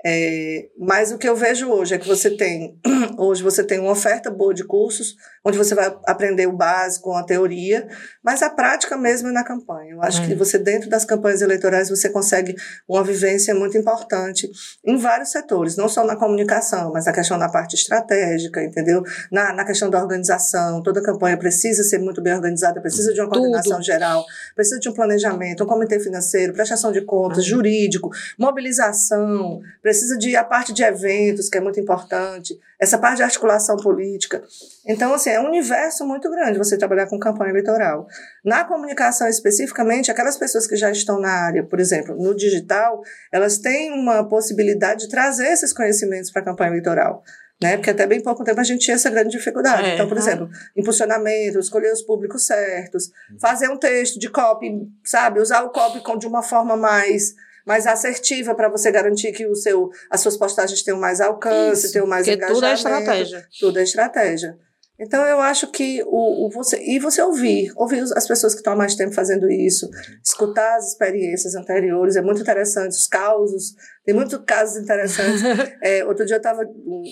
É, 0.05 0.69
mas 0.79 1.11
o 1.11 1.19
que 1.19 1.29
eu 1.29 1.35
vejo 1.35 1.69
hoje 1.71 1.95
é 1.95 1.99
que 1.99 2.07
você 2.07 2.31
tem 2.31 2.79
hoje 3.19 3.43
você 3.43 3.65
tem 3.65 3.81
uma 3.81 3.91
oferta 3.91 4.31
boa 4.31 4.55
de 4.55 4.63
cursos 4.63 5.17
onde 5.45 5.57
você 5.59 5.75
vai 5.75 5.95
aprender 6.07 6.47
o 6.47 6.53
básico, 6.53 7.13
a 7.15 7.23
teoria, 7.23 7.87
mas 8.23 8.43
a 8.43 8.51
prática 8.51 8.97
mesmo 8.97 9.29
é 9.29 9.33
na 9.33 9.45
campanha. 9.45 9.93
Eu 9.93 10.03
acho 10.03 10.23
É. 10.23 10.27
que 10.27 10.35
você 10.35 10.59
dentro 10.59 10.89
das 10.91 11.05
campanhas 11.05 11.41
eleitorais 11.43 11.89
você 11.89 12.09
consegue 12.11 12.55
uma 12.89 13.03
vivência 13.05 13.55
muito 13.55 13.77
importante 13.79 14.51
em 14.85 14.97
vários 14.97 15.31
setores, 15.31 15.77
não 15.77 15.89
só 15.89 16.05
na 16.05 16.17
comunicação, 16.17 16.93
mas 16.93 17.07
na 17.07 17.13
questão 17.13 17.39
da 17.39 17.49
parte 17.49 17.75
estratégica, 17.75 18.63
entendeu? 18.63 19.03
Na, 19.31 19.53
na 19.53 19.65
questão 19.65 19.89
da 19.91 20.01
organização, 20.01 20.83
toda 20.83 21.03
campanha 21.03 21.37
precisa 21.37 21.83
ser 21.83 21.99
muito 21.99 22.21
bem 22.23 22.35
organizada, 22.35 22.81
precisa 22.81 23.13
de 23.13 23.21
uma 23.21 23.29
Tudo. 23.29 23.39
coordenação 23.41 23.83
geral, 23.83 24.25
precisa 24.55 24.79
de 24.81 24.89
um 24.89 24.93
planejamento, 24.93 25.65
um 25.65 25.67
comitê 25.67 25.99
financeiro, 26.01 26.53
prestação 26.53 26.93
de 26.93 27.01
contas, 27.03 27.45
jurídico, 27.45 28.11
mobilização, 28.39 29.61
precisa 29.83 30.17
de 30.17 30.37
a 30.37 30.45
parte 30.45 30.73
de 30.73 30.83
eventos, 30.83 31.49
que 31.49 31.59
é 31.59 31.61
muito 31.61 31.81
importante, 31.81 32.59
essa 32.81 32.97
parte 32.97 33.17
de 33.17 33.23
articulação 33.25 33.77
política. 33.77 34.43
Então, 34.87 35.13
assim, 35.13 35.31
é 35.31 35.41
um 35.41 35.47
universo 35.47 36.07
muito 36.07 36.31
grande 36.31 36.59
você 36.59 36.79
trabalhar 36.79 37.07
com 37.07 37.19
campanha 37.19 37.51
eleitoral. 37.51 38.07
Na 38.45 38.65
comunicação 38.65 39.27
especificamente, 39.29 40.11
aquelas 40.11 40.37
pessoas 40.37 40.67
que 40.67 40.77
já 40.77 40.91
estão 40.91 41.21
na 41.21 41.31
área, 41.31 41.65
por 41.65 41.81
exemplo, 41.81 42.15
no 42.17 42.35
digital, 42.37 43.01
elas 43.33 43.59
têm 43.59 43.93
uma 43.93 44.29
possibilidade 44.29 45.07
de 45.07 45.09
trazer 45.11 45.49
esses 45.49 45.73
conhecimentos 45.73 46.31
para 46.31 46.43
a 46.43 46.45
campanha 46.45 46.71
eleitoral. 46.71 47.23
Né? 47.61 47.77
Porque 47.77 47.91
até 47.91 48.07
bem 48.07 48.23
pouco 48.23 48.45
tempo 48.45 48.61
a 48.61 48.65
gente 48.65 48.85
tinha 48.85 48.95
essa 48.95 49.11
grande 49.11 49.31
dificuldade. 49.31 49.83
É. 49.89 49.95
Então, 49.95 50.07
por 50.07 50.17
exemplo, 50.17 50.49
impulsionamento, 50.77 51.59
escolher 51.59 51.93
os 51.93 52.03
públicos 52.03 52.47
certos, 52.47 53.11
fazer 53.41 53.69
um 53.69 53.77
texto 53.77 54.21
de 54.21 54.31
copy, 54.31 54.89
sabe? 55.05 55.41
Usar 55.41 55.63
o 55.65 55.71
copy 55.71 56.01
com- 56.01 56.17
de 56.17 56.29
uma 56.29 56.41
forma 56.41 56.77
mais 56.77 57.35
mais 57.69 57.87
assertiva 57.87 58.55
para 58.55 58.71
você 58.71 58.91
garantir 58.91 59.31
que 59.33 59.47
o 59.47 59.55
seu, 59.55 59.91
as 60.11 60.23
suas 60.23 60.39
postagens 60.39 60.83
tenham 60.83 60.99
mais 60.99 61.21
alcance, 61.21 61.85
Isso, 61.85 61.93
tenham 61.93 62.09
mais 62.09 62.27
Porque 62.27 62.47
tudo 62.47 62.65
é 62.65 62.71
engajamento. 62.71 63.01
estratégia. 63.01 63.49
Tudo 63.61 63.79
é 63.79 63.83
estratégia. 63.83 64.59
Então 64.99 65.25
eu 65.27 65.39
acho 65.39 65.71
que 65.71 66.03
o, 66.07 66.47
o 66.47 66.51
você 66.51 66.83
e 66.83 66.99
você 66.99 67.23
ouvir, 67.23 67.71
ouvir 67.77 68.03
as 68.17 68.27
pessoas 68.27 68.53
que 68.55 68.61
estão 68.61 68.73
há 68.73 68.77
mais 68.77 68.97
tempo 68.97 69.15
fazendo 69.15 69.49
isso, 69.49 69.89
escutar 70.25 70.77
as 70.77 70.89
experiências 70.89 71.55
anteriores 71.55 72.17
é 72.17 72.23
muito 72.23 72.41
interessante, 72.41 72.93
os 72.93 73.07
causos, 73.07 73.75
tem 74.05 74.13
muitos 74.13 74.41
casos 74.45 74.83
interessantes. 74.83 75.43
É, 75.81 76.05
outro 76.05 76.27
dia 76.27 76.37
eu 76.37 76.39
estava 76.39 76.67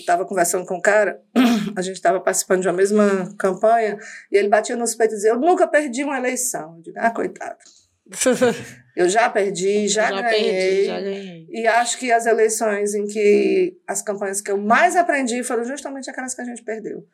tava 0.05 0.25
conversando 0.25 0.65
com 0.65 0.75
um 0.75 0.81
cara, 0.81 1.21
a 1.75 1.81
gente 1.81 1.95
estava 1.95 2.19
participando 2.19 2.61
de 2.61 2.67
uma 2.67 2.73
mesma 2.73 3.33
campanha, 3.37 3.97
e 4.29 4.35
ele 4.35 4.49
batia 4.49 4.75
nos 4.75 4.95
peitos 4.95 5.13
e 5.13 5.17
dizia, 5.17 5.31
eu 5.31 5.39
nunca 5.39 5.67
perdi 5.67 6.03
uma 6.03 6.17
eleição. 6.17 6.75
Eu 6.77 6.81
digo, 6.81 6.97
ah, 6.99 7.11
coitado. 7.11 7.57
Eu 8.97 9.07
já 9.07 9.29
perdi, 9.29 9.87
já, 9.87 10.09
ganhei. 10.09 10.41
perdi, 10.41 10.85
já 10.85 10.99
ganhei. 10.99 11.47
E 11.51 11.67
acho 11.67 11.99
que 11.99 12.11
as 12.11 12.25
eleições 12.25 12.95
em 12.95 13.05
que 13.05 13.77
as 13.87 14.01
campanhas 14.01 14.41
que 14.41 14.49
eu 14.49 14.57
mais 14.57 14.95
aprendi 14.95 15.43
foram 15.43 15.63
justamente 15.63 16.09
aquelas 16.09 16.33
que 16.33 16.41
a 16.41 16.45
gente 16.45 16.63
perdeu. 16.63 17.05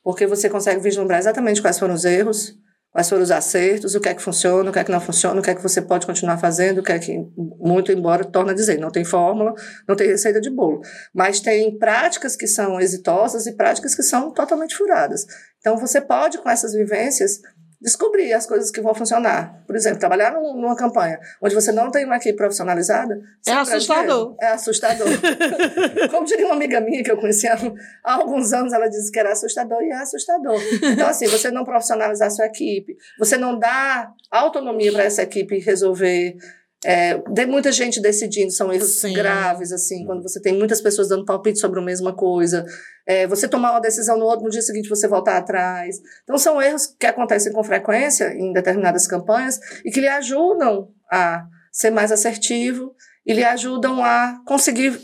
Porque 0.00 0.28
você 0.28 0.48
consegue 0.48 0.80
vislumbrar 0.80 1.18
exatamente 1.18 1.60
quais 1.60 1.76
foram 1.76 1.92
os 1.92 2.04
erros, 2.04 2.56
quais 2.92 3.08
foram 3.08 3.24
os 3.24 3.32
acertos, 3.32 3.96
o 3.96 4.00
que 4.00 4.08
é 4.08 4.14
que 4.14 4.22
funciona, 4.22 4.70
o 4.70 4.72
que 4.72 4.78
é 4.78 4.84
que 4.84 4.92
não 4.92 5.00
funciona, 5.00 5.40
o 5.40 5.42
que 5.42 5.50
é 5.50 5.56
que 5.56 5.62
você 5.62 5.82
pode 5.82 6.06
continuar 6.06 6.38
fazendo, 6.38 6.78
o 6.78 6.82
que 6.84 6.92
é 6.92 7.00
que, 7.00 7.18
muito 7.36 7.90
embora, 7.90 8.24
torna 8.24 8.52
a 8.52 8.54
dizer, 8.54 8.78
não 8.78 8.92
tem 8.92 9.04
fórmula, 9.04 9.54
não 9.88 9.96
tem 9.96 10.06
receita 10.06 10.40
de 10.40 10.50
bolo. 10.50 10.82
Mas 11.12 11.40
tem 11.40 11.76
práticas 11.76 12.36
que 12.36 12.46
são 12.46 12.80
exitosas 12.80 13.44
e 13.46 13.56
práticas 13.56 13.96
que 13.96 14.04
são 14.04 14.30
totalmente 14.30 14.76
furadas. 14.76 15.26
Então 15.58 15.76
você 15.78 16.00
pode, 16.00 16.38
com 16.38 16.48
essas 16.48 16.74
vivências, 16.74 17.40
descobrir 17.84 18.32
as 18.32 18.46
coisas 18.46 18.70
que 18.70 18.80
vão 18.80 18.94
funcionar. 18.94 19.62
Por 19.66 19.76
exemplo, 19.76 19.98
trabalhar 20.00 20.32
num- 20.32 20.54
numa 20.60 20.74
campanha 20.74 21.20
onde 21.40 21.54
você 21.54 21.70
não 21.70 21.90
tem 21.90 22.04
uma 22.06 22.16
equipe 22.16 22.36
profissionalizada. 22.36 23.14
É 23.46 23.52
assustador. 23.76 24.36
É 24.40 24.46
assustador. 24.48 25.06
Como 26.10 26.26
diria 26.26 26.46
uma 26.46 26.54
amiga 26.54 26.80
minha 26.80 27.02
que 27.04 27.10
eu 27.12 27.16
conhecia 27.16 27.54
há 28.02 28.14
alguns 28.14 28.52
anos, 28.52 28.72
ela 28.72 28.88
disse 28.88 29.12
que 29.12 29.18
era 29.20 29.32
assustador 29.32 29.82
e 29.82 29.90
é 29.90 29.96
assustador. 29.96 30.58
Então, 30.82 31.06
assim, 31.06 31.26
você 31.26 31.50
não 31.50 31.64
profissionalizar 31.64 32.28
a 32.28 32.30
sua 32.30 32.46
equipe, 32.46 32.96
você 33.18 33.36
não 33.36 33.58
dá 33.58 34.10
autonomia 34.30 34.92
para 34.92 35.04
essa 35.04 35.22
equipe 35.22 35.58
resolver. 35.58 36.36
É, 36.84 37.18
tem 37.34 37.46
muita 37.46 37.72
gente 37.72 37.98
decidindo, 37.98 38.52
são 38.52 38.70
erros 38.70 39.00
Sim. 39.00 39.14
graves, 39.14 39.72
assim, 39.72 40.04
quando 40.04 40.22
você 40.22 40.38
tem 40.40 40.56
muitas 40.58 40.82
pessoas 40.82 41.08
dando 41.08 41.24
palpite 41.24 41.58
sobre 41.58 41.80
a 41.80 41.82
mesma 41.82 42.14
coisa. 42.14 42.66
É, 43.06 43.26
você 43.26 43.48
tomar 43.48 43.70
uma 43.70 43.80
decisão 43.80 44.18
no 44.18 44.26
outro, 44.26 44.44
no 44.44 44.50
dia 44.50 44.60
seguinte 44.60 44.88
você 44.88 45.08
voltar 45.08 45.38
atrás. 45.38 45.96
Então, 46.22 46.36
são 46.36 46.60
erros 46.60 46.86
que 46.86 47.06
acontecem 47.06 47.52
com 47.52 47.64
frequência 47.64 48.34
em 48.34 48.52
determinadas 48.52 49.06
campanhas 49.06 49.58
e 49.84 49.90
que 49.90 50.00
lhe 50.00 50.08
ajudam 50.08 50.90
a 51.10 51.46
ser 51.72 51.90
mais 51.90 52.12
assertivo 52.12 52.94
e 53.26 53.32
lhe 53.32 53.44
ajudam 53.44 54.04
a 54.04 54.42
conseguir 54.46 55.00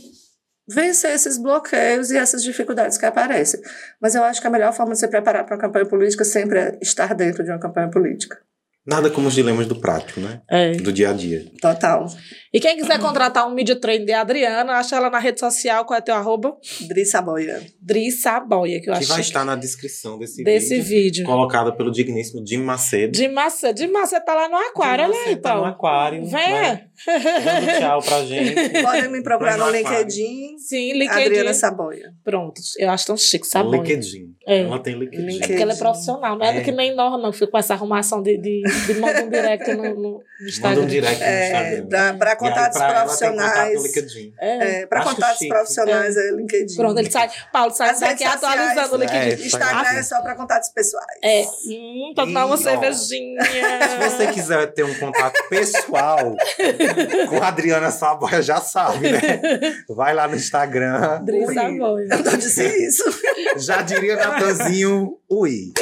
vencer 0.69 1.13
esses 1.13 1.37
bloqueios 1.39 2.11
e 2.11 2.17
essas 2.17 2.43
dificuldades 2.43 2.99
que 2.99 3.07
aparecem. 3.07 3.61
Mas 4.01 4.15
eu 4.15 4.23
acho 4.23 4.41
que 4.41 4.47
a 4.47 4.51
melhor 4.51 4.73
forma 4.73 4.93
de 4.93 4.99
se 4.99 5.09
preparar 5.09 5.45
para 5.45 5.57
uma 5.57 5.61
campanha 5.61 5.87
política 5.87 6.25
sempre 6.25 6.59
é 6.59 6.79
estar 6.81 7.15
dentro 7.15 7.43
de 7.43 7.51
uma 7.51 7.59
campanha 7.59 7.91
política. 7.91 8.39
Nada 8.87 9.11
como 9.11 9.29
os 9.29 9.35
dilemas 9.35 9.67
do 9.67 9.77
prático, 9.77 10.21
né? 10.21 10.41
É. 10.51 10.73
Do 10.73 10.91
dia 10.93 11.11
a 11.11 11.13
dia. 11.13 11.45
Total. 11.61 12.07
E 12.53 12.59
quem 12.59 12.77
quiser 12.79 12.99
contratar 12.99 13.47
um 13.47 13.55
media 13.55 13.77
trainer 13.79 14.07
de 14.07 14.13
Adriana, 14.13 14.73
acha 14.73 14.97
ela 14.97 15.11
na 15.11 15.19
rede 15.19 15.39
social, 15.39 15.85
qual 15.85 15.99
é 15.99 16.01
teu 16.01 16.15
arroba? 16.15 16.57
Dri 16.89 17.05
Saboia. 17.05 17.61
Dri 17.81 18.11
Saboia, 18.11 18.81
que 18.81 18.89
eu 18.89 18.95
Que 18.95 19.01
acho 19.01 19.09
vai 19.09 19.19
que- 19.19 19.27
estar 19.27 19.45
na 19.45 19.55
descrição 19.55 20.19
desse, 20.19 20.43
desse 20.43 20.81
vídeo. 20.81 20.89
vídeo. 20.89 21.27
Colocado 21.27 21.77
pelo 21.77 21.91
digníssimo 21.93 22.45
Jim 22.45 22.63
Macedo. 22.63 23.13
De 23.13 23.29
massa, 23.29 23.73
de 23.73 23.87
massa 23.87 24.19
tá 24.19 24.35
lá 24.35 24.49
no 24.49 24.57
aquário, 24.57 25.05
Jim 25.05 25.11
olha 25.11 25.19
aí, 25.21 25.25
Macedo 25.27 25.43
tá 25.43 25.55
no 25.57 25.65
aquário. 25.67 26.25
Venha. 26.27 26.61
né? 26.63 26.87
dando 27.07 27.79
tchau 27.79 28.03
pra 28.03 28.25
gente. 28.25 28.83
Podem 28.83 29.09
me 29.11 29.23
procurar 29.23 29.59
no 29.59 29.69
é 29.69 29.73
LinkedIn. 29.79 30.59
Sim, 30.59 30.93
LinkedIn. 30.95 31.25
Adriana 31.27 31.55
Saboia. 31.55 32.13
Pronto, 32.25 32.61
eu 32.79 32.91
acho 32.91 33.07
tão 33.07 33.17
chique, 33.17 33.47
sabe? 33.47 33.71
LinkedIn. 33.71 34.35
É. 34.51 34.63
Ela 34.63 34.79
tem 34.83 34.95
LinkedIn. 34.99 35.23
LinkedIn. 35.25 35.47
Porque 35.49 35.63
ela 35.63 35.73
é 35.73 35.77
profissional, 35.77 36.37
não 36.37 36.45
é, 36.45 36.59
É. 36.59 36.61
que 36.63 36.73
nem 36.73 36.95
nós, 36.95 37.21
não. 37.23 37.33
Fica 37.33 37.47
com 37.49 37.59
essa 37.59 37.75
arrumação 37.75 38.23
de, 38.23 38.37
de, 38.39 38.63
de 38.87 38.95
mandar 38.95 39.23
um 39.25 39.31
direct 39.31 39.75
no, 39.75 39.83
no 39.95 40.13
Manda 40.13 40.25
Instagram. 40.49 40.83
um 40.83 40.87
direct 40.87 41.21
no 41.21 41.25
É, 41.27 41.75
Instagram. 41.79 41.87
pra, 41.89 42.15
pra 42.15 42.29
E 42.29 42.33
aí, 42.33 42.37
contatos 42.39 42.79
contato 42.79 42.95
profissionais. 43.03 43.83
LinkedIn. 43.85 44.33
É. 44.41 44.81
É, 44.81 44.87
pra 44.87 45.01
Acho 45.01 45.15
contatos 45.15 45.39
chique. 45.39 45.49
profissionais 45.51 46.17
é, 46.17 46.31
LinkedIn. 46.33 46.77
Pronto, 46.77 46.99
ele 46.99 47.11
sai. 47.11 47.31
Paulo 47.53 47.71
sai 47.73 47.91
As 47.91 48.01
daqui 48.01 48.25
atualizando 48.25 48.95
o 48.97 48.99
LinkedIn. 48.99 49.19
É, 49.19 49.33
Instagram 49.35 49.69
Instagram. 49.71 49.99
é 49.99 50.03
só 50.03 50.21
pra 50.23 50.35
contatos 50.35 50.69
pessoais. 50.71 51.07
É. 51.23 51.43
Hum, 51.69 52.13
pra 52.15 52.25
tomar 52.27 52.47
uma 52.47 52.57
cervejinha. 52.57 53.41
Se 53.45 54.11
você 54.11 54.27
quiser 54.33 54.67
ter 54.73 54.85
um 54.85 54.95
contato 54.95 55.35
pessoal 55.49 56.35
com 57.29 57.37
a 57.43 57.49
Adriana 57.49 57.91
Saboia, 57.91 58.43
já 58.43 58.61
sabe, 58.61 59.11
né? 59.13 59.21
Vai 59.89 60.15
lá 60.15 60.27
no 60.27 60.35
Instagram. 60.37 60.95
Adri 60.97 61.45
Ui. 61.45 61.55
Savoia. 61.55 62.09
Eu 62.11 62.19
não 62.25 62.37
disse 62.37 62.67
isso. 62.87 63.05
Já 63.57 63.83
diria 63.83 64.17
Natanzinho, 64.41 65.19
ui. 65.29 65.73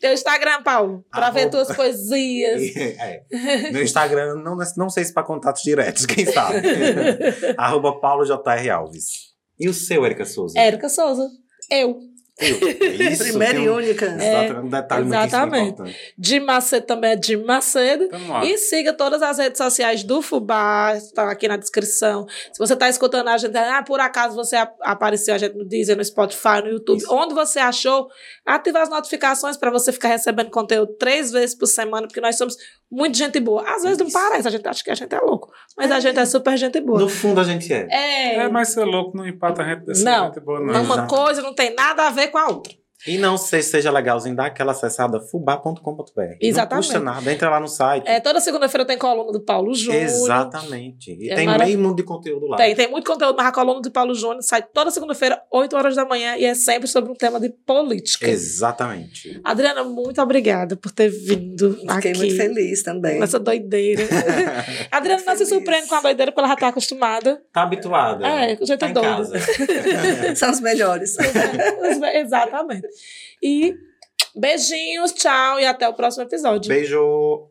Teu 0.00 0.12
Instagram, 0.12 0.62
Paulo, 0.62 1.04
pra 1.10 1.26
Arroba. 1.26 1.38
ver 1.40 1.50
tuas 1.50 1.74
poesias. 1.74 2.60
É. 3.00 3.70
Meu 3.70 3.82
Instagram, 3.82 4.36
não, 4.36 4.56
não 4.76 4.88
sei 4.90 5.04
se 5.04 5.12
para 5.12 5.22
contatos 5.22 5.62
diretos, 5.62 6.06
quem 6.06 6.26
sabe. 6.26 6.62
Arroba 7.56 7.98
Paulo 8.00 8.24
J.R. 8.24 8.70
Alves. 8.70 9.30
E 9.58 9.68
o 9.68 9.74
seu, 9.74 10.04
Erika 10.04 10.24
Souza? 10.24 10.58
Érica 10.58 10.88
Souza. 10.88 11.28
Eu. 11.70 11.98
Eu. 12.40 12.56
Isso, 13.10 13.22
Primeira 13.24 13.54
tem 13.54 13.64
e 13.64 13.68
um- 13.70 13.74
única. 13.76 14.06
Exato, 14.06 14.60
um 14.60 14.68
detalhe 14.68 15.04
muito 15.04 15.14
exatamente. 15.16 15.96
Jim 16.18 16.40
Macedo 16.40 16.86
também 16.86 17.12
é 17.12 17.20
Jim 17.22 17.36
Macedo. 17.36 18.08
Lá. 18.28 18.44
E 18.44 18.56
siga 18.58 18.92
todas 18.92 19.22
as 19.22 19.38
redes 19.38 19.58
sociais 19.58 20.02
do 20.04 20.22
Fubá, 20.22 20.94
está 20.96 21.30
aqui 21.30 21.46
na 21.48 21.56
descrição. 21.56 22.26
Se 22.52 22.58
você 22.58 22.72
está 22.74 22.88
escutando 22.88 23.28
a 23.28 23.36
gente, 23.36 23.56
ah, 23.56 23.82
por 23.82 24.00
acaso 24.00 24.34
você 24.34 24.56
ap- 24.56 24.76
apareceu 24.82 25.34
a 25.34 25.38
gente 25.38 25.56
no 25.56 25.64
Deezer, 25.64 25.96
no 25.96 26.04
Spotify, 26.04 26.62
no 26.64 26.70
YouTube, 26.70 26.98
Isso. 26.98 27.14
onde 27.14 27.34
você 27.34 27.58
achou, 27.58 28.08
ativa 28.46 28.80
as 28.82 28.88
notificações 28.88 29.56
para 29.56 29.70
você 29.70 29.92
ficar 29.92 30.08
recebendo 30.08 30.50
conteúdo 30.50 30.94
três 30.98 31.30
vezes 31.30 31.54
por 31.54 31.66
semana, 31.66 32.06
porque 32.06 32.20
nós 32.20 32.36
somos 32.36 32.56
muito 32.90 33.16
gente 33.16 33.38
boa. 33.40 33.62
Às 33.62 33.82
vezes 33.82 33.98
não 33.98 34.10
parece, 34.10 34.48
a 34.48 34.50
gente 34.50 34.66
acha 34.66 34.82
que 34.82 34.90
a 34.90 34.94
gente 34.94 35.14
é 35.14 35.20
louco, 35.20 35.52
mas 35.76 35.90
a 35.90 36.00
gente 36.00 36.18
é 36.18 36.24
super 36.26 36.56
gente 36.56 36.80
boa. 36.80 37.00
No 37.00 37.08
fundo, 37.08 37.40
a 37.40 37.44
gente 37.44 37.72
é. 37.72 37.86
É, 37.90 38.34
É, 38.36 38.48
mas 38.48 38.70
ser 38.72 38.84
louco 38.84 39.16
não 39.16 39.26
empata 39.26 39.62
a 39.62 39.68
gente 39.68 39.84
dessa 39.84 40.04
Não. 40.04 40.26
gente 40.26 40.40
boa, 40.40 40.58
não. 40.60 40.82
uma 40.82 40.94
Exato. 40.94 41.14
coisa 41.14 41.42
não 41.42 41.54
tem 41.54 41.74
nada 41.74 42.06
a 42.08 42.10
ver 42.10 42.28
com 42.28 42.38
a 42.38 42.48
outra. 42.48 42.79
E 43.06 43.16
não 43.18 43.38
sei 43.38 43.62
se 43.62 43.70
seja 43.70 43.90
legalzinho, 43.90 44.36
dá 44.36 44.46
aquela 44.46 44.72
acessada 44.72 45.20
fubá.com.br. 45.20 46.36
Exatamente. 46.40 46.70
Não 46.70 46.76
custa 46.94 47.00
nada, 47.00 47.32
entra 47.32 47.48
lá 47.50 47.58
no 47.60 47.68
site. 47.68 48.06
É, 48.06 48.20
toda 48.20 48.40
segunda-feira 48.40 48.84
tem 48.84 48.98
coluna 48.98 49.32
do 49.32 49.40
Paulo 49.40 49.74
Júnior. 49.74 50.02
Exatamente. 50.02 51.16
E 51.18 51.30
É 51.30 51.34
tem 51.34 51.46
marav- 51.46 51.66
meio 51.66 51.78
mundo 51.78 51.96
de 51.96 52.02
conteúdo 52.02 52.46
lá. 52.46 52.56
Tem, 52.56 52.74
tem 52.74 52.90
muito 52.90 53.10
conteúdo, 53.10 53.34
mas 53.36 53.46
a 53.46 53.52
coluna 53.52 53.80
do 53.80 53.90
Paulo 53.90 54.14
Júnior 54.14 54.42
sai 54.42 54.62
toda 54.62 54.90
segunda-feira, 54.90 55.40
8 55.50 55.74
horas 55.76 55.96
da 55.96 56.04
manhã, 56.04 56.36
e 56.36 56.44
é 56.44 56.54
sempre 56.54 56.88
sobre 56.88 57.10
um 57.10 57.14
tema 57.14 57.40
de 57.40 57.48
política. 57.48 58.28
Exatamente. 58.28 59.40
Adriana, 59.42 59.82
muito 59.84 60.20
obrigada 60.20 60.76
por 60.76 60.90
ter 60.92 61.08
vindo 61.08 61.74
Fiquei 61.80 62.10
aqui. 62.12 62.18
muito 62.18 62.36
feliz 62.36 62.82
também. 62.82 63.18
Nessa 63.18 63.38
doideira. 63.38 64.02
Adriana 64.90 65.22
não 65.26 65.36
se 65.36 65.46
surpreende 65.46 65.88
com 65.88 65.94
a 65.94 66.00
doideira, 66.02 66.30
porque 66.32 66.40
ela 66.40 66.48
já 66.48 66.56
tá 66.56 66.68
acostumada. 66.68 67.42
Tá 67.52 67.62
habituada. 67.62 68.26
É, 68.26 68.58
o 68.60 68.66
jeito 68.66 68.80
tá 68.80 68.88
em 68.88 68.92
doido. 68.92 69.06
casa. 69.08 69.34
São 70.36 70.50
os 70.50 70.60
melhores. 70.60 71.16
Exatamente. 72.14 72.89
E 73.42 73.74
beijinhos, 74.34 75.12
tchau 75.12 75.60
e 75.60 75.66
até 75.66 75.88
o 75.88 75.94
próximo 75.94 76.24
episódio. 76.24 76.68
Beijo. 76.68 77.49